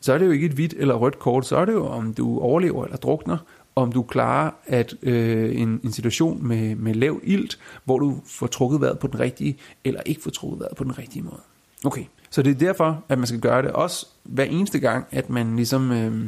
så 0.00 0.12
er 0.12 0.18
det 0.18 0.26
jo 0.26 0.30
ikke 0.30 0.46
et 0.46 0.52
hvidt 0.52 0.74
eller 0.76 0.94
rødt 0.94 1.18
kort, 1.18 1.46
så 1.46 1.56
er 1.56 1.64
det 1.64 1.72
jo, 1.72 1.86
om 1.86 2.14
du 2.14 2.38
overlever 2.40 2.84
eller 2.84 2.96
drukner, 2.96 3.36
om 3.76 3.92
du 3.92 4.02
klarer 4.02 4.50
at 4.66 4.94
øh, 5.02 5.60
en, 5.60 5.80
en 5.84 5.92
situation 5.92 6.46
med, 6.46 6.74
med 6.74 6.94
lav 6.94 7.20
ilt, 7.22 7.58
hvor 7.84 7.98
du 7.98 8.20
får 8.26 8.46
trukket 8.46 8.80
vejret 8.80 8.98
på 8.98 9.06
den 9.06 9.20
rigtige, 9.20 9.56
eller 9.84 10.00
ikke 10.06 10.22
får 10.22 10.30
trukket 10.30 10.60
vejret 10.60 10.76
på 10.76 10.84
den 10.84 10.98
rigtige 10.98 11.22
måde. 11.22 11.40
Okay, 11.84 12.04
så 12.34 12.42
det 12.42 12.50
er 12.50 12.66
derfor, 12.66 13.04
at 13.08 13.18
man 13.18 13.26
skal 13.26 13.40
gøre 13.40 13.62
det. 13.62 13.70
Også 13.70 14.06
hver 14.22 14.44
eneste 14.44 14.78
gang, 14.78 15.06
at 15.10 15.30
man 15.30 15.56
ligesom, 15.56 15.92
øh, 15.92 16.24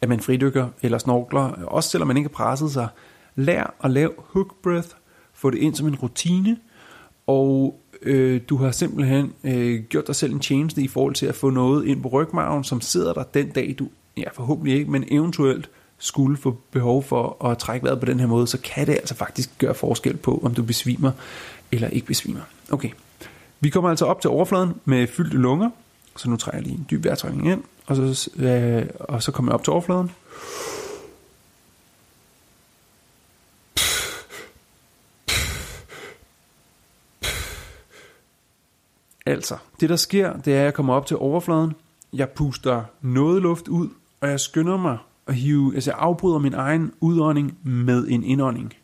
at 0.00 0.08
man 0.08 0.20
fridykker 0.20 0.68
eller 0.82 0.98
snorkler, 0.98 1.40
også 1.66 1.88
selvom 1.88 2.08
man 2.08 2.16
ikke 2.16 2.28
har 2.28 2.34
presset 2.34 2.70
sig. 2.70 2.88
Lær 3.34 3.74
at 3.84 3.90
lave 3.90 4.10
hook 4.18 4.54
breath, 4.62 4.88
få 5.32 5.50
det 5.50 5.58
ind 5.58 5.74
som 5.74 5.86
en 5.86 5.94
rutine, 5.94 6.56
og 7.26 7.80
øh, 8.02 8.40
du 8.48 8.56
har 8.56 8.70
simpelthen 8.70 9.32
øh, 9.44 9.82
gjort 9.82 10.06
dig 10.06 10.14
selv 10.14 10.32
en 10.32 10.40
tjeneste 10.40 10.82
i 10.82 10.88
forhold 10.88 11.14
til 11.14 11.26
at 11.26 11.34
få 11.34 11.50
noget 11.50 11.86
ind 11.86 12.02
på 12.02 12.08
rygmarven, 12.08 12.64
som 12.64 12.80
sidder 12.80 13.12
der 13.12 13.22
den 13.22 13.50
dag, 13.50 13.74
du, 13.78 13.88
ja 14.16 14.28
forhåbentlig 14.32 14.78
ikke, 14.78 14.90
men 14.90 15.04
eventuelt 15.08 15.70
skulle 15.98 16.36
få 16.36 16.58
behov 16.70 17.02
for 17.02 17.46
at 17.46 17.58
trække 17.58 17.84
vejret 17.84 18.00
på 18.00 18.06
den 18.06 18.20
her 18.20 18.26
måde, 18.26 18.46
så 18.46 18.58
kan 18.60 18.86
det 18.86 18.92
altså 18.92 19.14
faktisk 19.14 19.58
gøre 19.58 19.74
forskel 19.74 20.16
på, 20.16 20.40
om 20.44 20.54
du 20.54 20.62
besvimer 20.62 21.10
eller 21.72 21.88
ikke 21.88 22.06
besvimer. 22.06 22.40
Okay, 22.70 22.90
vi 23.60 23.70
kommer 23.70 23.90
altså 23.90 24.04
op 24.04 24.20
til 24.20 24.30
overfladen 24.30 24.80
med 24.84 25.06
fyldte 25.06 25.36
lunger, 25.36 25.70
så 26.16 26.30
nu 26.30 26.36
trækker 26.36 26.58
jeg 26.58 26.66
lige 26.66 26.78
en 26.78 26.86
dyb 26.90 27.04
vejrtrækning 27.04 27.48
ind, 27.48 27.62
og 27.86 27.96
så, 27.96 28.30
øh, 28.36 28.86
og 29.00 29.22
så 29.22 29.32
kommer 29.32 29.52
jeg 29.52 29.54
op 29.54 29.64
til 29.64 29.72
overfladen. 29.72 30.10
Altså, 39.26 39.56
det 39.80 39.88
der 39.88 39.96
sker, 39.96 40.36
det 40.36 40.54
er, 40.54 40.58
at 40.58 40.64
jeg 40.64 40.74
kommer 40.74 40.94
op 40.94 41.06
til 41.06 41.16
overfladen, 41.16 41.72
jeg 42.12 42.30
puster 42.30 42.82
noget 43.00 43.42
luft 43.42 43.68
ud, 43.68 43.88
og 44.20 44.28
jeg 44.28 44.40
skynder 44.40 44.76
mig 44.76 44.98
at 45.26 45.34
hive, 45.34 45.74
altså 45.74 45.90
jeg 45.90 45.98
afbryder 45.98 46.38
min 46.38 46.54
egen 46.54 46.92
udånding 47.00 47.58
med 47.62 48.06
en 48.08 48.24
indånding. 48.24 48.74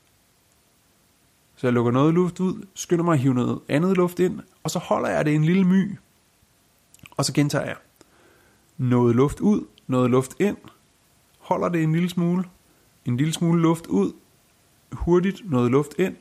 Så 1.61 1.67
jeg 1.67 1.75
lukker 1.75 1.93
noget 1.93 2.15
luft 2.15 2.41
ud, 2.41 2.67
skynder 2.75 3.05
mig 3.05 3.13
at 3.13 3.19
hive 3.19 3.35
noget 3.35 3.61
andet 3.69 3.97
luft 3.97 4.19
ind, 4.19 4.41
og 4.63 4.71
så 4.71 4.79
holder 4.79 5.09
jeg 5.09 5.25
det 5.25 5.35
en 5.35 5.45
lille 5.45 5.65
my. 5.65 5.99
Og 7.17 7.25
så 7.25 7.33
gentager 7.33 7.65
jeg. 7.65 7.77
Noget 8.79 9.17
luft 9.17 9.41
ud, 9.41 9.65
noget 9.87 10.11
luft 10.11 10.37
ind, 10.39 10.57
holder 11.39 11.69
det 11.69 11.83
en 11.83 11.93
lille 11.93 12.09
smule, 12.09 12.45
en 13.05 13.17
lille 13.17 13.33
smule 13.33 13.63
luft 13.63 13.87
ud, 13.87 14.13
hurtigt 14.93 15.51
noget 15.51 15.71
luft 15.71 15.95
ind, 15.99 16.17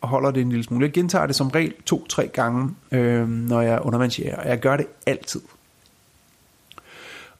og 0.00 0.08
holder 0.08 0.30
det 0.30 0.40
en 0.40 0.48
lille 0.48 0.64
smule. 0.64 0.84
Jeg 0.84 0.92
gentager 0.92 1.26
det 1.26 1.36
som 1.36 1.48
regel 1.48 1.74
to-tre 1.86 2.28
gange, 2.28 2.74
øh, 2.92 3.28
når 3.28 3.60
jeg 3.60 3.80
undervandsjæger, 3.82 4.36
og 4.36 4.48
jeg 4.48 4.60
gør 4.60 4.76
det 4.76 4.86
altid. 5.06 5.40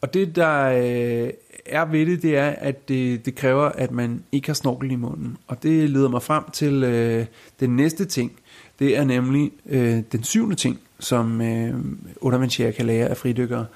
Og 0.00 0.14
det, 0.14 0.36
der 0.36 0.64
øh, 0.64 1.30
er 1.66 1.84
ved 1.84 2.06
det, 2.06 2.22
det 2.22 2.36
er, 2.36 2.48
at 2.48 2.88
det, 2.88 3.26
det 3.26 3.34
kræver, 3.34 3.64
at 3.64 3.90
man 3.90 4.24
ikke 4.32 4.48
har 4.48 4.54
snorkel 4.54 4.90
i 4.90 4.96
munden. 4.96 5.36
Og 5.46 5.62
det 5.62 5.90
leder 5.90 6.08
mig 6.08 6.22
frem 6.22 6.44
til 6.52 6.84
øh, 6.84 7.26
den 7.60 7.76
næste 7.76 8.04
ting. 8.04 8.32
Det 8.78 8.96
er 8.96 9.04
nemlig 9.04 9.52
øh, 9.66 10.02
den 10.12 10.24
syvende 10.24 10.56
ting, 10.56 10.80
som 10.98 11.40
øh, 11.40 11.74
undervandsjæger 12.20 12.72
kan 12.72 12.86
lære 12.86 13.08
af 13.08 13.16
fridykkere. 13.16 13.66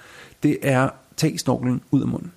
Det 0.42 0.58
er, 0.62 0.88
tag 1.16 1.40
snorkelen 1.40 1.80
ud 1.90 2.00
af 2.00 2.08
munden. 2.08 2.32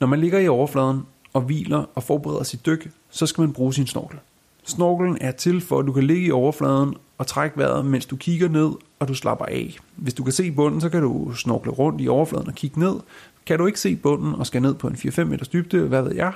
Når 0.00 0.06
man 0.06 0.20
ligger 0.20 0.38
i 0.38 0.48
overfladen 0.48 1.00
og 1.32 1.42
hviler 1.42 1.84
og 1.94 2.02
forbereder 2.02 2.42
sit 2.42 2.66
dyk, 2.66 2.90
så 3.10 3.26
skal 3.26 3.42
man 3.42 3.52
bruge 3.52 3.74
sin 3.74 3.86
snorkel. 3.86 4.18
Snorkelen 4.64 5.18
er 5.20 5.30
til 5.30 5.60
for, 5.60 5.78
at 5.78 5.86
du 5.86 5.92
kan 5.92 6.04
ligge 6.04 6.26
i 6.26 6.30
overfladen 6.30 6.94
og 7.22 7.26
trække 7.26 7.58
vejret, 7.58 7.86
mens 7.86 8.06
du 8.06 8.16
kigger 8.16 8.48
ned, 8.48 8.70
og 8.98 9.08
du 9.08 9.14
slapper 9.14 9.44
af. 9.44 9.78
Hvis 9.96 10.14
du 10.14 10.24
kan 10.24 10.32
se 10.32 10.52
bunden, 10.52 10.80
så 10.80 10.88
kan 10.88 11.02
du 11.02 11.34
snorkle 11.34 11.72
rundt 11.72 12.00
i 12.00 12.08
overfladen 12.08 12.48
og 12.48 12.54
kigge 12.54 12.80
ned. 12.80 13.00
Kan 13.46 13.58
du 13.58 13.66
ikke 13.66 13.80
se 13.80 13.96
bunden 13.96 14.34
og 14.34 14.46
skal 14.46 14.62
ned 14.62 14.74
på 14.74 14.88
en 14.88 14.94
4-5 14.94 15.24
meters 15.24 15.48
dybde, 15.48 15.80
hvad 15.88 16.02
ved 16.02 16.14
jeg, 16.14 16.32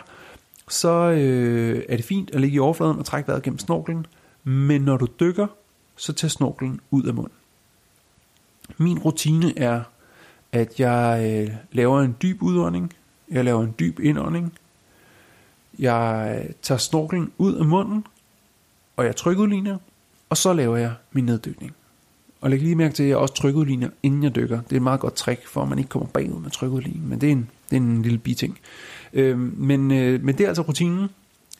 så 0.68 0.88
øh, 0.88 1.82
er 1.88 1.96
det 1.96 2.04
fint 2.04 2.30
at 2.30 2.40
ligge 2.40 2.56
i 2.56 2.58
overfladen 2.58 2.98
og 2.98 3.04
trække 3.04 3.28
vejret 3.28 3.42
gennem 3.42 3.58
snorkelen. 3.58 4.06
Men 4.44 4.82
når 4.82 4.96
du 4.96 5.06
dykker, 5.20 5.46
så 5.96 6.12
tager 6.12 6.30
snorkelen 6.30 6.80
ud 6.90 7.02
af 7.02 7.14
munden. 7.14 7.32
Min 8.78 8.98
rutine 8.98 9.58
er, 9.58 9.82
at 10.52 10.80
jeg 10.80 11.30
øh, 11.30 11.54
laver 11.72 12.00
en 12.00 12.16
dyb 12.22 12.42
udånding, 12.42 12.92
jeg 13.30 13.44
laver 13.44 13.62
en 13.62 13.74
dyb 13.78 14.00
indånding, 14.00 14.52
jeg 15.78 16.36
øh, 16.44 16.50
tager 16.62 16.78
snorkelen 16.78 17.32
ud 17.38 17.54
af 17.54 17.64
munden, 17.64 18.06
og 18.96 19.04
jeg 19.04 19.16
trykudligner, 19.16 19.78
og 20.30 20.36
så 20.36 20.52
laver 20.52 20.76
jeg 20.76 20.92
min 21.12 21.24
neddykning. 21.24 21.74
Og 22.40 22.50
læg 22.50 22.62
lige 22.62 22.74
mærke 22.74 22.94
til, 22.94 23.02
at 23.02 23.08
jeg 23.08 23.16
også 23.16 23.34
trykudligner, 23.34 23.88
inden 24.02 24.22
jeg 24.22 24.34
dykker. 24.34 24.60
Det 24.60 24.72
er 24.72 24.76
et 24.76 24.82
meget 24.82 25.00
godt 25.00 25.14
trick, 25.14 25.46
for 25.46 25.62
at 25.62 25.68
man 25.68 25.78
ikke 25.78 25.88
kommer 25.88 26.08
bagud 26.08 26.40
med 26.40 26.50
trykudligning, 26.50 27.08
men 27.08 27.20
det 27.20 27.26
er 27.26 27.32
en, 27.32 27.50
det 27.70 27.76
er 27.76 27.80
en 27.80 28.02
lille 28.02 28.18
biting. 28.18 28.58
Øh, 29.12 29.38
men, 29.38 29.90
øh, 29.90 30.24
men 30.24 30.38
det 30.38 30.44
er 30.44 30.48
altså 30.48 30.62
rutinen. 30.62 31.08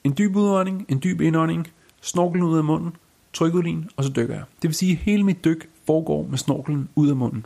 En 0.03 0.15
dyb 0.17 0.35
udånding, 0.35 0.85
en 0.89 1.01
dyb 1.03 1.21
indånding, 1.21 1.67
snorkelen 2.01 2.43
ud 2.43 2.57
af 2.57 2.63
munden, 2.63 2.95
trykudlign, 3.33 3.89
og 3.95 4.03
så 4.03 4.09
dykker 4.15 4.35
jeg. 4.35 4.43
Det 4.61 4.67
vil 4.67 4.75
sige, 4.75 4.91
at 4.91 4.97
hele 4.97 5.23
mit 5.23 5.45
dyk 5.45 5.69
foregår 5.85 6.27
med 6.29 6.37
snorkelen 6.37 6.89
ud 6.95 7.09
af 7.09 7.15
munden. 7.15 7.45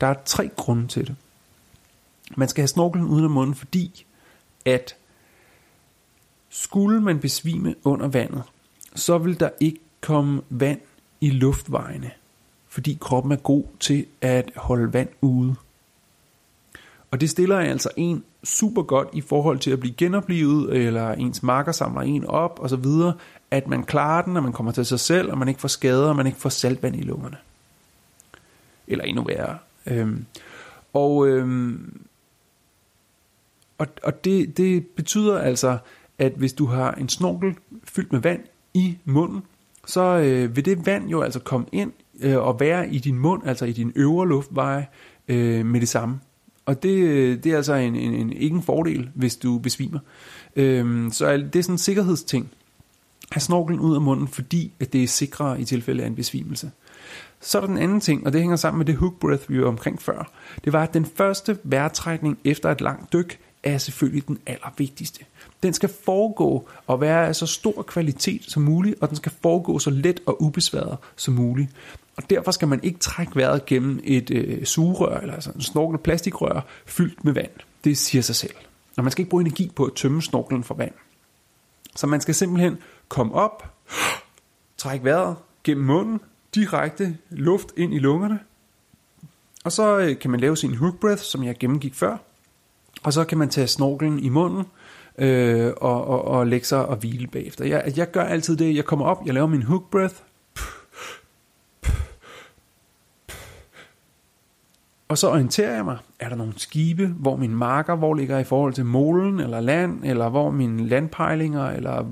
Der 0.00 0.06
er 0.06 0.14
tre 0.24 0.50
grunde 0.56 0.86
til 0.86 1.06
det. 1.06 1.16
Man 2.36 2.48
skal 2.48 2.62
have 2.62 2.68
snorkelen 2.68 3.06
ud 3.06 3.22
af 3.22 3.30
munden, 3.30 3.54
fordi 3.54 4.04
at 4.64 4.96
skulle 6.50 7.00
man 7.00 7.18
besvime 7.18 7.74
under 7.84 8.08
vandet, 8.08 8.42
så 8.94 9.18
vil 9.18 9.40
der 9.40 9.50
ikke 9.60 9.78
komme 10.02 10.42
vand 10.50 10.80
i 11.20 11.30
luftvejene, 11.30 12.10
fordi 12.68 12.98
kroppen 13.00 13.32
er 13.32 13.36
god 13.36 13.64
til 13.80 14.06
at 14.20 14.52
holde 14.56 14.92
vand 14.92 15.08
ude. 15.20 15.54
Og 17.10 17.20
det 17.20 17.30
stiller 17.30 17.58
altså 17.58 17.90
en 17.96 18.24
super 18.44 18.82
godt 18.82 19.08
i 19.12 19.20
forhold 19.20 19.58
til 19.58 19.70
at 19.70 19.80
blive 19.80 19.94
genoplevet, 19.94 20.76
eller 20.76 21.12
ens 21.12 21.42
marker 21.42 21.72
samler 21.72 22.00
en 22.00 22.24
op, 22.24 22.58
og 22.58 22.70
så 22.70 22.76
videre, 22.76 23.14
at 23.50 23.68
man 23.68 23.84
klarer 23.84 24.22
den, 24.22 24.36
at 24.36 24.42
man 24.42 24.52
kommer 24.52 24.72
til 24.72 24.86
sig 24.86 25.00
selv, 25.00 25.30
og 25.30 25.38
man 25.38 25.48
ikke 25.48 25.60
får 25.60 25.68
skader, 25.68 26.08
og 26.08 26.16
man 26.16 26.26
ikke 26.26 26.38
får 26.38 26.48
saltvand 26.48 26.96
i 26.96 27.02
lungerne. 27.02 27.36
Eller 28.86 29.04
endnu 29.04 29.22
værre. 29.24 29.58
Øhm, 29.86 30.24
og 30.92 31.28
øhm, 31.28 32.02
og, 33.78 33.86
og 34.02 34.24
det, 34.24 34.56
det 34.56 34.86
betyder 34.86 35.38
altså, 35.38 35.78
at 36.18 36.32
hvis 36.32 36.52
du 36.52 36.66
har 36.66 36.92
en 36.92 37.08
snorkel 37.08 37.56
fyldt 37.84 38.12
med 38.12 38.20
vand 38.20 38.40
i 38.74 38.98
munden, 39.04 39.42
så 39.86 40.18
øh, 40.18 40.56
vil 40.56 40.64
det 40.64 40.86
vand 40.86 41.08
jo 41.08 41.22
altså 41.22 41.40
komme 41.40 41.66
ind 41.72 41.92
øh, 42.20 42.38
og 42.38 42.60
være 42.60 42.88
i 42.88 42.98
din 42.98 43.18
mund, 43.18 43.42
altså 43.46 43.64
i 43.64 43.72
din 43.72 43.92
øvre 43.96 44.28
luftveje 44.28 44.86
øh, 45.28 45.66
med 45.66 45.80
det 45.80 45.88
samme. 45.88 46.20
Og 46.66 46.82
det, 46.82 46.98
øh, 46.98 47.44
det 47.44 47.52
er 47.52 47.56
altså 47.56 47.74
en, 47.74 47.96
en, 47.96 48.14
en, 48.14 48.32
ikke 48.32 48.56
en 48.56 48.62
fordel, 48.62 49.10
hvis 49.14 49.36
du 49.36 49.58
besvimer. 49.58 49.98
Øh, 50.56 51.12
så 51.12 51.36
det 51.36 51.56
er 51.56 51.62
sådan 51.62 51.74
en 51.74 51.78
sikkerhedsting. 51.78 52.50
Ha' 53.32 53.40
snorkelen 53.40 53.80
ud 53.80 53.94
af 53.94 54.00
munden, 54.00 54.28
fordi 54.28 54.72
at 54.80 54.92
det 54.92 55.02
er 55.02 55.08
sikrere 55.08 55.60
i 55.60 55.64
tilfælde 55.64 56.02
af 56.02 56.06
en 56.06 56.14
besvimelse. 56.14 56.70
Så 57.40 57.58
er 57.58 57.60
der 57.60 57.68
den 57.68 57.78
anden 57.78 58.00
ting, 58.00 58.26
og 58.26 58.32
det 58.32 58.40
hænger 58.40 58.56
sammen 58.56 58.78
med 58.78 58.86
det 58.86 58.96
hook 58.96 59.18
breath, 59.20 59.50
vi 59.50 59.60
var 59.60 59.68
omkring 59.68 60.02
før. 60.02 60.30
Det 60.64 60.72
var, 60.72 60.82
at 60.82 60.94
den 60.94 61.06
første 61.16 61.58
vejrtrækning 61.64 62.38
efter 62.44 62.70
et 62.70 62.80
langt 62.80 63.12
dyk 63.12 63.38
er 63.62 63.78
selvfølgelig 63.78 64.28
den 64.28 64.38
allervigtigste. 64.46 65.24
Den 65.62 65.72
skal 65.72 65.88
foregå 66.04 66.68
og 66.86 67.00
være 67.00 67.26
af 67.26 67.36
så 67.36 67.46
stor 67.46 67.82
kvalitet 67.82 68.44
som 68.48 68.62
muligt, 68.62 68.96
og 69.00 69.08
den 69.08 69.16
skal 69.16 69.32
foregå 69.42 69.78
så 69.78 69.90
let 69.90 70.20
og 70.26 70.42
ubesværet 70.42 70.98
som 71.16 71.34
muligt. 71.34 71.70
Og 72.16 72.30
derfor 72.30 72.50
skal 72.50 72.68
man 72.68 72.80
ikke 72.82 72.98
trække 72.98 73.36
vejret 73.36 73.66
gennem 73.66 74.00
et 74.04 74.30
øh, 74.30 74.64
sugerør, 74.64 75.20
eller 75.20 75.34
altså 75.34 75.50
en 75.50 75.60
snorkel 75.60 75.98
plastikrør 75.98 76.60
fyldt 76.86 77.24
med 77.24 77.32
vand. 77.32 77.50
Det 77.84 77.98
siger 77.98 78.22
sig 78.22 78.34
selv. 78.34 78.54
Og 78.96 79.04
man 79.04 79.10
skal 79.10 79.22
ikke 79.22 79.30
bruge 79.30 79.40
energi 79.40 79.72
på 79.76 79.84
at 79.84 79.92
tømme 79.96 80.22
snorkelen 80.22 80.64
for 80.64 80.74
vand. 80.74 80.92
Så 81.96 82.06
man 82.06 82.20
skal 82.20 82.34
simpelthen 82.34 82.78
komme 83.08 83.34
op, 83.34 83.74
trække 84.76 85.04
vejret 85.04 85.36
gennem 85.64 85.86
munden, 85.86 86.20
direkte 86.54 87.16
luft 87.30 87.68
ind 87.76 87.94
i 87.94 87.98
lungerne, 87.98 88.38
og 89.64 89.72
så 89.72 89.98
øh, 89.98 90.18
kan 90.18 90.30
man 90.30 90.40
lave 90.40 90.56
sin 90.56 90.74
hook 90.74 91.00
breath, 91.00 91.22
som 91.22 91.44
jeg 91.44 91.58
gennemgik 91.58 91.94
før, 91.94 92.16
og 93.02 93.12
så 93.12 93.24
kan 93.24 93.38
man 93.38 93.48
tage 93.48 93.66
snorkelen 93.66 94.18
i 94.18 94.28
munden, 94.28 94.64
øh, 95.18 95.72
og, 95.76 96.06
og, 96.06 96.24
og 96.24 96.46
lægge 96.46 96.66
sig 96.66 96.86
og 96.86 96.96
hvile 96.96 97.26
bagefter. 97.26 97.64
Jeg, 97.64 97.92
jeg 97.96 98.10
gør 98.10 98.22
altid 98.22 98.56
det, 98.56 98.76
jeg 98.76 98.84
kommer 98.84 99.06
op, 99.06 99.22
jeg 99.26 99.34
laver 99.34 99.46
min 99.46 99.62
hook 99.62 99.90
breath, 99.90 100.14
Og 105.12 105.18
så 105.18 105.30
orienterer 105.30 105.74
jeg 105.74 105.84
mig, 105.84 105.98
er 106.20 106.28
der 106.28 106.36
nogle 106.36 106.52
skibe, 106.56 107.06
hvor 107.06 107.36
min 107.36 107.54
marker, 107.54 107.94
hvor 107.94 108.14
ligger 108.14 108.38
i 108.38 108.44
forhold 108.44 108.72
til 108.72 108.84
målen 108.84 109.40
eller 109.40 109.60
land, 109.60 110.04
eller 110.04 110.28
hvor 110.28 110.50
mine 110.50 110.88
landpejlinger, 110.88 111.70
eller 111.70 112.04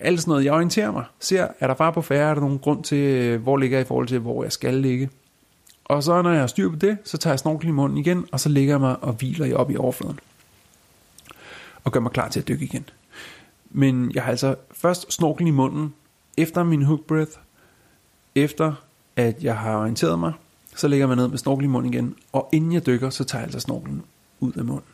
alt 0.00 0.20
sådan 0.20 0.30
noget. 0.30 0.44
Jeg 0.44 0.52
orienterer 0.52 0.92
mig, 0.92 1.04
ser, 1.20 1.46
er 1.60 1.66
der 1.66 1.74
far 1.74 1.90
på 1.90 2.02
færre, 2.02 2.30
er 2.30 2.34
der 2.34 2.40
nogen 2.40 2.58
grund 2.58 2.84
til, 2.84 3.38
hvor 3.38 3.56
ligger 3.56 3.80
i 3.80 3.84
forhold 3.84 4.06
til, 4.06 4.18
hvor 4.18 4.42
jeg 4.42 4.52
skal 4.52 4.74
ligge. 4.74 5.10
Og 5.84 6.02
så 6.02 6.22
når 6.22 6.30
jeg 6.30 6.40
har 6.40 6.46
styr 6.46 6.70
på 6.70 6.76
det, 6.76 6.98
så 7.04 7.18
tager 7.18 7.32
jeg 7.32 7.38
snorkel 7.38 7.68
i 7.68 7.72
munden 7.72 7.98
igen, 7.98 8.24
og 8.32 8.40
så 8.40 8.48
ligger 8.48 8.72
jeg 8.72 8.80
mig 8.80 8.96
og 9.00 9.12
hviler 9.12 9.56
op 9.56 9.70
i 9.70 9.76
overfladen. 9.76 10.18
Og 11.84 11.92
gør 11.92 12.00
mig 12.00 12.12
klar 12.12 12.28
til 12.28 12.40
at 12.40 12.48
dykke 12.48 12.64
igen. 12.64 12.84
Men 13.70 14.10
jeg 14.14 14.22
har 14.22 14.30
altså 14.30 14.54
først 14.72 15.12
snorkel 15.12 15.46
i 15.46 15.50
munden, 15.50 15.94
efter 16.36 16.62
min 16.62 16.82
hook 16.82 17.00
breath, 17.00 17.32
efter 18.34 18.72
at 19.16 19.44
jeg 19.44 19.58
har 19.58 19.78
orienteret 19.78 20.18
mig, 20.18 20.32
så 20.76 20.88
lægger 20.88 21.06
man 21.06 21.16
ned 21.16 21.28
med 21.28 21.38
snorkel 21.38 21.64
i 21.64 21.68
munden 21.68 21.94
igen, 21.94 22.14
og 22.32 22.48
inden 22.52 22.72
jeg 22.72 22.86
dykker, 22.86 23.10
så 23.10 23.24
tager 23.24 23.40
jeg 23.40 23.46
altså 23.46 23.60
snorkelen 23.60 24.02
ud 24.40 24.52
af 24.52 24.64
munden. 24.64 24.84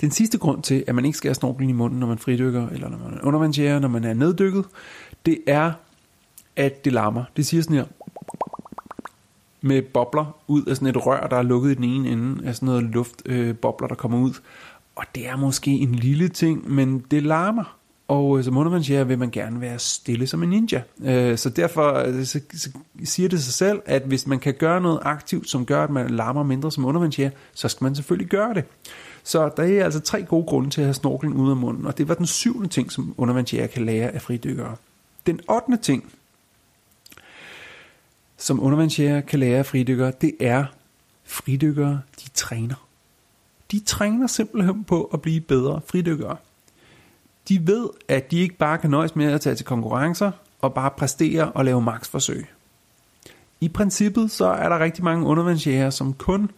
Den 0.00 0.10
sidste 0.10 0.38
grund 0.38 0.62
til, 0.62 0.84
at 0.86 0.94
man 0.94 1.04
ikke 1.04 1.18
skal 1.18 1.28
have 1.28 1.34
snorkelen 1.34 1.70
i 1.70 1.72
munden, 1.72 2.00
når 2.00 2.06
man 2.06 2.18
fridykker, 2.18 2.68
eller 2.68 2.88
når 2.88 2.98
man 2.98 3.18
er 3.18 3.24
undervandsjæger, 3.24 3.78
når 3.78 3.88
man 3.88 4.04
er 4.04 4.14
neddykket, 4.14 4.64
det 5.26 5.38
er, 5.46 5.72
at 6.56 6.84
det 6.84 6.92
larmer. 6.92 7.24
Det 7.36 7.46
siger 7.46 7.62
sådan 7.62 7.76
her, 7.76 7.84
med 9.60 9.82
bobler 9.82 10.36
ud 10.46 10.64
af 10.64 10.76
sådan 10.76 10.88
et 10.88 11.06
rør, 11.06 11.26
der 11.26 11.36
er 11.36 11.42
lukket 11.42 11.70
i 11.70 11.74
den 11.74 11.84
ene 11.84 12.08
ende, 12.08 12.46
af 12.46 12.54
sådan 12.54 12.66
noget 12.66 12.82
luftbobler, 12.82 13.48
øh, 13.48 13.56
bobler, 13.56 13.88
der 13.88 13.94
kommer 13.94 14.18
ud. 14.18 14.32
Og 14.98 15.04
det 15.14 15.28
er 15.28 15.36
måske 15.36 15.70
en 15.70 15.94
lille 15.94 16.28
ting, 16.28 16.70
men 16.70 16.98
det 17.10 17.22
larmer. 17.22 17.78
Og 18.08 18.38
øh, 18.38 18.44
som 18.44 18.56
undervandsjæger 18.56 19.04
vil 19.04 19.18
man 19.18 19.30
gerne 19.30 19.60
være 19.60 19.78
stille 19.78 20.26
som 20.26 20.42
en 20.42 20.48
ninja. 20.48 20.82
Øh, 21.04 21.38
så 21.38 21.50
derfor 21.50 21.94
øh, 21.94 22.24
så, 22.24 22.40
så 22.54 22.70
siger 23.04 23.28
det 23.28 23.42
sig 23.42 23.54
selv, 23.54 23.82
at 23.86 24.02
hvis 24.02 24.26
man 24.26 24.38
kan 24.38 24.54
gøre 24.54 24.80
noget 24.80 24.98
aktivt, 25.02 25.50
som 25.50 25.66
gør, 25.66 25.84
at 25.84 25.90
man 25.90 26.10
larmer 26.10 26.42
mindre 26.42 26.72
som 26.72 26.84
undervandsjæger, 26.84 27.30
så 27.54 27.68
skal 27.68 27.84
man 27.84 27.94
selvfølgelig 27.94 28.28
gøre 28.28 28.54
det. 28.54 28.64
Så 29.22 29.50
der 29.56 29.62
er 29.62 29.84
altså 29.84 30.00
tre 30.00 30.22
gode 30.22 30.46
grunde 30.46 30.70
til 30.70 30.80
at 30.80 30.86
have 30.86 30.94
snorkelen 30.94 31.34
ud 31.34 31.50
af 31.50 31.56
munden, 31.56 31.86
og 31.86 31.98
det 31.98 32.08
var 32.08 32.14
den 32.14 32.26
syvende 32.26 32.68
ting, 32.68 32.92
som 32.92 33.14
undervandsjæger 33.16 33.66
kan 33.66 33.84
lære 33.84 34.10
af 34.10 34.22
fridykkere. 34.22 34.76
Den 35.26 35.40
ottende 35.48 35.78
ting, 35.78 36.12
som 38.36 38.62
undervandsjæger 38.62 39.20
kan 39.20 39.38
lære 39.38 39.58
af 39.58 39.66
fridykkere, 39.66 40.12
det 40.20 40.32
er, 40.40 40.64
fridykkere, 41.24 42.00
de 42.24 42.30
træner. 42.34 42.87
De 43.72 43.80
træner 43.80 44.26
simpelthen 44.26 44.84
på 44.84 45.10
at 45.12 45.22
blive 45.22 45.40
bedre 45.40 45.80
fridykkere. 45.86 46.36
De 47.48 47.66
ved, 47.66 47.88
at 48.08 48.30
de 48.30 48.38
ikke 48.38 48.54
bare 48.54 48.78
kan 48.78 48.90
nøjes 48.90 49.16
med 49.16 49.32
at 49.32 49.40
tage 49.40 49.56
til 49.56 49.66
konkurrencer 49.66 50.30
og 50.60 50.74
bare 50.74 50.90
præstere 50.90 51.52
og 51.52 51.64
lave 51.64 51.82
maksforsøg. 51.82 52.46
I 53.60 53.68
princippet 53.68 54.30
så 54.30 54.46
er 54.46 54.68
der 54.68 54.78
rigtig 54.78 55.04
mange 55.04 55.26
undervandsjæger, 55.26 55.90
som 55.90 56.12
kun 56.14 56.50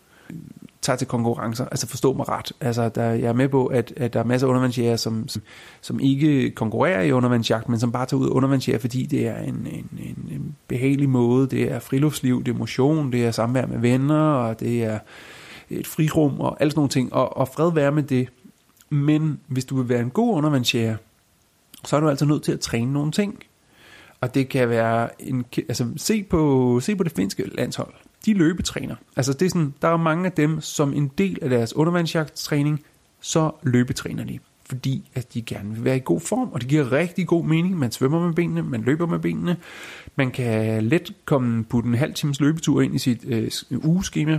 tager 0.83 0.97
til 0.97 1.07
konkurrencer. 1.07 1.65
Altså 1.65 1.87
forstå 1.87 2.13
mig 2.13 2.29
ret. 2.29 2.53
Altså, 2.61 2.89
der, 2.89 3.05
jeg 3.05 3.29
er 3.29 3.33
med 3.33 3.49
på, 3.49 3.67
at, 3.67 3.93
at 3.97 4.13
der 4.13 4.21
er 4.21 4.25
masser 4.25 4.47
af 4.47 4.51
undervandsjæger, 4.51 4.97
som, 4.97 5.29
som, 5.29 5.43
som 5.81 6.01
ikke 6.01 6.51
konkurrerer 6.51 7.03
i 7.03 7.13
undervandsjagt, 7.13 7.69
men 7.69 7.81
som 7.81 7.93
bare 7.93 8.07
tager 8.07 8.21
ud 8.21 8.27
af 8.27 8.31
undervandsjæger, 8.31 8.79
fordi 8.79 9.07
det 9.07 9.29
er 9.29 9.39
en, 9.39 9.67
en, 9.73 9.89
en, 9.99 10.29
en 10.31 10.57
behagelig 10.69 11.09
måde. 11.09 11.49
Det 11.49 11.73
er 11.73 11.79
friluftsliv, 11.79 12.45
det 12.45 12.55
er 12.55 12.59
motion, 12.59 13.13
det 13.13 13.27
er 13.27 13.31
samvær 13.31 13.67
med 13.67 13.79
venner, 13.79 14.21
og 14.21 14.61
det 14.61 14.85
er 14.85 14.99
et 15.71 15.87
frirum 15.87 16.41
og 16.41 16.57
alle 16.61 16.71
sådan 16.71 16.79
nogle 16.79 16.89
ting. 16.89 17.13
Og, 17.13 17.37
og 17.37 17.49
fred 17.49 17.73
være 17.73 17.93
med 17.93 18.03
det. 18.03 18.29
Men 18.91 19.41
hvis 19.47 19.65
du 19.65 19.77
vil 19.77 19.89
være 19.89 20.01
en 20.01 20.11
god 20.11 20.37
undervandsjæger, 20.37 20.97
så 21.85 21.97
er 21.97 22.01
du 22.01 22.09
altså 22.09 22.25
nødt 22.25 22.43
til 22.43 22.53
at 22.53 22.61
træne 22.61 22.93
nogle 22.93 23.13
ting. 23.13 23.43
Og 24.21 24.35
det 24.35 24.49
kan 24.49 24.69
være 24.69 25.23
en, 25.23 25.45
altså 25.57 25.87
se 25.97 26.23
på, 26.23 26.81
se 26.83 26.97
på 26.97 27.03
det 27.03 27.13
finske 27.13 27.51
landshold. 27.55 27.95
De 28.27 28.35
løbetræner. 28.35 28.97
Altså 29.17 29.33
det 29.33 29.47
er 29.47 29.51
sådan, 29.51 29.75
der 29.83 29.89
er 29.89 29.97
mange 29.97 30.27
af 30.27 30.33
dem, 30.33 30.61
som 30.61 30.95
en 30.95 31.11
del 31.19 31.39
af 31.43 31.51
deres 31.51 31.77
undervandsjagttræning, 31.77 32.83
så 33.21 33.51
løbetræner 33.63 34.25
de. 34.25 34.39
Fordi 34.67 35.11
at 35.15 35.35
de 35.35 35.43
gerne 35.43 35.75
vil 35.75 35.85
være 35.85 35.97
i 35.97 36.03
god 36.05 36.21
form, 36.21 36.49
og 36.53 36.61
det 36.61 36.69
giver 36.69 36.93
rigtig 36.93 37.27
god 37.27 37.45
mening. 37.45 37.79
Man 37.79 37.93
svømmer 37.93 38.27
med 38.27 38.35
benene, 38.35 38.63
man 38.63 38.83
løber 38.83 39.07
med 39.07 39.19
benene. 39.19 39.57
Man 40.17 40.31
kan 40.31 40.85
let 40.85 41.15
komme 41.25 41.65
på 41.65 41.79
en 41.79 41.95
halv 41.95 42.15
times 42.15 42.41
løbetur 42.41 42.81
ind 42.81 42.95
i 42.95 42.99
sit 42.99 43.25
øh, 43.27 43.51
ugeskema. 43.85 44.39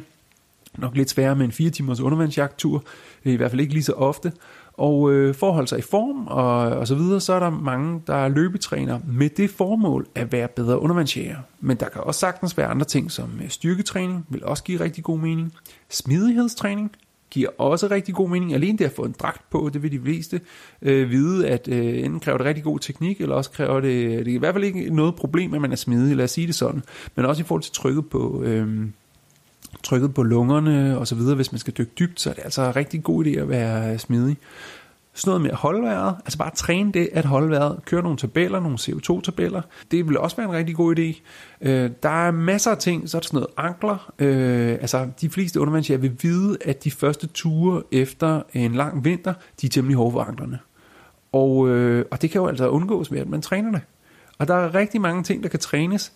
Nok 0.78 0.96
lidt 0.96 1.10
sværere 1.10 1.36
med 1.36 1.46
en 1.46 1.52
4 1.52 1.70
timers 1.70 2.00
undervandsjagttur. 2.00 2.84
Øh, 3.26 3.34
I 3.34 3.36
hvert 3.36 3.52
fald 3.52 3.62
ikke 3.62 3.74
lige 3.74 3.84
så 3.84 3.94
ofte 3.94 4.32
og 4.74 5.14
øh, 5.14 5.36
forholde 5.36 5.68
sig 5.68 5.80
i 5.80 5.82
form 5.82 6.28
og, 6.28 6.60
og 6.60 6.88
så 6.88 6.96
videre, 6.96 7.20
så 7.20 7.34
er 7.34 7.40
der 7.40 7.50
mange, 7.50 8.02
der 8.08 8.16
er 8.16 8.28
løbetræner 8.28 9.00
med 9.08 9.30
det 9.30 9.50
formål 9.50 10.08
at 10.16 10.32
være 10.32 10.48
bedre 10.48 10.80
undervandsjæger. 10.80 11.38
Men 11.60 11.78
der 11.78 11.90
kan 11.90 12.02
også 12.02 12.20
sagtens 12.20 12.58
være 12.58 12.68
andre 12.68 12.86
ting, 12.86 13.12
som 13.12 13.40
øh, 13.44 13.50
styrketræning 13.50 14.26
vil 14.30 14.46
også 14.46 14.64
give 14.64 14.80
rigtig 14.80 15.04
god 15.04 15.20
mening. 15.20 15.54
Smidighedstræning 15.90 16.92
giver 17.30 17.50
også 17.58 17.88
rigtig 17.88 18.16
god 18.16 18.30
mening. 18.30 18.54
Alene 18.54 18.78
det 18.78 18.86
at 18.86 18.92
få 18.92 19.02
en 19.02 19.16
dragt 19.20 19.50
på, 19.50 19.70
det 19.74 19.84
vil 19.84 19.92
de 19.92 20.00
fleste 20.00 20.42
øh, 20.82 21.10
vide, 21.10 21.48
at 21.48 21.68
øh, 21.68 22.00
enten 22.00 22.20
kræver 22.20 22.38
det 22.38 22.48
rigtig 22.48 22.64
god 22.64 22.80
teknik, 22.80 23.22
eller 23.22 23.36
også 23.36 23.52
kræver 23.52 23.80
det, 23.80 24.26
det 24.26 24.32
er 24.32 24.36
i 24.36 24.38
hvert 24.38 24.54
fald 24.54 24.64
ikke 24.64 24.96
noget 24.96 25.16
problem, 25.16 25.54
at 25.54 25.62
man 25.62 25.72
er 25.72 25.76
smidig, 25.76 26.16
lad 26.16 26.24
os 26.24 26.32
sige 26.32 26.48
det 26.48 26.56
sådan. 26.56 26.84
Men 27.16 27.26
også 27.26 27.42
i 27.42 27.46
forhold 27.46 27.62
til 27.62 27.74
trykket 27.74 28.10
på, 28.10 28.44
øh, 28.44 28.88
trykket 29.84 30.14
på 30.14 30.24
lungerne 30.24 30.98
og 30.98 31.08
så 31.08 31.16
videre, 31.16 31.36
hvis 31.36 31.52
man 31.52 31.60
skal 31.60 31.74
dykke 31.78 31.92
dybt, 32.00 32.22
så 32.22 32.30
er 32.30 32.34
det 32.34 32.44
altså 32.44 32.62
en 32.62 32.76
rigtig 32.76 33.04
god 33.04 33.26
idé 33.26 33.30
at 33.30 33.50
være 33.50 33.98
smidig. 33.98 34.38
Sådan 35.14 35.30
noget 35.30 35.42
med 35.42 35.52
at 35.52 35.58
holde 35.58 35.82
vejret, 35.82 36.16
altså 36.26 36.38
bare 36.38 36.52
træne 36.56 36.92
det 36.92 37.10
at 37.14 37.26
holde 37.26 37.50
vejret, 37.50 37.80
køre 37.86 38.02
nogle 38.02 38.18
tabeller, 38.18 38.60
nogle 38.60 38.78
CO2-tabeller, 38.82 39.62
det 39.92 40.08
vil 40.08 40.18
også 40.18 40.36
være 40.36 40.46
en 40.46 40.54
rigtig 40.54 40.76
god 40.76 41.00
idé. 41.00 41.22
Øh, 41.62 41.90
der 42.04 42.28
er 42.28 42.32
masser 42.32 42.72
af 42.72 42.78
ting, 42.78 43.10
så 43.10 43.18
er 43.18 43.20
der 43.20 43.28
sådan 43.28 43.38
noget 43.38 43.50
ankler, 43.58 44.12
øh, 44.20 44.72
altså 44.72 45.10
de 45.22 45.30
fleste 45.30 45.60
undervandsjæger 45.60 46.02
vil 46.02 46.18
vide, 46.22 46.58
at 46.66 46.84
de 46.84 46.92
første 46.92 47.28
ture 47.28 47.84
efter 47.92 48.42
en 48.54 48.76
lang 48.76 49.06
vinter, 49.06 49.34
de 49.62 49.68
er 49.68 49.70
temmelig 49.70 49.98
hårde 49.98 50.12
for 50.12 50.22
anklerne. 50.22 50.60
Og, 51.32 51.70
øh, 51.70 52.06
og 52.12 52.22
det 52.22 52.32
kan 52.32 52.42
jo 52.42 52.48
altså 52.48 52.70
undgås 52.70 53.12
ved, 53.12 53.20
at 53.20 53.30
man 53.30 53.42
træner 53.42 53.72
det. 53.72 53.82
Og 54.38 54.48
der 54.48 54.56
er 54.56 54.76
rigtig 54.76 55.02
mange 55.02 55.24
ting, 55.24 55.44
der 55.44 55.50
kan 55.50 55.60
trænes, 55.60 56.14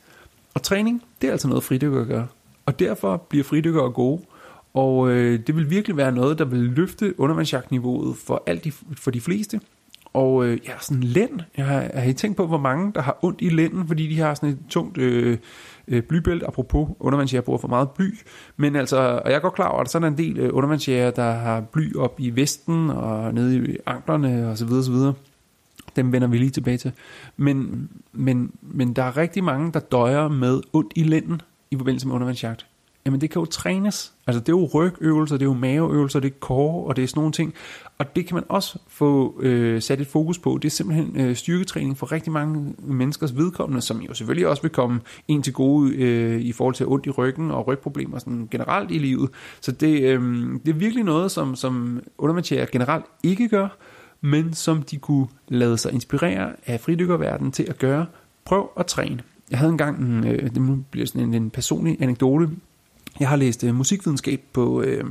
og 0.54 0.64
træning, 0.64 1.04
det 1.22 1.28
er 1.28 1.32
altså 1.32 1.48
noget 1.48 1.64
fridykker 1.64 2.06
gør. 2.06 2.24
Og 2.66 2.80
derfor 2.80 3.18
bliver 3.18 3.44
fridykkere 3.44 3.92
gode. 3.92 4.22
Og 4.74 5.10
øh, 5.12 5.40
det 5.48 5.56
vil 5.56 5.70
virkelig 5.70 5.98
være 5.98 6.12
noget, 6.12 6.40
der 6.40 6.46
vil 6.46 6.60
løfte 6.60 7.20
undervandsjagtniveauet 7.20 8.18
for, 8.18 8.44
alt 8.46 8.64
de, 8.64 8.72
for 8.98 9.12
de 9.12 9.22
fleste. 9.22 9.60
Og 10.14 10.46
øh, 10.46 10.58
ja, 10.66 10.72
sådan 10.82 11.04
lænd. 11.04 11.40
Jeg 11.58 11.66
har, 11.66 11.82
jeg 11.82 12.04
har 12.04 12.14
tænkt 12.14 12.38
på, 12.38 12.48
hvor 12.48 12.58
mange, 12.58 12.92
der 12.96 13.02
har 13.02 13.18
ondt 13.22 13.42
i 13.42 13.50
lænden, 13.50 13.88
fordi 13.88 14.08
de 14.08 14.20
har 14.20 14.34
sådan 14.34 14.50
et 14.50 14.60
tungt 14.70 14.98
øh, 14.98 15.38
øh, 15.88 16.04
blybælt, 16.04 16.44
apropos 16.44 16.90
undervandsjæger 17.00 17.42
bruger 17.42 17.60
for 17.60 17.68
meget 17.68 17.90
bly. 17.90 18.18
Men 18.58 18.76
altså, 18.76 18.98
og 18.98 19.30
jeg 19.30 19.36
er 19.36 19.40
godt 19.40 19.54
klar 19.54 19.68
over, 19.68 19.82
at 19.82 19.90
sådan 19.90 20.14
en 20.14 20.18
del 20.18 20.40
øh, 20.40 20.50
undervandsjæger, 20.54 21.12
der 21.12 21.32
har 21.32 21.62
bly 21.62 21.96
op 21.96 22.16
i 22.20 22.30
vesten 22.30 22.90
og 22.90 23.34
nede 23.34 23.58
i 23.58 23.78
anklerne 23.86 24.48
osv. 24.48 24.72
osv. 24.72 24.96
Dem 25.96 26.12
vender 26.12 26.28
vi 26.28 26.38
lige 26.38 26.50
tilbage 26.50 26.78
til. 26.78 26.92
Men, 27.38 27.90
men, 28.14 28.52
men 28.62 28.94
der 28.94 29.04
er 29.04 29.18
rigtig 29.18 29.44
mange, 29.44 29.72
der 29.72 29.80
døjer 29.80 30.28
med 30.28 30.62
ondt 30.74 30.94
i 30.96 31.04
lænden 31.04 31.42
i 31.76 31.80
forbindelse 31.80 32.08
med 32.08 32.16
undervandsjagt? 32.16 32.66
Jamen 33.06 33.22
det 33.22 33.30
kan 33.30 33.40
jo 33.40 33.46
trænes. 33.46 34.14
Altså 34.28 34.40
det 34.40 34.50
er 34.50 34.54
jo 34.54 34.70
rygøvelser, 34.74 35.38
det 35.38 35.46
er 35.46 35.50
jo 35.50 35.54
maveøvelser, 35.54 36.20
det 36.20 36.32
er 36.32 36.36
core, 36.40 36.86
og 36.86 36.96
det 36.96 37.04
er 37.04 37.08
sådan 37.08 37.20
nogle 37.20 37.32
ting. 37.32 37.54
Og 37.98 38.16
det 38.16 38.28
kan 38.28 38.36
man 38.36 38.44
også 38.50 38.80
få 38.88 39.42
øh, 39.42 39.82
sat 39.82 40.02
et 40.02 40.08
fokus 40.08 40.40
på. 40.40 40.60
Det 40.62 40.68
er 40.68 40.72
simpelthen 40.72 41.20
øh, 41.20 41.36
styrketræning 41.36 41.98
for 41.98 42.12
rigtig 42.12 42.32
mange 42.32 42.76
menneskers 42.78 43.36
vedkommende, 43.36 43.82
som 43.82 44.02
jo 44.02 44.14
selvfølgelig 44.14 44.48
også 44.48 44.62
vil 44.62 44.72
komme 44.72 45.02
ind 45.28 45.44
til 45.44 45.54
gode 45.54 45.96
øh, 45.96 46.42
i 46.42 46.52
forhold 46.52 46.76
til 46.76 46.86
ondt 46.86 47.06
i 47.06 47.10
ryggen 47.10 47.52
og 47.52 47.68
rygproblemer 47.68 48.20
sådan 48.20 48.48
generelt 48.52 48.92
i 48.92 48.98
livet. 48.98 49.30
Så 49.62 49.72
det, 49.72 50.02
øh, 50.02 50.22
det 50.66 50.70
er 50.70 50.78
virkelig 50.78 51.04
noget, 51.04 51.32
som, 51.32 51.56
som 51.56 52.02
undervandsjæger 52.18 52.66
generelt 52.66 53.06
ikke 53.24 53.50
gør, 53.50 53.68
men 54.22 54.54
som 54.54 54.82
de 54.82 54.98
kunne 54.98 55.28
lade 55.48 55.78
sig 55.78 55.94
inspirere 55.94 56.54
af 56.66 56.80
fridykkerverdenen 56.80 57.52
til 57.52 57.64
at 57.64 57.80
gøre. 57.80 58.06
Prøv 58.46 58.70
at 58.78 58.86
træne. 58.86 59.24
Jeg 59.52 59.60
havde 59.60 59.72
engang, 59.72 60.00
en, 60.00 60.28
øh, 60.28 60.56
nu 60.56 60.84
bliver 60.92 61.08
sådan 61.08 61.22
en, 61.22 61.34
en 61.34 61.50
personlig 61.50 61.98
anekdote. 62.02 62.50
Jeg 63.20 63.30
har 63.30 63.36
læst 63.36 63.64
øh, 63.64 63.76
musikvidenskab 63.76 64.42
på, 64.54 64.82
øh, 64.82 65.04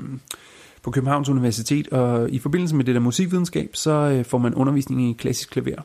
på 0.83 0.91
Københavns 0.91 1.29
Universitet, 1.29 1.89
og 1.89 2.31
i 2.31 2.39
forbindelse 2.39 2.77
med 2.77 2.85
det 2.85 2.95
der 2.95 3.01
musikvidenskab, 3.01 3.71
så 3.73 3.91
øh, 3.91 4.25
får 4.25 4.39
man 4.39 4.55
undervisning 4.55 5.11
i 5.11 5.13
klassisk 5.13 5.51
klaver. 5.51 5.83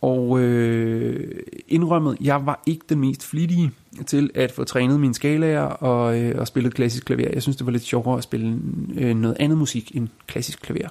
Og 0.00 0.40
øh, 0.40 1.42
indrømmet, 1.68 2.16
jeg 2.20 2.46
var 2.46 2.62
ikke 2.66 2.84
den 2.88 3.00
mest 3.00 3.26
flittige 3.26 3.70
til 4.06 4.30
at 4.34 4.52
få 4.52 4.64
trænet 4.64 5.00
mine 5.00 5.14
skalaer 5.14 5.62
og, 5.62 6.20
øh, 6.20 6.34
og 6.38 6.46
spillet 6.46 6.74
klassisk 6.74 7.04
klaver. 7.04 7.30
Jeg 7.32 7.42
synes, 7.42 7.56
det 7.56 7.66
var 7.66 7.72
lidt 7.72 7.82
sjovere 7.82 8.18
at 8.18 8.24
spille 8.24 8.60
øh, 8.96 9.16
noget 9.16 9.36
andet 9.40 9.58
musik 9.58 9.96
end 9.96 10.08
klassisk 10.26 10.62
klaver. 10.62 10.88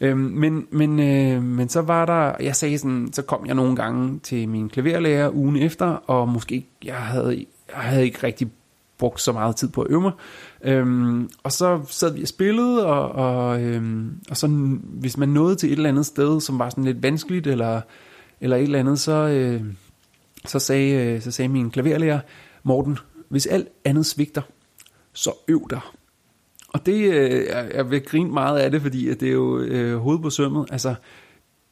Øh, 0.00 0.16
men, 0.16 0.66
men, 0.70 1.00
øh, 1.00 1.42
men 1.42 1.68
så 1.68 1.80
var 1.80 2.06
der, 2.06 2.44
jeg 2.44 2.56
sagde 2.56 2.78
sådan, 2.78 3.08
så 3.12 3.22
kom 3.22 3.46
jeg 3.46 3.54
nogle 3.54 3.76
gange 3.76 4.20
til 4.22 4.48
min 4.48 4.68
klaverlærer 4.68 5.30
ugen 5.34 5.56
efter, 5.56 5.86
og 5.86 6.28
måske 6.28 6.66
jeg 6.84 6.96
havde, 6.96 7.46
jeg 7.72 7.82
havde 7.82 8.04
ikke 8.04 8.18
rigtig 8.22 8.48
brugt 8.98 9.20
så 9.20 9.32
meget 9.32 9.56
tid 9.56 9.68
på 9.68 9.82
at 9.82 9.90
øve 9.90 10.00
mig. 10.00 10.12
Øhm, 10.64 11.30
og 11.42 11.52
så 11.52 11.80
sad 11.88 12.14
vi 12.14 12.22
og 12.22 12.28
spillede, 12.28 12.86
og, 12.86 13.08
og, 13.08 13.62
øhm, 13.62 14.20
og 14.30 14.36
så 14.36 14.46
hvis 14.84 15.16
man 15.16 15.28
nåede 15.28 15.56
til 15.56 15.68
et 15.68 15.76
eller 15.76 15.88
andet 15.88 16.06
sted, 16.06 16.40
som 16.40 16.58
var 16.58 16.70
sådan 16.70 16.84
lidt 16.84 17.02
vanskeligt, 17.02 17.46
eller, 17.46 17.80
eller 18.40 18.56
et 18.56 18.62
eller 18.62 18.78
andet, 18.78 19.00
så, 19.00 19.12
øh, 19.12 19.62
så, 20.44 20.58
sagde, 20.58 20.94
øh, 20.94 21.22
så 21.22 21.30
sagde 21.30 21.48
min 21.48 21.70
klaverlærer, 21.70 22.20
Morten, 22.62 22.98
hvis 23.28 23.46
alt 23.46 23.68
andet 23.84 24.06
svigter, 24.06 24.42
så 25.12 25.30
øv 25.48 25.66
dig. 25.70 25.80
Og 26.68 26.86
det, 26.86 27.14
øh, 27.14 27.46
jeg 27.74 27.90
vil 27.90 28.04
grine 28.04 28.30
meget 28.30 28.58
af 28.58 28.70
det, 28.70 28.82
fordi 28.82 29.08
at 29.08 29.20
det 29.20 29.28
er 29.28 29.32
jo 29.32 29.58
øh, 29.58 29.98
hovedet 29.98 30.22
på 30.22 30.30
sømmet. 30.30 30.66
Altså, 30.72 30.94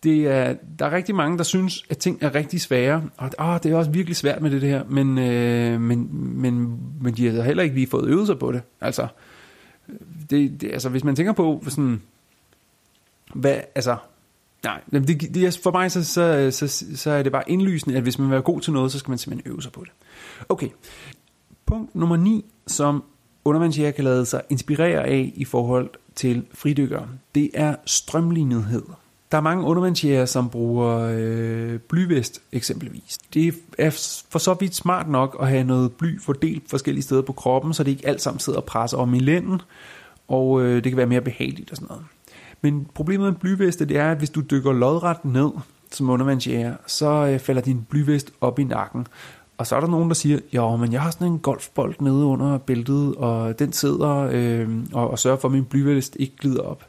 det 0.03 0.27
er, 0.27 0.57
der 0.79 0.87
er 0.87 0.91
rigtig 0.91 1.15
mange, 1.15 1.39
der 1.39 1.45
synes, 1.45 1.85
at 1.91 1.99
ting 1.99 2.23
er 2.23 2.35
rigtig 2.35 2.61
svære, 2.61 3.05
og 3.17 3.31
åh, 3.39 3.59
det 3.63 3.73
er 3.73 3.77
også 3.77 3.91
virkelig 3.91 4.17
svært 4.17 4.43
med 4.43 4.51
det 4.51 4.61
her, 4.61 4.85
men, 4.85 5.19
øh, 5.19 5.81
men, 5.81 6.09
men, 6.41 6.79
men 7.01 7.15
de 7.15 7.31
har 7.31 7.43
heller 7.43 7.63
ikke 7.63 7.75
lige 7.75 7.87
fået 7.87 8.09
øvet 8.09 8.27
sig 8.27 8.39
på 8.39 8.53
det. 8.53 8.63
Altså, 8.81 9.07
det, 10.31 10.61
det, 10.61 10.73
altså 10.73 10.89
hvis 10.89 11.05
man 11.05 11.17
tænker 11.17 11.33
på 11.33 11.65
sådan, 11.69 12.03
hvad, 13.35 13.61
altså, 13.75 13.97
nej, 14.65 14.81
det, 14.93 15.35
det, 15.35 15.61
for 15.63 15.71
mig 15.71 15.93
så, 15.93 16.05
så, 16.05 16.51
så, 16.51 16.85
så 16.97 17.11
er 17.11 17.23
det 17.23 17.33
bare 17.33 17.51
indlysende, 17.51 17.97
at 17.97 18.03
hvis 18.03 18.19
man 18.19 18.29
vil 18.29 18.33
være 18.33 18.43
god 18.43 18.61
til 18.61 18.73
noget, 18.73 18.93
så 18.93 18.99
skal 18.99 19.11
man 19.11 19.19
simpelthen 19.19 19.53
øve 19.53 19.63
sig 19.63 19.73
på 19.73 19.85
det. 19.85 19.93
Okay, 20.49 20.69
punkt 21.67 21.95
nummer 21.95 22.17
9, 22.17 22.45
som 22.67 23.05
undervandsjæger 23.45 23.91
kan 23.91 24.05
lade 24.05 24.27
sig 24.27 24.43
inspirere 24.51 25.05
af 25.07 25.33
i 25.37 25.45
forhold 25.45 25.91
til 26.15 26.45
fridykkere, 26.55 27.09
det 27.35 27.51
er 27.55 27.77
strømlignethed. 27.87 28.83
Der 29.33 29.39
er 29.39 29.43
mange 29.43 29.65
undervandsjæger, 29.65 30.27
som 30.27 30.51
bruger 30.51 31.13
øh, 31.15 31.79
blyvest 31.79 32.43
eksempelvis. 32.53 33.19
Det 33.35 33.55
er 33.79 33.91
for 34.31 34.39
så 34.39 34.55
vidt 34.55 34.75
smart 34.75 35.09
nok 35.09 35.37
at 35.41 35.49
have 35.49 35.65
noget 35.65 35.93
bly 35.93 36.21
fordelt 36.21 36.71
forskellige 36.71 37.03
steder 37.03 37.23
på 37.23 37.33
kroppen, 37.33 37.75
så 37.75 37.85
det 37.85 37.91
ikke 37.91 38.09
alt 38.09 38.23
sammen 38.23 38.41
sidder 38.41 38.59
og 38.59 38.65
presser 38.65 38.99
om 38.99 39.15
i 39.15 39.19
lænden, 39.19 39.63
og 40.29 40.63
øh, 40.63 40.85
det 40.85 40.93
kan 40.93 40.97
være 40.97 41.07
mere 41.07 41.21
behageligt 41.21 41.71
og 41.71 41.77
sådan 41.77 41.89
noget. 41.89 42.05
Men 42.63 42.87
problemet 42.95 43.33
med 43.33 43.41
blyveste, 43.41 43.85
det 43.85 43.97
er, 43.97 44.11
at 44.11 44.19
hvis 44.19 44.31
du 44.31 44.41
dykker 44.41 44.73
lodret 44.73 45.25
ned 45.25 45.51
som 45.91 46.11
undervandsjæger, 46.11 46.75
så 46.87 47.07
øh, 47.07 47.39
falder 47.39 47.63
din 47.63 47.87
blyvest 47.91 48.33
op 48.41 48.59
i 48.59 48.65
nakken. 48.65 49.07
Og 49.59 49.67
så 49.67 49.77
er 49.77 49.81
der 49.81 49.89
nogen, 49.89 50.09
der 50.09 50.15
siger, 50.15 50.39
ja, 50.53 50.77
men 50.77 50.93
jeg 50.93 51.01
har 51.01 51.11
sådan 51.11 51.27
en 51.27 51.39
golfbold 51.39 51.95
nede 52.01 52.25
under 52.25 52.59
bæltet, 52.59 53.15
og 53.15 53.59
den 53.59 53.73
sidder 53.73 54.29
øh, 54.33 54.69
og, 54.93 55.11
og 55.11 55.19
sørger 55.19 55.39
for, 55.39 55.49
at 55.49 55.53
min 55.53 55.65
blyvest 55.65 56.17
ikke 56.21 56.37
glider 56.37 56.63
op. 56.63 56.85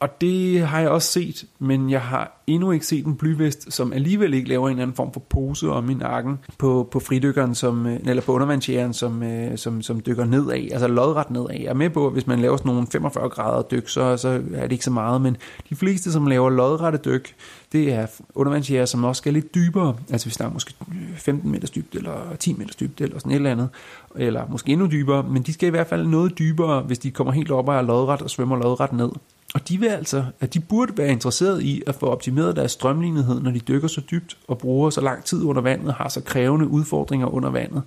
Og 0.00 0.20
det 0.20 0.60
har 0.60 0.80
jeg 0.80 0.88
også 0.88 1.12
set, 1.12 1.44
men 1.58 1.90
jeg 1.90 2.00
har 2.00 2.42
endnu 2.46 2.70
ikke 2.70 2.86
set 2.86 3.06
en 3.06 3.16
blyvest, 3.16 3.72
som 3.72 3.92
alligevel 3.92 4.34
ikke 4.34 4.48
laver 4.48 4.68
en 4.68 4.72
eller 4.72 4.82
anden 4.82 4.96
form 4.96 5.12
for 5.12 5.20
pose 5.20 5.70
om 5.70 5.90
i 5.90 5.94
nakken 5.94 6.38
på, 6.58 6.88
på 6.90 7.00
fridykkeren, 7.00 7.54
som, 7.54 7.86
øh, 7.86 8.00
eller 8.04 8.22
på 8.22 8.32
undervandsjæren, 8.32 8.92
som, 8.92 9.22
øh, 9.22 9.58
som, 9.58 9.82
som 9.82 10.00
dykker 10.06 10.24
nedad, 10.24 10.72
altså 10.72 10.86
lodret 10.88 11.30
nedad. 11.30 11.60
Jeg 11.60 11.64
er 11.64 11.74
med 11.74 11.90
på, 11.90 12.06
at 12.06 12.12
hvis 12.12 12.26
man 12.26 12.40
laver 12.40 12.56
sådan 12.56 12.72
nogle 12.72 12.86
45 12.92 13.28
grader 13.28 13.62
dyk, 13.62 13.88
så, 13.88 14.16
så 14.16 14.28
er 14.54 14.62
det 14.62 14.72
ikke 14.72 14.84
så 14.84 14.90
meget, 14.90 15.20
men 15.20 15.36
de 15.70 15.76
fleste, 15.76 16.12
som 16.12 16.26
laver 16.26 16.50
lodrette 16.50 16.98
dyk, 17.04 17.34
det 17.72 17.92
er 17.92 18.06
undervandsjæger, 18.34 18.84
som 18.84 19.04
også 19.04 19.20
skal 19.20 19.32
lidt 19.32 19.54
dybere, 19.54 19.96
altså 20.10 20.26
hvis 20.26 20.36
der 20.36 20.44
er 20.44 20.50
måske 20.50 20.74
15 21.16 21.50
meter 21.50 21.68
dybt, 21.68 21.94
eller 21.94 22.36
10 22.38 22.52
meter 22.52 22.74
dybt, 22.80 23.00
eller 23.00 23.18
sådan 23.18 23.32
et 23.32 23.36
eller 23.36 23.50
andet, 23.50 23.68
eller 24.16 24.42
måske 24.48 24.72
endnu 24.72 24.86
dybere, 24.86 25.22
men 25.22 25.42
de 25.42 25.52
skal 25.52 25.66
i 25.66 25.70
hvert 25.70 25.86
fald 25.86 26.06
noget 26.06 26.38
dybere, 26.38 26.82
hvis 26.82 26.98
de 26.98 27.10
kommer 27.10 27.32
helt 27.32 27.50
op 27.50 27.68
og 27.68 27.74
er 27.74 27.82
lodret 27.82 28.22
og 28.22 28.30
svømmer 28.30 28.56
lodret 28.56 28.92
ned. 28.92 29.10
Og 29.54 29.68
de 29.68 29.80
vil 29.80 29.86
altså, 29.86 30.24
at 30.40 30.54
de 30.54 30.60
burde 30.60 30.98
være 30.98 31.12
interesseret 31.12 31.62
i 31.62 31.82
at 31.86 31.94
få 31.94 32.06
optimeret 32.06 32.56
deres 32.56 32.72
strømlignethed, 32.72 33.40
når 33.40 33.50
de 33.50 33.60
dykker 33.60 33.88
så 33.88 34.00
dybt 34.10 34.36
og 34.48 34.58
bruger 34.58 34.90
så 34.90 35.00
lang 35.00 35.24
tid 35.24 35.42
under 35.42 35.62
vandet, 35.62 35.94
har 35.94 36.08
så 36.08 36.20
krævende 36.20 36.68
udfordringer 36.68 37.26
under 37.26 37.50
vandet. 37.50 37.82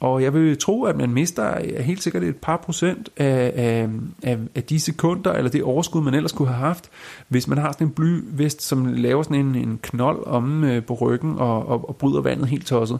Og 0.00 0.22
jeg 0.22 0.34
vil 0.34 0.58
tro, 0.58 0.84
at 0.84 0.96
man 0.96 1.10
mister 1.10 1.72
helt 1.82 2.02
sikkert 2.02 2.22
et 2.22 2.36
par 2.36 2.56
procent 2.56 3.08
af, 3.16 3.52
af, 3.56 3.88
af, 4.22 4.38
af 4.54 4.64
de 4.64 4.80
sekunder, 4.80 5.32
eller 5.32 5.50
det 5.50 5.62
overskud, 5.62 6.02
man 6.02 6.14
ellers 6.14 6.32
kunne 6.32 6.48
have 6.48 6.66
haft, 6.66 6.90
hvis 7.28 7.48
man 7.48 7.58
har 7.58 7.72
sådan 7.72 7.86
en 7.86 7.92
blyvest, 7.92 8.62
som 8.62 8.86
laver 8.86 9.22
sådan 9.22 9.36
en, 9.36 9.54
en 9.54 9.78
knold 9.82 10.26
om 10.26 10.64
øh, 10.64 10.84
på 10.84 10.94
ryggen 10.94 11.38
og, 11.38 11.68
og, 11.68 11.88
og 11.88 11.96
bryder 11.96 12.20
vandet 12.20 12.48
helt 12.48 12.66
tosset. 12.66 12.98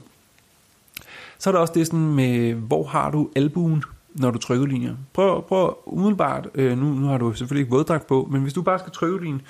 Så 1.38 1.50
er 1.50 1.52
der 1.52 1.60
også 1.60 1.72
det 1.72 1.86
sådan 1.86 2.14
med, 2.14 2.54
hvor 2.54 2.84
har 2.84 3.10
du 3.10 3.28
albuen, 3.36 3.84
når 4.14 4.30
du 4.30 4.38
trykker 4.38 4.66
linjer. 4.66 4.94
Prøv, 5.12 5.42
prøv 5.48 5.78
umiddelbart, 5.86 6.48
øh, 6.54 6.78
nu, 6.78 6.86
nu 6.86 7.06
har 7.06 7.18
du 7.18 7.32
selvfølgelig 7.32 7.60
ikke 7.60 7.76
våddragt 7.76 8.06
på, 8.06 8.28
men 8.30 8.42
hvis 8.42 8.52
du 8.52 8.62
bare 8.62 8.78
skal 8.78 8.92
trykke 8.92 9.24
linjen, 9.24 9.42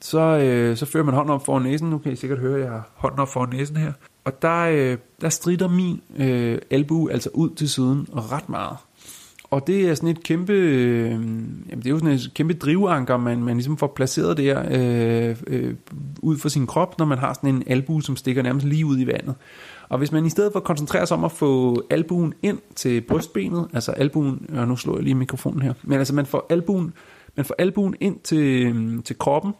så, 0.00 0.20
øh, 0.20 0.76
så 0.76 0.86
fører 0.86 1.04
man 1.04 1.14
hånden 1.14 1.34
op 1.34 1.44
foran 1.44 1.62
næsen. 1.62 1.90
Nu 1.90 1.98
kan 1.98 2.12
I 2.12 2.16
sikkert 2.16 2.38
høre, 2.38 2.54
at 2.54 2.60
jeg 2.60 2.70
har 2.70 2.90
hånden 2.94 3.20
op 3.20 3.28
foran 3.28 3.48
næsen 3.48 3.76
her. 3.76 3.92
Og 4.24 4.42
der, 4.42 4.60
øh, 4.60 4.98
der 5.20 5.28
strider 5.28 5.68
min 5.68 6.00
øh, 6.16 6.58
albue 6.70 7.12
altså 7.12 7.30
ud 7.34 7.50
til 7.50 7.68
siden 7.68 8.08
ret 8.14 8.48
meget. 8.48 8.76
Og 9.50 9.66
det 9.66 9.88
er 9.88 9.94
sådan 9.94 10.08
et 10.08 10.22
kæmpe, 10.22 10.52
øh, 10.52 11.10
jamen 11.10 11.78
det 11.78 11.86
er 11.86 11.90
jo 11.90 11.98
sådan 11.98 12.14
et 12.14 12.30
kæmpe 12.34 12.54
drivanker, 12.54 13.16
man, 13.16 13.42
man 13.42 13.56
ligesom 13.56 13.76
får 13.76 13.92
placeret 13.96 14.36
der 14.36 14.64
øh, 14.70 15.36
øh, 15.46 15.74
ud 16.18 16.38
for 16.38 16.48
sin 16.48 16.66
krop, 16.66 16.98
når 16.98 17.06
man 17.06 17.18
har 17.18 17.32
sådan 17.32 17.54
en 17.54 17.62
albue, 17.66 18.02
som 18.02 18.16
stikker 18.16 18.42
nærmest 18.42 18.66
lige 18.66 18.86
ud 18.86 18.98
i 18.98 19.06
vandet. 19.06 19.34
Og 19.90 19.98
hvis 19.98 20.12
man 20.12 20.26
i 20.26 20.30
stedet 20.30 20.52
for 20.52 20.60
at 20.60 20.64
koncentrere 20.64 21.06
sig 21.06 21.16
om 21.16 21.24
at 21.24 21.32
få 21.32 21.82
albuen 21.90 22.34
ind 22.42 22.58
til 22.74 23.00
brystbenet, 23.00 23.68
altså 23.72 23.92
albuen, 23.92 24.46
og 24.52 24.68
nu 24.68 24.76
slår 24.76 24.94
jeg 24.94 25.02
lige 25.02 25.14
mikrofonen 25.14 25.62
her, 25.62 25.74
men 25.82 25.98
altså 25.98 26.14
man 26.14 26.26
får 26.26 26.46
albuen, 26.50 26.92
man 27.36 27.46
får 27.46 27.54
albuen 27.58 27.94
ind 28.00 28.20
til, 28.20 28.66
øhm, 28.66 29.02
til 29.02 29.18
kroppen, 29.18 29.52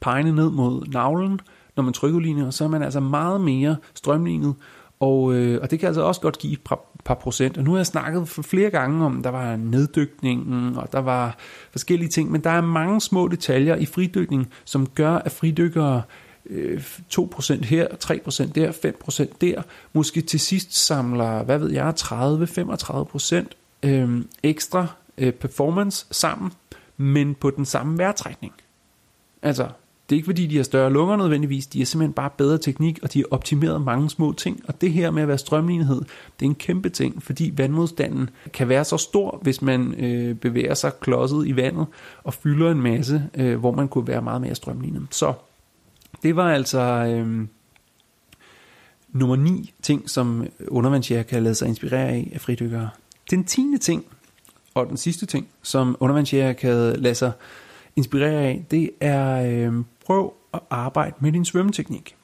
pegende 0.00 0.32
ned 0.32 0.50
mod 0.50 0.86
navlen, 0.92 1.40
når 1.76 1.82
man 1.82 1.92
trykker 1.92 2.20
linjer, 2.20 2.50
så 2.50 2.64
er 2.64 2.68
man 2.68 2.82
altså 2.82 3.00
meget 3.00 3.40
mere 3.40 3.76
strømlignet, 3.94 4.54
og, 5.00 5.34
øh, 5.34 5.58
og 5.62 5.70
det 5.70 5.80
kan 5.80 5.86
altså 5.86 6.02
også 6.02 6.20
godt 6.20 6.38
give 6.38 6.52
et 6.52 6.60
par, 6.60 6.80
par 7.04 7.14
procent. 7.14 7.58
Og 7.58 7.64
nu 7.64 7.70
har 7.70 7.78
jeg 7.78 7.86
snakket 7.86 8.28
for 8.28 8.42
flere 8.42 8.70
gange 8.70 9.04
om, 9.04 9.22
der 9.22 9.30
var 9.30 9.56
neddykningen, 9.56 10.76
og 10.76 10.92
der 10.92 10.98
var 10.98 11.36
forskellige 11.70 12.08
ting, 12.08 12.30
men 12.30 12.44
der 12.44 12.50
er 12.50 12.60
mange 12.60 13.00
små 13.00 13.28
detaljer 13.28 13.76
i 13.76 13.86
fridykning, 13.86 14.50
som 14.64 14.86
gør, 14.86 15.14
at 15.14 15.32
fridykkere 15.32 16.02
Øh, 16.50 16.82
2% 17.14 17.64
her, 17.64 17.86
3% 18.04 18.52
der, 18.52 18.72
5% 18.72 19.36
der, 19.40 19.62
måske 19.92 20.20
til 20.20 20.40
sidst 20.40 20.86
samler, 20.86 21.42
hvad 21.42 21.58
ved 21.58 21.70
jeg, 21.70 21.94
30-35% 22.00 23.46
øh, 23.82 24.24
ekstra 24.42 24.86
øh, 25.18 25.32
performance 25.32 26.06
sammen, 26.10 26.52
men 26.96 27.34
på 27.34 27.50
den 27.50 27.64
samme 27.64 27.98
vejrtrækning. 27.98 28.52
Altså, 29.42 29.68
det 30.10 30.16
er 30.16 30.18
ikke 30.18 30.26
fordi, 30.26 30.46
de 30.46 30.56
har 30.56 30.62
større 30.62 30.92
lunger 30.92 31.16
nødvendigvis, 31.16 31.66
de 31.66 31.78
har 31.78 31.86
simpelthen 31.86 32.12
bare 32.12 32.30
bedre 32.36 32.58
teknik, 32.58 32.98
og 33.02 33.12
de 33.12 33.18
har 33.18 33.26
optimeret 33.30 33.82
mange 33.82 34.10
små 34.10 34.32
ting. 34.32 34.60
Og 34.68 34.80
det 34.80 34.92
her 34.92 35.10
med 35.10 35.22
at 35.22 35.28
være 35.28 35.38
strømlighed, 35.38 36.00
det 36.40 36.46
er 36.46 36.50
en 36.50 36.54
kæmpe 36.54 36.88
ting, 36.88 37.22
fordi 37.22 37.52
vandmodstanden 37.56 38.30
kan 38.52 38.68
være 38.68 38.84
så 38.84 38.96
stor, 38.96 39.38
hvis 39.42 39.62
man 39.62 39.94
øh, 39.94 40.34
bevæger 40.34 40.74
sig 40.74 40.92
klodset 41.00 41.46
i 41.46 41.56
vandet 41.56 41.86
og 42.24 42.34
fylder 42.34 42.70
en 42.70 42.82
masse, 42.82 43.22
øh, 43.34 43.58
hvor 43.58 43.72
man 43.72 43.88
kunne 43.88 44.06
være 44.06 44.22
meget 44.22 44.40
mere 44.40 44.54
strømlignet. 44.54 45.06
Så 45.10 45.32
det 46.22 46.36
var 46.36 46.52
altså 46.52 46.80
øh, 46.80 47.46
nummer 49.08 49.36
9 49.36 49.74
ting, 49.82 50.10
som 50.10 50.46
undervandsjæger 50.68 51.22
kan 51.22 51.42
lade 51.42 51.54
sig 51.54 51.68
inspirere 51.68 52.08
af 52.08 52.30
af 52.34 52.40
fridykkere. 52.40 52.90
Den 53.30 53.44
tiende 53.44 53.78
ting, 53.78 54.04
og 54.74 54.86
den 54.88 54.96
sidste 54.96 55.26
ting, 55.26 55.48
som 55.62 55.96
undervandsjæger 56.00 56.52
kan 56.52 56.76
lade 56.96 57.14
sig 57.14 57.32
inspirere 57.96 58.42
af, 58.42 58.64
det 58.70 58.90
er 59.00 59.42
øh, 59.68 59.84
prøv 60.06 60.34
at 60.54 60.60
arbejde 60.70 61.16
med 61.20 61.32
din 61.32 61.44
svømmeteknik. 61.44 62.16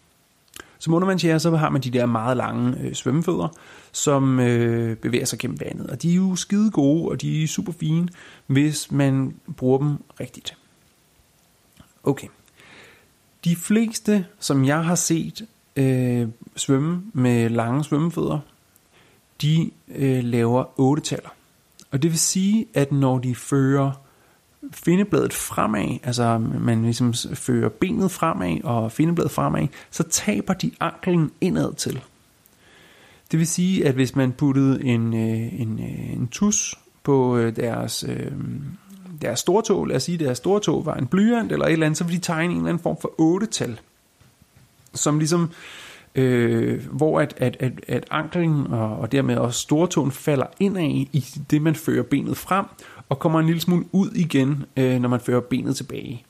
Som 0.78 0.95
undervandsjæger, 0.95 1.39
så 1.39 1.57
har 1.57 1.70
man 1.70 1.80
de 1.80 1.91
der 1.91 2.07
meget 2.07 2.37
lange 2.37 2.80
øh, 2.80 2.95
svømmefødder, 2.95 3.49
som 3.93 4.41
øh, 4.41 4.97
bevæger 4.97 5.24
sig 5.24 5.39
gennem 5.39 5.61
vandet. 5.61 5.87
Og 5.87 6.03
de 6.03 6.11
er 6.11 6.14
jo 6.14 6.37
skide 6.37 6.70
gode, 6.70 7.09
og 7.09 7.20
de 7.20 7.43
er 7.43 7.47
super 7.47 7.72
fine, 7.72 8.09
hvis 8.47 8.91
man 8.91 9.34
bruger 9.57 9.78
dem 9.78 9.97
rigtigt. 10.20 10.57
Okay. 12.05 12.26
De 13.47 13.57
fleste, 13.57 14.26
som 14.38 14.64
jeg 14.64 14.84
har 14.84 14.94
set 14.94 15.47
øh, 15.76 16.28
svømme 16.57 17.03
med 17.12 17.49
lange 17.49 17.84
svømmefødder, 17.84 18.38
de 19.42 19.70
øh, 19.88 20.24
laver 20.24 20.64
8-taller. 20.99 21.28
Og 21.90 22.03
det 22.03 22.11
vil 22.11 22.18
sige, 22.18 22.66
at 22.74 22.92
når 22.92 23.18
de 23.18 23.34
fører 23.34 23.92
findebladet 24.72 25.32
fremad, 25.32 25.99
altså 26.03 26.38
man 26.38 26.82
ligesom 26.82 27.14
fører 27.34 27.68
benet 27.68 28.11
fremad 28.11 28.64
og 28.64 28.92
findebladet 28.92 29.30
fremad, 29.30 29.68
så 29.90 30.03
taber 30.03 30.55
de 30.55 30.70
anklen 30.80 31.30
indad 31.40 31.74
til. 31.74 32.01
Det 33.30 33.38
vil 33.38 33.47
sige, 33.47 33.86
at 33.86 33.94
hvis 33.94 34.16
man 34.16 34.32
puttede 34.32 34.84
en, 34.84 35.14
øh, 35.14 35.61
en, 35.61 35.78
øh, 35.78 36.12
en 36.12 36.28
tus 36.28 36.74
på 37.03 37.36
øh, 37.36 37.57
deres 37.57 38.05
øh, 38.09 38.32
deres, 39.23 39.23
deres 39.23 39.41
stortog, 39.41 39.87
lad 39.87 39.97
os 39.97 40.03
sige, 40.03 40.19
deres 40.19 40.39
stortog 40.39 40.87
var 40.87 40.95
en 40.95 41.07
blyant 41.07 41.53
eller 41.53 41.67
et 41.67 41.73
eller 41.73 41.87
andet, 41.87 41.99
så 41.99 42.05
ville 42.05 42.19
de 42.19 42.25
tegne 42.25 42.53
en 42.53 42.59
eller 42.59 42.69
anden 42.69 42.83
form 42.83 42.97
for 43.01 43.14
otte-tal, 43.19 43.81
som 44.95 45.19
ligesom, 45.19 45.51
øh, 46.14 46.87
hvor 46.91 47.21
at, 47.21 47.35
at, 47.37 47.57
at, 47.61 47.73
at 47.89 48.05
anklen 48.11 48.67
og, 48.67 48.99
og 48.99 49.12
dermed 49.12 49.37
også 49.37 49.61
stortåen 49.61 50.12
falder 50.12 50.47
indad 50.61 50.83
i 50.83 51.25
det, 51.51 51.62
man 51.62 51.75
fører 51.75 52.03
benet 52.03 52.37
frem, 52.37 52.67
og 53.09 53.19
kommer 53.19 53.41
en 53.41 53.47
lille 53.47 53.61
smule 53.61 53.85
ud 53.93 54.11
igen, 54.11 54.64
øh, 54.77 55.01
når 55.01 55.09
man 55.09 55.21
fører 55.21 55.41
benet 55.41 55.77
tilbage. 55.77 56.25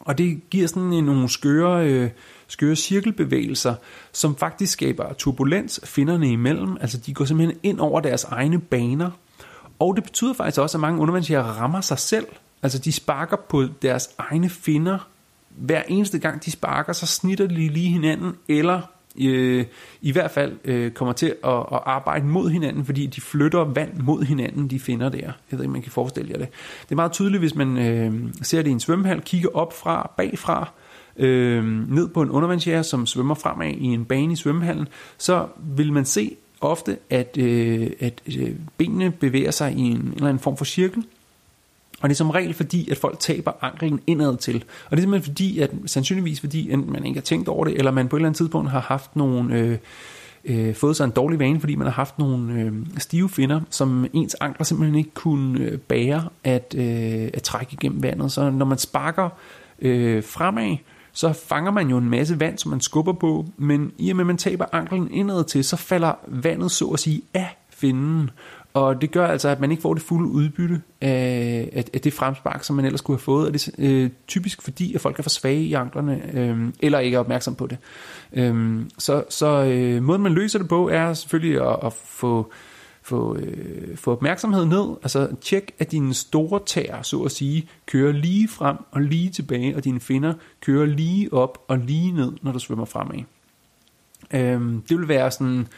Og 0.00 0.18
det 0.18 0.40
giver 0.50 0.68
sådan 0.68 0.92
en, 0.92 1.04
nogle 1.04 1.28
skøre, 1.28 1.86
øh, 1.86 2.10
skøre 2.48 2.76
cirkelbevægelser, 2.76 3.74
som 4.12 4.36
faktisk 4.36 4.72
skaber 4.72 5.12
turbulens 5.12 5.80
finderne 5.84 6.32
imellem. 6.32 6.76
Altså 6.80 6.98
de 6.98 7.14
går 7.14 7.24
simpelthen 7.24 7.58
ind 7.62 7.80
over 7.80 8.00
deres 8.00 8.24
egne 8.24 8.60
baner. 8.60 9.10
Og 9.80 9.96
det 9.96 10.04
betyder 10.04 10.32
faktisk 10.32 10.60
også, 10.60 10.78
at 10.78 10.80
mange 10.80 11.00
undervandsjæger 11.00 11.42
rammer 11.42 11.80
sig 11.80 11.98
selv. 11.98 12.26
Altså 12.62 12.78
de 12.78 12.92
sparker 12.92 13.36
på 13.36 13.64
deres 13.82 14.10
egne 14.18 14.48
finder. 14.48 15.08
Hver 15.48 15.82
eneste 15.88 16.18
gang 16.18 16.44
de 16.44 16.50
sparker, 16.50 16.92
så 16.92 17.06
snitter 17.06 17.46
de 17.46 17.54
lige 17.54 17.88
hinanden, 17.88 18.36
eller 18.48 18.80
øh, 19.20 19.64
i 20.02 20.12
hvert 20.12 20.30
fald 20.30 20.58
øh, 20.64 20.90
kommer 20.90 21.12
til 21.12 21.34
at, 21.44 21.56
at 21.72 21.80
arbejde 21.86 22.26
mod 22.26 22.50
hinanden, 22.50 22.84
fordi 22.84 23.06
de 23.06 23.20
flytter 23.20 23.64
vand 23.64 23.98
mod 23.98 24.22
hinanden, 24.22 24.68
de 24.68 24.80
finder 24.80 25.08
der. 25.08 25.18
Jeg 25.18 25.34
ved 25.50 25.60
ikke, 25.60 25.72
man 25.72 25.82
kan 25.82 25.92
forestille 25.92 26.30
jer 26.30 26.38
det. 26.38 26.48
Det 26.82 26.90
er 26.90 26.96
meget 26.96 27.12
tydeligt, 27.12 27.40
hvis 27.40 27.54
man 27.54 27.78
øh, 27.78 28.34
ser 28.42 28.62
det 28.62 28.68
i 28.68 28.72
en 28.72 28.80
svømmehal, 28.80 29.20
kigger 29.20 29.48
op 29.54 29.72
fra, 29.72 30.10
bagfra, 30.16 30.72
øh, 31.16 31.64
ned 31.90 32.08
på 32.08 32.22
en 32.22 32.30
undervandsjæger, 32.30 32.82
som 32.82 33.06
svømmer 33.06 33.34
fremad 33.34 33.70
i 33.70 33.84
en 33.84 34.04
bane 34.04 34.32
i 34.32 34.36
svømmehallen, 34.36 34.88
så 35.18 35.46
vil 35.76 35.92
man 35.92 36.04
se 36.04 36.36
ofte, 36.60 36.98
at, 37.10 37.36
øh, 37.38 37.90
at 38.00 38.22
øh, 38.38 38.54
benene 38.78 39.10
bevæger 39.10 39.50
sig 39.50 39.72
i 39.72 39.80
en, 39.80 39.96
en 39.96 40.12
eller 40.14 40.28
anden 40.28 40.38
form 40.38 40.56
for 40.56 40.64
cirkel, 40.64 41.04
og 42.00 42.08
det 42.08 42.14
er 42.14 42.16
som 42.16 42.30
regel 42.30 42.54
fordi, 42.54 42.90
at 42.90 42.96
folk 42.96 43.18
taber 43.18 43.52
anklen 43.60 44.00
indad 44.06 44.36
til. 44.36 44.64
Og 44.84 44.90
det 44.90 44.96
er 44.96 45.00
simpelthen 45.00 45.32
fordi, 45.32 45.58
at 45.58 45.70
sandsynligvis 45.86 46.40
fordi, 46.40 46.70
at 46.70 46.78
man 46.78 47.06
ikke 47.06 47.20
har 47.20 47.22
tænkt 47.22 47.48
over 47.48 47.64
det, 47.64 47.74
eller 47.74 47.90
man 47.90 48.08
på 48.08 48.16
et 48.16 48.20
eller 48.20 48.28
andet 48.28 48.36
tidspunkt 48.36 48.70
har 48.70 48.80
haft 48.80 49.16
nogle... 49.16 49.58
Øh, 49.58 49.78
øh, 50.44 50.74
fået 50.74 50.96
sig 50.96 51.04
en 51.04 51.10
dårlig 51.10 51.38
vane, 51.38 51.60
fordi 51.60 51.74
man 51.74 51.86
har 51.86 51.92
haft 51.92 52.18
nogle 52.18 52.60
øh, 52.60 52.72
stive 52.98 53.28
finder, 53.28 53.60
som 53.70 54.06
ens 54.12 54.36
ankler 54.40 54.64
simpelthen 54.64 54.98
ikke 54.98 55.14
kunne 55.14 55.60
øh, 55.60 55.78
bære 55.78 56.28
at, 56.44 56.74
øh, 56.78 57.30
at 57.34 57.42
trække 57.42 57.72
igennem 57.72 58.02
vandet. 58.02 58.32
Så 58.32 58.50
når 58.50 58.66
man 58.66 58.78
sparker 58.78 59.28
øh, 59.78 60.24
fremad, 60.24 60.76
så 61.12 61.32
fanger 61.32 61.70
man 61.70 61.88
jo 61.88 61.96
en 61.96 62.10
masse 62.10 62.40
vand, 62.40 62.58
som 62.58 62.70
man 62.70 62.80
skubber 62.80 63.12
på, 63.12 63.46
men 63.56 63.92
i 63.98 64.10
og 64.10 64.16
med 64.16 64.22
at 64.22 64.26
man 64.26 64.36
taber 64.36 64.64
anklen 64.72 65.10
indad 65.10 65.44
til, 65.44 65.64
så 65.64 65.76
falder 65.76 66.12
vandet 66.26 66.70
så 66.70 66.86
at 66.86 67.00
sige 67.00 67.22
af 67.34 67.56
finden, 67.70 68.30
og 68.74 69.00
det 69.00 69.10
gør 69.10 69.26
altså, 69.26 69.48
at 69.48 69.60
man 69.60 69.70
ikke 69.70 69.80
får 69.80 69.94
det 69.94 70.02
fulde 70.02 70.28
udbytte 70.28 70.82
af, 71.00 71.70
af, 71.72 71.84
af 71.94 72.00
det 72.00 72.12
fremspark, 72.12 72.64
som 72.64 72.76
man 72.76 72.84
ellers 72.84 73.00
kunne 73.00 73.16
have 73.16 73.22
fået. 73.22 73.46
Og 73.46 73.52
det 73.52 73.68
er 73.68 73.72
øh, 73.78 74.10
typisk 74.28 74.62
fordi, 74.62 74.94
at 74.94 75.00
folk 75.00 75.18
er 75.18 75.22
for 75.22 75.30
svage 75.30 75.62
i 75.62 75.74
anklerne, 75.74 76.22
øh, 76.34 76.58
eller 76.80 76.98
ikke 76.98 77.14
er 77.14 77.18
opmærksom 77.20 77.54
på 77.54 77.66
det. 77.66 77.78
Øh, 78.32 78.80
så 78.98 79.24
så 79.28 79.46
øh, 79.64 80.02
måden, 80.02 80.22
man 80.22 80.32
løser 80.32 80.58
det 80.58 80.68
på, 80.68 80.88
er 80.88 81.14
selvfølgelig 81.14 81.68
at, 81.70 81.76
at 81.82 81.92
få, 81.92 82.52
få, 83.10 83.36
øh, 83.36 83.96
få 83.96 84.12
opmærksomhed 84.12 84.64
ned. 84.64 84.96
Altså 85.02 85.28
tjek, 85.40 85.74
at 85.78 85.92
dine 85.92 86.14
store 86.14 86.60
tæer, 86.66 87.02
så 87.02 87.20
at 87.20 87.32
sige, 87.32 87.68
kører 87.86 88.12
lige 88.12 88.48
frem 88.48 88.76
og 88.90 89.00
lige 89.00 89.30
tilbage, 89.30 89.76
og 89.76 89.84
dine 89.84 90.00
finder 90.00 90.34
kører 90.60 90.86
lige 90.86 91.32
op 91.32 91.58
og 91.68 91.78
lige 91.78 92.12
ned, 92.12 92.32
når 92.42 92.52
du 92.52 92.58
svømmer 92.58 92.84
fremad. 92.84 93.18
Øh, 94.34 94.60
det 94.88 94.98
vil 94.98 95.08
være 95.08 95.30
sådan 95.30 95.68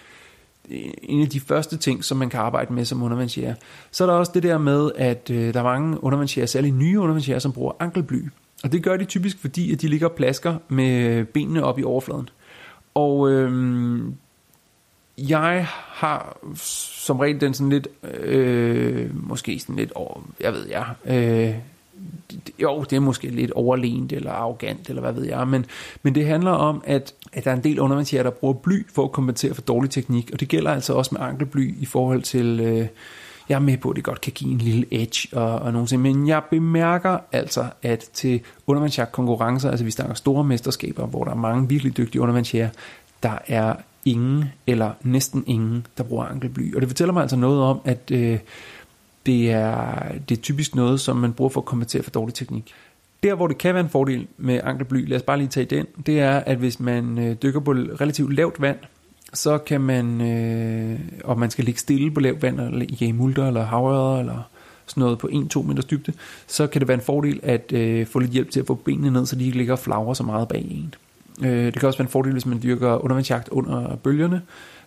øh, 0.70 0.91
en 1.03 1.22
af 1.22 1.28
de 1.28 1.41
første 1.41 1.76
ting, 1.76 2.05
som 2.05 2.18
man 2.18 2.30
kan 2.30 2.41
arbejde 2.41 2.72
med 2.72 2.85
som 2.85 3.03
undervandsjæger. 3.03 3.55
Så 3.91 4.05
er 4.05 4.09
der 4.09 4.14
også 4.14 4.33
det 4.35 4.43
der 4.43 4.59
med, 4.59 4.91
at 4.97 5.30
øh, 5.30 5.55
der 5.55 5.61
er 5.61 5.64
mange 5.64 6.05
undervandsjæger, 6.05 6.47
særligt 6.47 6.76
nye 6.76 7.01
undervandsjæger, 7.01 7.39
som 7.39 7.53
bruger 7.53 7.72
ankelbly. 7.80 8.28
Og 8.64 8.72
det 8.72 8.83
gør 8.83 8.97
de 8.97 9.05
typisk, 9.05 9.39
fordi 9.39 9.72
at 9.72 9.83
de 9.83 9.89
ligger 9.89 10.09
og 10.09 10.14
plasker 10.14 10.57
med 10.68 11.24
benene 11.24 11.64
op 11.64 11.78
i 11.78 11.85
overfladen. 11.85 12.28
Og 12.95 13.30
øh, 13.30 14.03
jeg 15.19 15.67
har 15.69 16.39
som 16.57 17.19
regel 17.19 17.41
den 17.41 17.55
sådan 17.55 17.71
lidt, 17.71 17.89
øh, 18.15 19.11
måske 19.29 19.59
sådan 19.59 19.77
lidt, 19.77 19.93
over, 19.93 20.21
jeg 20.41 20.53
ved 20.53 20.69
jeg, 20.69 20.87
øh, 21.05 21.55
jo, 22.59 22.85
det 22.91 22.97
er 22.97 23.01
måske 23.01 23.29
lidt 23.29 23.51
overlænt 23.51 24.13
eller 24.13 24.33
arrogant, 24.33 24.89
eller 24.89 25.03
hvad 25.03 25.13
ved 25.13 25.25
jeg, 25.25 25.49
men, 25.49 25.67
men 26.03 26.15
det 26.15 26.27
handler 26.27 26.51
om, 26.51 26.83
at, 26.87 27.15
at 27.33 27.45
der 27.45 27.51
er 27.51 27.57
en 27.57 27.65
del 27.65 27.81
undervandsjæger, 27.81 28.23
der 28.23 28.31
bruger 28.31 28.55
bly 28.55 28.87
for 28.95 29.05
at 29.05 29.13
kompensere 29.13 29.55
for 29.55 29.63
dårlig 29.63 29.91
teknik, 29.91 30.31
og 30.33 30.41
det 30.41 30.49
gælder 30.49 30.71
altså 30.71 30.93
også 30.93 31.15
med 31.15 31.21
ankelbly 31.21 31.75
i 31.81 31.87
forhold 31.87 32.23
til, 32.23 32.61
øh, 32.61 32.87
jeg 33.49 33.55
er 33.55 33.59
med 33.59 33.77
på, 33.77 33.91
at 33.91 33.97
det 33.97 34.05
godt 34.05 34.21
kan 34.21 34.33
give 34.33 34.53
en 34.53 34.59
lille 34.59 34.87
edge 34.91 35.29
og, 35.33 35.59
og 35.59 35.73
nogle 35.73 35.89
ting, 35.89 36.03
men 36.03 36.29
jeg 36.29 36.43
bemærker 36.51 37.19
altså, 37.33 37.67
at 37.83 37.99
til 37.99 38.41
undervandsjagt 38.67 39.13
konkurrencer, 39.13 39.71
altså 39.71 39.85
vi 39.85 39.91
snakker 39.91 40.15
store 40.15 40.45
mesterskaber, 40.45 41.07
hvor 41.07 41.25
der 41.25 41.31
er 41.31 41.37
mange 41.37 41.69
virkelig 41.69 41.97
dygtige 41.97 42.23
undervandsjæger, 42.23 42.69
der 43.23 43.39
er 43.47 43.75
ingen 44.05 44.44
eller 44.66 44.92
næsten 45.03 45.44
ingen, 45.46 45.86
der 45.98 46.05
bruger 46.05 46.24
ankelbly. 46.24 46.74
Og 46.74 46.80
det 46.80 46.88
fortæller 46.88 47.12
mig 47.12 47.20
altså 47.20 47.36
noget 47.36 47.62
om, 47.62 47.80
at 47.84 48.11
øh, 48.11 48.38
det, 49.26 49.50
er, 49.50 50.03
det 50.28 50.38
er 50.38 50.42
typisk 50.42 50.74
noget, 50.74 51.00
som 51.00 51.16
man 51.16 51.32
bruger 51.32 51.48
for 51.48 51.61
at 51.61 51.64
kompensere 51.64 52.03
for 52.03 52.11
dårlig 52.11 52.34
teknik. 52.34 52.72
Der, 53.22 53.34
hvor 53.34 53.46
det 53.46 53.59
kan 53.59 53.74
være 53.74 53.84
en 53.84 53.90
fordel 53.90 54.26
med 54.38 54.61
ankelbly, 54.64 55.09
lad 55.09 55.16
os 55.16 55.22
bare 55.22 55.38
lige 55.38 55.48
tage 55.48 55.66
den, 55.66 55.86
det 56.07 56.20
er, 56.20 56.38
at 56.38 56.57
hvis 56.57 56.80
man 56.80 57.18
øh, 57.18 57.36
dykker 57.42 57.61
på 57.61 57.72
relativt 57.72 58.34
lavt 58.34 58.61
vand, 58.61 58.78
så 59.34 59.59
kan 59.59 59.80
man, 59.80 60.20
øh, 60.20 61.00
og 61.24 61.38
man 61.38 61.50
skal 61.50 61.64
ligge 61.64 61.80
stille 61.80 62.11
på 62.11 62.20
lavt 62.20 62.42
vand, 62.42 62.61
eller 62.61 62.86
i 63.00 63.12
multer 63.12 63.46
eller 63.46 63.64
havørder, 63.64 64.18
eller 64.18 64.42
sådan 64.86 65.00
noget 65.00 65.18
på 65.18 65.28
1-2 65.57 65.62
meters 65.62 65.84
dybde, 65.84 66.12
så 66.46 66.66
kan 66.66 66.80
det 66.80 66.88
være 66.88 66.94
en 66.94 67.05
fordel 67.05 67.40
at 67.42 67.72
øh, 67.72 68.07
få 68.07 68.18
lidt 68.18 68.30
hjælp 68.30 68.50
til 68.50 68.61
at 68.61 68.66
få 68.66 68.74
benene 68.74 69.11
ned, 69.11 69.26
så 69.26 69.36
de 69.36 69.44
ikke 69.44 69.57
ligger 69.57 69.72
og 69.72 69.78
flagrer 69.78 70.14
så 70.14 70.22
meget 70.22 70.48
bag 70.48 70.66
en. 70.70 70.94
Øh, 71.41 71.66
det 71.66 71.74
kan 71.74 71.87
også 71.87 71.99
være 71.99 72.07
en 72.07 72.12
fordel, 72.12 72.33
hvis 72.33 72.47
man 72.47 72.62
dyrker 72.62 73.05
undervandsjagt 73.05 73.49
under 73.49 73.97
bølgerne, 73.97 74.43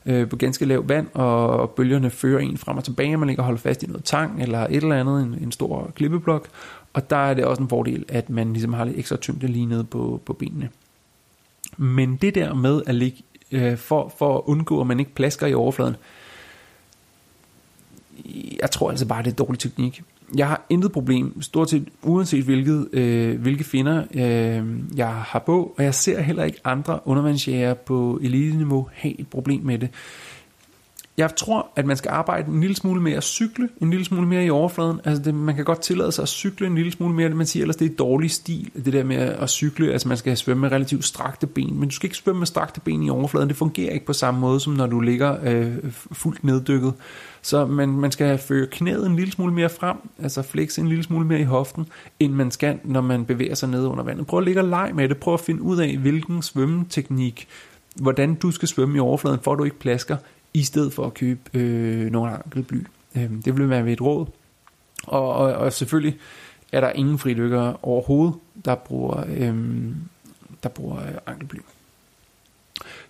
øh, 0.05 0.29
på 0.29 0.35
ganske 0.35 0.65
lavt 0.65 0.89
vand, 0.89 1.07
og 1.13 1.69
bølgerne 1.69 2.09
fører 2.09 2.39
en 2.39 2.57
frem 2.57 2.77
og 2.77 2.83
tilbage, 2.83 3.17
man 3.17 3.27
ligger 3.27 3.43
og 3.43 3.45
holder 3.45 3.59
fast 3.59 3.83
i 3.83 3.85
noget 3.85 4.03
tang, 4.03 4.41
eller 4.41 4.59
et 4.59 4.75
eller 4.75 4.95
andet, 4.95 5.21
en, 5.21 5.37
en 5.43 5.51
stor 5.51 5.91
klippeblok, 5.95 6.47
og 6.93 7.09
der 7.09 7.15
er 7.15 7.33
det 7.33 7.45
også 7.45 7.61
en 7.61 7.69
fordel, 7.69 8.05
at 8.07 8.29
man 8.29 8.53
ligesom 8.53 8.73
har 8.73 8.85
lidt 8.85 8.97
ekstra 8.97 9.17
tyngde 9.17 9.47
lige 9.47 9.65
nede 9.65 9.83
på, 9.83 10.21
på 10.25 10.33
benene. 10.33 10.69
Men 11.77 12.15
det 12.15 12.35
der 12.35 12.53
med 12.53 12.81
at 12.87 12.95
ligge, 12.95 13.23
øh, 13.51 13.77
for, 13.77 14.13
for 14.17 14.37
at 14.37 14.41
undgå, 14.45 14.81
at 14.81 14.87
man 14.87 14.99
ikke 14.99 15.13
plasker 15.15 15.47
i 15.47 15.53
overfladen, 15.53 15.95
jeg 18.61 18.71
tror 18.71 18.89
altså 18.89 19.05
bare, 19.05 19.23
det 19.23 19.31
er 19.31 19.35
dårlig 19.35 19.59
teknik 19.59 20.03
jeg 20.37 20.47
har 20.47 20.65
intet 20.69 20.91
problem, 20.91 21.41
stort 21.41 21.69
set 21.69 21.87
uanset 22.03 22.43
hvilket, 22.43 22.87
øh, 22.93 23.41
hvilke 23.41 23.63
finder 23.63 24.03
øh, 24.13 24.97
jeg 24.97 25.07
har 25.07 25.43
på, 25.45 25.73
og 25.77 25.83
jeg 25.83 25.95
ser 25.95 26.21
heller 26.21 26.43
ikke 26.43 26.59
andre 26.63 26.99
undervandsjæger 27.05 27.73
på 27.73 28.19
elite-niveau 28.23 28.87
have 28.93 29.19
et 29.19 29.27
problem 29.27 29.61
med 29.63 29.79
det. 29.79 29.89
Jeg 31.17 31.35
tror, 31.35 31.67
at 31.75 31.85
man 31.85 31.97
skal 31.97 32.09
arbejde 32.09 32.51
en 32.51 32.61
lille 32.61 32.75
smule 32.75 33.01
mere 33.01 33.17
at 33.17 33.23
cykle, 33.23 33.69
en 33.81 33.89
lille 33.89 34.05
smule 34.05 34.27
mere 34.27 34.45
i 34.45 34.49
overfladen. 34.49 34.99
Altså 35.03 35.23
det, 35.23 35.35
man 35.35 35.55
kan 35.55 35.65
godt 35.65 35.81
tillade 35.81 36.11
sig 36.11 36.23
at 36.23 36.29
cykle 36.29 36.67
en 36.67 36.75
lille 36.75 36.91
smule 36.91 37.13
mere, 37.13 37.29
man 37.29 37.45
siger, 37.45 37.63
ellers 37.63 37.75
det 37.75 37.91
er 37.91 37.95
dårlig 37.95 38.31
stil, 38.31 38.71
det 38.85 38.93
der 38.93 39.03
med 39.03 39.17
at 39.17 39.49
cykle. 39.49 39.93
Altså 39.93 40.07
man 40.07 40.17
skal 40.17 40.37
svømme 40.37 40.61
med 40.61 40.71
relativt 40.71 41.05
strakte 41.05 41.47
ben, 41.47 41.79
men 41.79 41.89
du 41.89 41.95
skal 41.95 42.07
ikke 42.07 42.17
svømme 42.17 42.39
med 42.39 42.47
strakte 42.47 42.79
ben 42.79 43.03
i 43.03 43.09
overfladen. 43.09 43.49
Det 43.49 43.57
fungerer 43.57 43.93
ikke 43.93 44.05
på 44.05 44.13
samme 44.13 44.39
måde, 44.39 44.59
som 44.59 44.73
når 44.73 44.87
du 44.87 44.99
ligger 44.99 45.37
øh, 45.43 45.73
fuldt 45.91 46.43
neddykket. 46.43 46.93
Så 47.41 47.65
man, 47.65 47.89
man 47.89 48.11
skal 48.11 48.37
føre 48.37 48.67
knæet 48.71 49.05
en 49.05 49.15
lille 49.15 49.31
smule 49.31 49.53
mere 49.53 49.69
frem, 49.69 49.97
altså 50.19 50.41
flexe 50.41 50.81
en 50.81 50.87
lille 50.87 51.03
smule 51.03 51.25
mere 51.25 51.39
i 51.39 51.43
hoften, 51.43 51.85
end 52.19 52.33
man 52.33 52.51
skal, 52.51 52.79
når 52.83 53.01
man 53.01 53.25
bevæger 53.25 53.55
sig 53.55 53.69
ned 53.69 53.85
under 53.85 54.03
vandet. 54.03 54.27
Prøv 54.27 54.39
at 54.39 54.45
ligge 54.45 54.61
og 54.61 54.67
lege 54.67 54.93
med 54.93 55.09
det. 55.09 55.17
Prøv 55.17 55.33
at 55.33 55.39
finde 55.39 55.61
ud 55.61 55.77
af, 55.77 55.97
hvilken 55.97 56.41
svømmeteknik, 56.41 57.47
hvordan 57.95 58.35
du 58.35 58.51
skal 58.51 58.67
svømme 58.67 58.97
i 58.97 58.99
overfladen, 58.99 59.39
for 59.43 59.53
at 59.53 59.59
du 59.59 59.63
ikke 59.63 59.79
plasker, 59.79 60.17
i 60.55 60.63
stedet 60.63 60.93
for 60.93 61.05
at 61.05 61.13
købe 61.13 61.41
øh, 61.53 62.11
nogle 62.11 62.31
ankelbly. 62.31 62.85
Øh, 63.15 63.31
det 63.45 63.57
vil 63.57 63.69
være 63.69 63.85
ved 63.85 63.93
et 63.93 64.01
råd. 64.01 64.25
Og, 65.03 65.33
og, 65.33 65.53
og 65.53 65.73
selvfølgelig 65.73 66.19
er 66.71 66.81
der 66.81 66.89
ingen 66.89 67.19
fridykkere 67.19 67.77
overhovedet, 67.81 68.35
der 68.65 68.75
bruger, 68.75 69.23
øh, 69.27 69.55
der 70.63 70.69
bruger 70.69 70.97
øh, 70.97 71.13
ankelbly. 71.25 71.57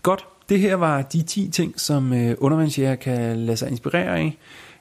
Godt, 0.01 0.25
det 0.49 0.59
her 0.59 0.75
var 0.75 1.01
de 1.01 1.21
10 1.21 1.49
ting, 1.49 1.79
som 1.79 2.13
øh, 2.13 2.35
undervandsjæger 2.39 2.95
kan 2.95 3.37
lade 3.37 3.57
sig 3.57 3.69
inspirere 3.69 4.17
af 4.17 4.37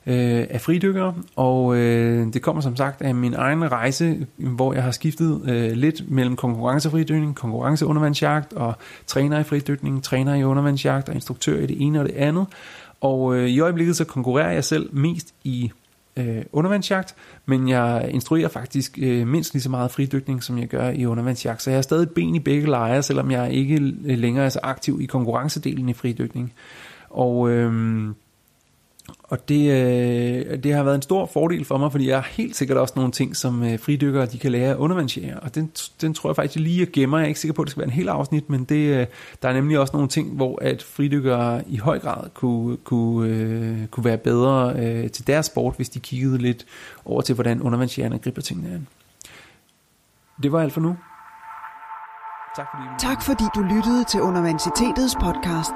øh, 0.06 0.46
af 0.50 0.60
fridykkere, 0.60 1.14
og 1.36 1.76
øh, 1.76 2.32
det 2.32 2.42
kommer 2.42 2.62
som 2.62 2.76
sagt 2.76 3.02
af 3.02 3.14
min 3.14 3.34
egen 3.34 3.72
rejse, 3.72 4.26
hvor 4.36 4.74
jeg 4.74 4.82
har 4.82 4.90
skiftet 4.90 5.40
øh, 5.48 5.72
lidt 5.72 6.10
mellem 6.10 6.36
konkurrencefridykning, 6.36 7.34
konkurrenceundervandsjagt 7.34 8.52
og 8.52 8.74
træner 9.06 9.38
i 9.38 9.44
fridykning, 9.44 10.02
træner 10.02 10.34
i 10.34 10.44
undervandsjagt 10.44 11.08
og 11.08 11.14
instruktør 11.14 11.58
i 11.58 11.66
det 11.66 11.82
ene 11.82 12.00
og 12.00 12.04
det 12.04 12.14
andet. 12.14 12.46
Og 13.00 13.36
øh, 13.36 13.48
i 13.48 13.60
øjeblikket 13.60 13.96
så 13.96 14.04
konkurrerer 14.04 14.52
jeg 14.52 14.64
selv 14.64 14.88
mest 14.92 15.34
i 15.44 15.70
øh, 16.16 16.42
undervandsjagt, 16.52 17.14
men 17.46 17.68
jeg 17.68 18.10
instruerer 18.10 18.48
faktisk 18.48 18.98
øh, 19.02 19.26
mindst 19.26 19.54
lige 19.54 19.62
så 19.62 19.70
meget 19.70 19.90
fridykning, 19.90 20.42
som 20.42 20.58
jeg 20.58 20.68
gør 20.68 20.90
i 20.90 21.06
undervandsjagt. 21.06 21.62
Så 21.62 21.70
jeg 21.70 21.76
har 21.76 21.82
stadig 21.82 22.10
ben 22.10 22.34
i 22.34 22.38
begge 22.38 22.66
lejre, 22.66 23.02
selvom 23.02 23.30
jeg 23.30 23.52
ikke 23.52 23.74
øh, 24.04 24.18
længere 24.18 24.44
er 24.44 24.48
så 24.48 24.60
aktiv 24.62 24.98
i 25.00 25.06
konkurrencedelen 25.06 25.88
i 25.88 25.92
fridykning. 25.92 26.52
Og 27.10 27.50
øh, 27.50 27.72
og 29.28 29.48
det, 29.48 29.70
øh, 29.70 30.62
det 30.62 30.74
har 30.74 30.82
været 30.82 30.94
en 30.94 31.02
stor 31.02 31.26
fordel 31.26 31.64
for 31.64 31.78
mig, 31.78 31.92
fordi 31.92 32.08
jeg 32.08 32.16
har 32.16 32.28
helt 32.30 32.56
sikkert 32.56 32.78
også 32.78 32.94
nogle 32.96 33.12
ting, 33.12 33.36
som 33.36 33.62
øh, 33.62 33.78
fridykkere 33.78 34.26
de 34.26 34.38
kan 34.38 34.52
lære 34.52 34.70
at 34.70 34.76
undervandsjære. 34.76 35.40
Og 35.40 35.54
den, 35.54 35.70
den 36.00 36.14
tror 36.14 36.30
jeg 36.30 36.36
faktisk 36.36 36.58
lige 36.58 36.82
at 36.82 36.92
gemmer. 36.92 37.18
Jeg 37.18 37.24
er 37.24 37.28
ikke 37.28 37.40
sikker 37.40 37.54
på, 37.54 37.62
at 37.62 37.66
det 37.66 37.70
skal 37.70 37.80
være 37.80 37.88
en 37.88 37.92
helt 37.92 38.08
afsnit, 38.08 38.50
men 38.50 38.64
det, 38.64 39.00
øh, 39.00 39.06
der 39.42 39.48
er 39.48 39.52
nemlig 39.52 39.78
også 39.78 39.92
nogle 39.92 40.08
ting, 40.08 40.36
hvor 40.36 40.58
at 40.62 40.82
fridykkere 40.82 41.62
i 41.68 41.76
høj 41.76 41.98
grad 41.98 42.30
kunne, 42.34 42.76
kunne, 42.76 43.28
øh, 43.28 43.86
kunne 43.86 44.04
være 44.04 44.18
bedre 44.18 44.74
øh, 44.76 45.10
til 45.10 45.26
deres 45.26 45.46
sport, 45.46 45.76
hvis 45.76 45.88
de 45.88 46.00
kiggede 46.00 46.38
lidt 46.38 46.66
over 47.04 47.20
til, 47.22 47.34
hvordan 47.34 47.62
undervandsjægerne 47.62 48.18
griber 48.18 48.42
tingene 48.42 48.74
an. 48.74 48.86
Det 50.42 50.52
var 50.52 50.60
alt 50.60 50.72
for 50.72 50.80
nu. 50.80 50.96
Tak 52.56 52.66
fordi, 52.74 52.88
tak 52.98 53.22
fordi 53.22 53.44
du 53.54 53.60
lyttede 53.60 54.04
til 54.04 54.22
Universitetets 54.22 55.14
podcast. 55.14 55.74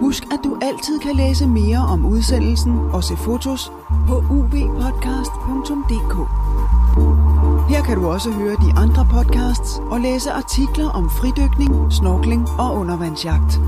Husk, 0.00 0.24
at 0.32 0.40
du 0.44 0.56
altid 0.62 0.98
kan 0.98 1.16
læse 1.16 1.46
mere 1.46 1.78
om 1.78 2.06
udsendelsen 2.06 2.78
og 2.92 3.04
se 3.04 3.16
fotos 3.16 3.72
på 4.06 4.24
uvpodcast.dk. 4.30 6.14
Her 7.68 7.82
kan 7.82 7.96
du 7.96 8.06
også 8.06 8.30
høre 8.30 8.56
de 8.56 8.72
andre 8.76 9.06
podcasts 9.10 9.80
og 9.90 10.00
læse 10.00 10.30
artikler 10.30 10.88
om 10.88 11.10
fridykning, 11.10 11.92
snorkling 11.92 12.48
og 12.58 12.74
undervandsjagt. 12.74 13.60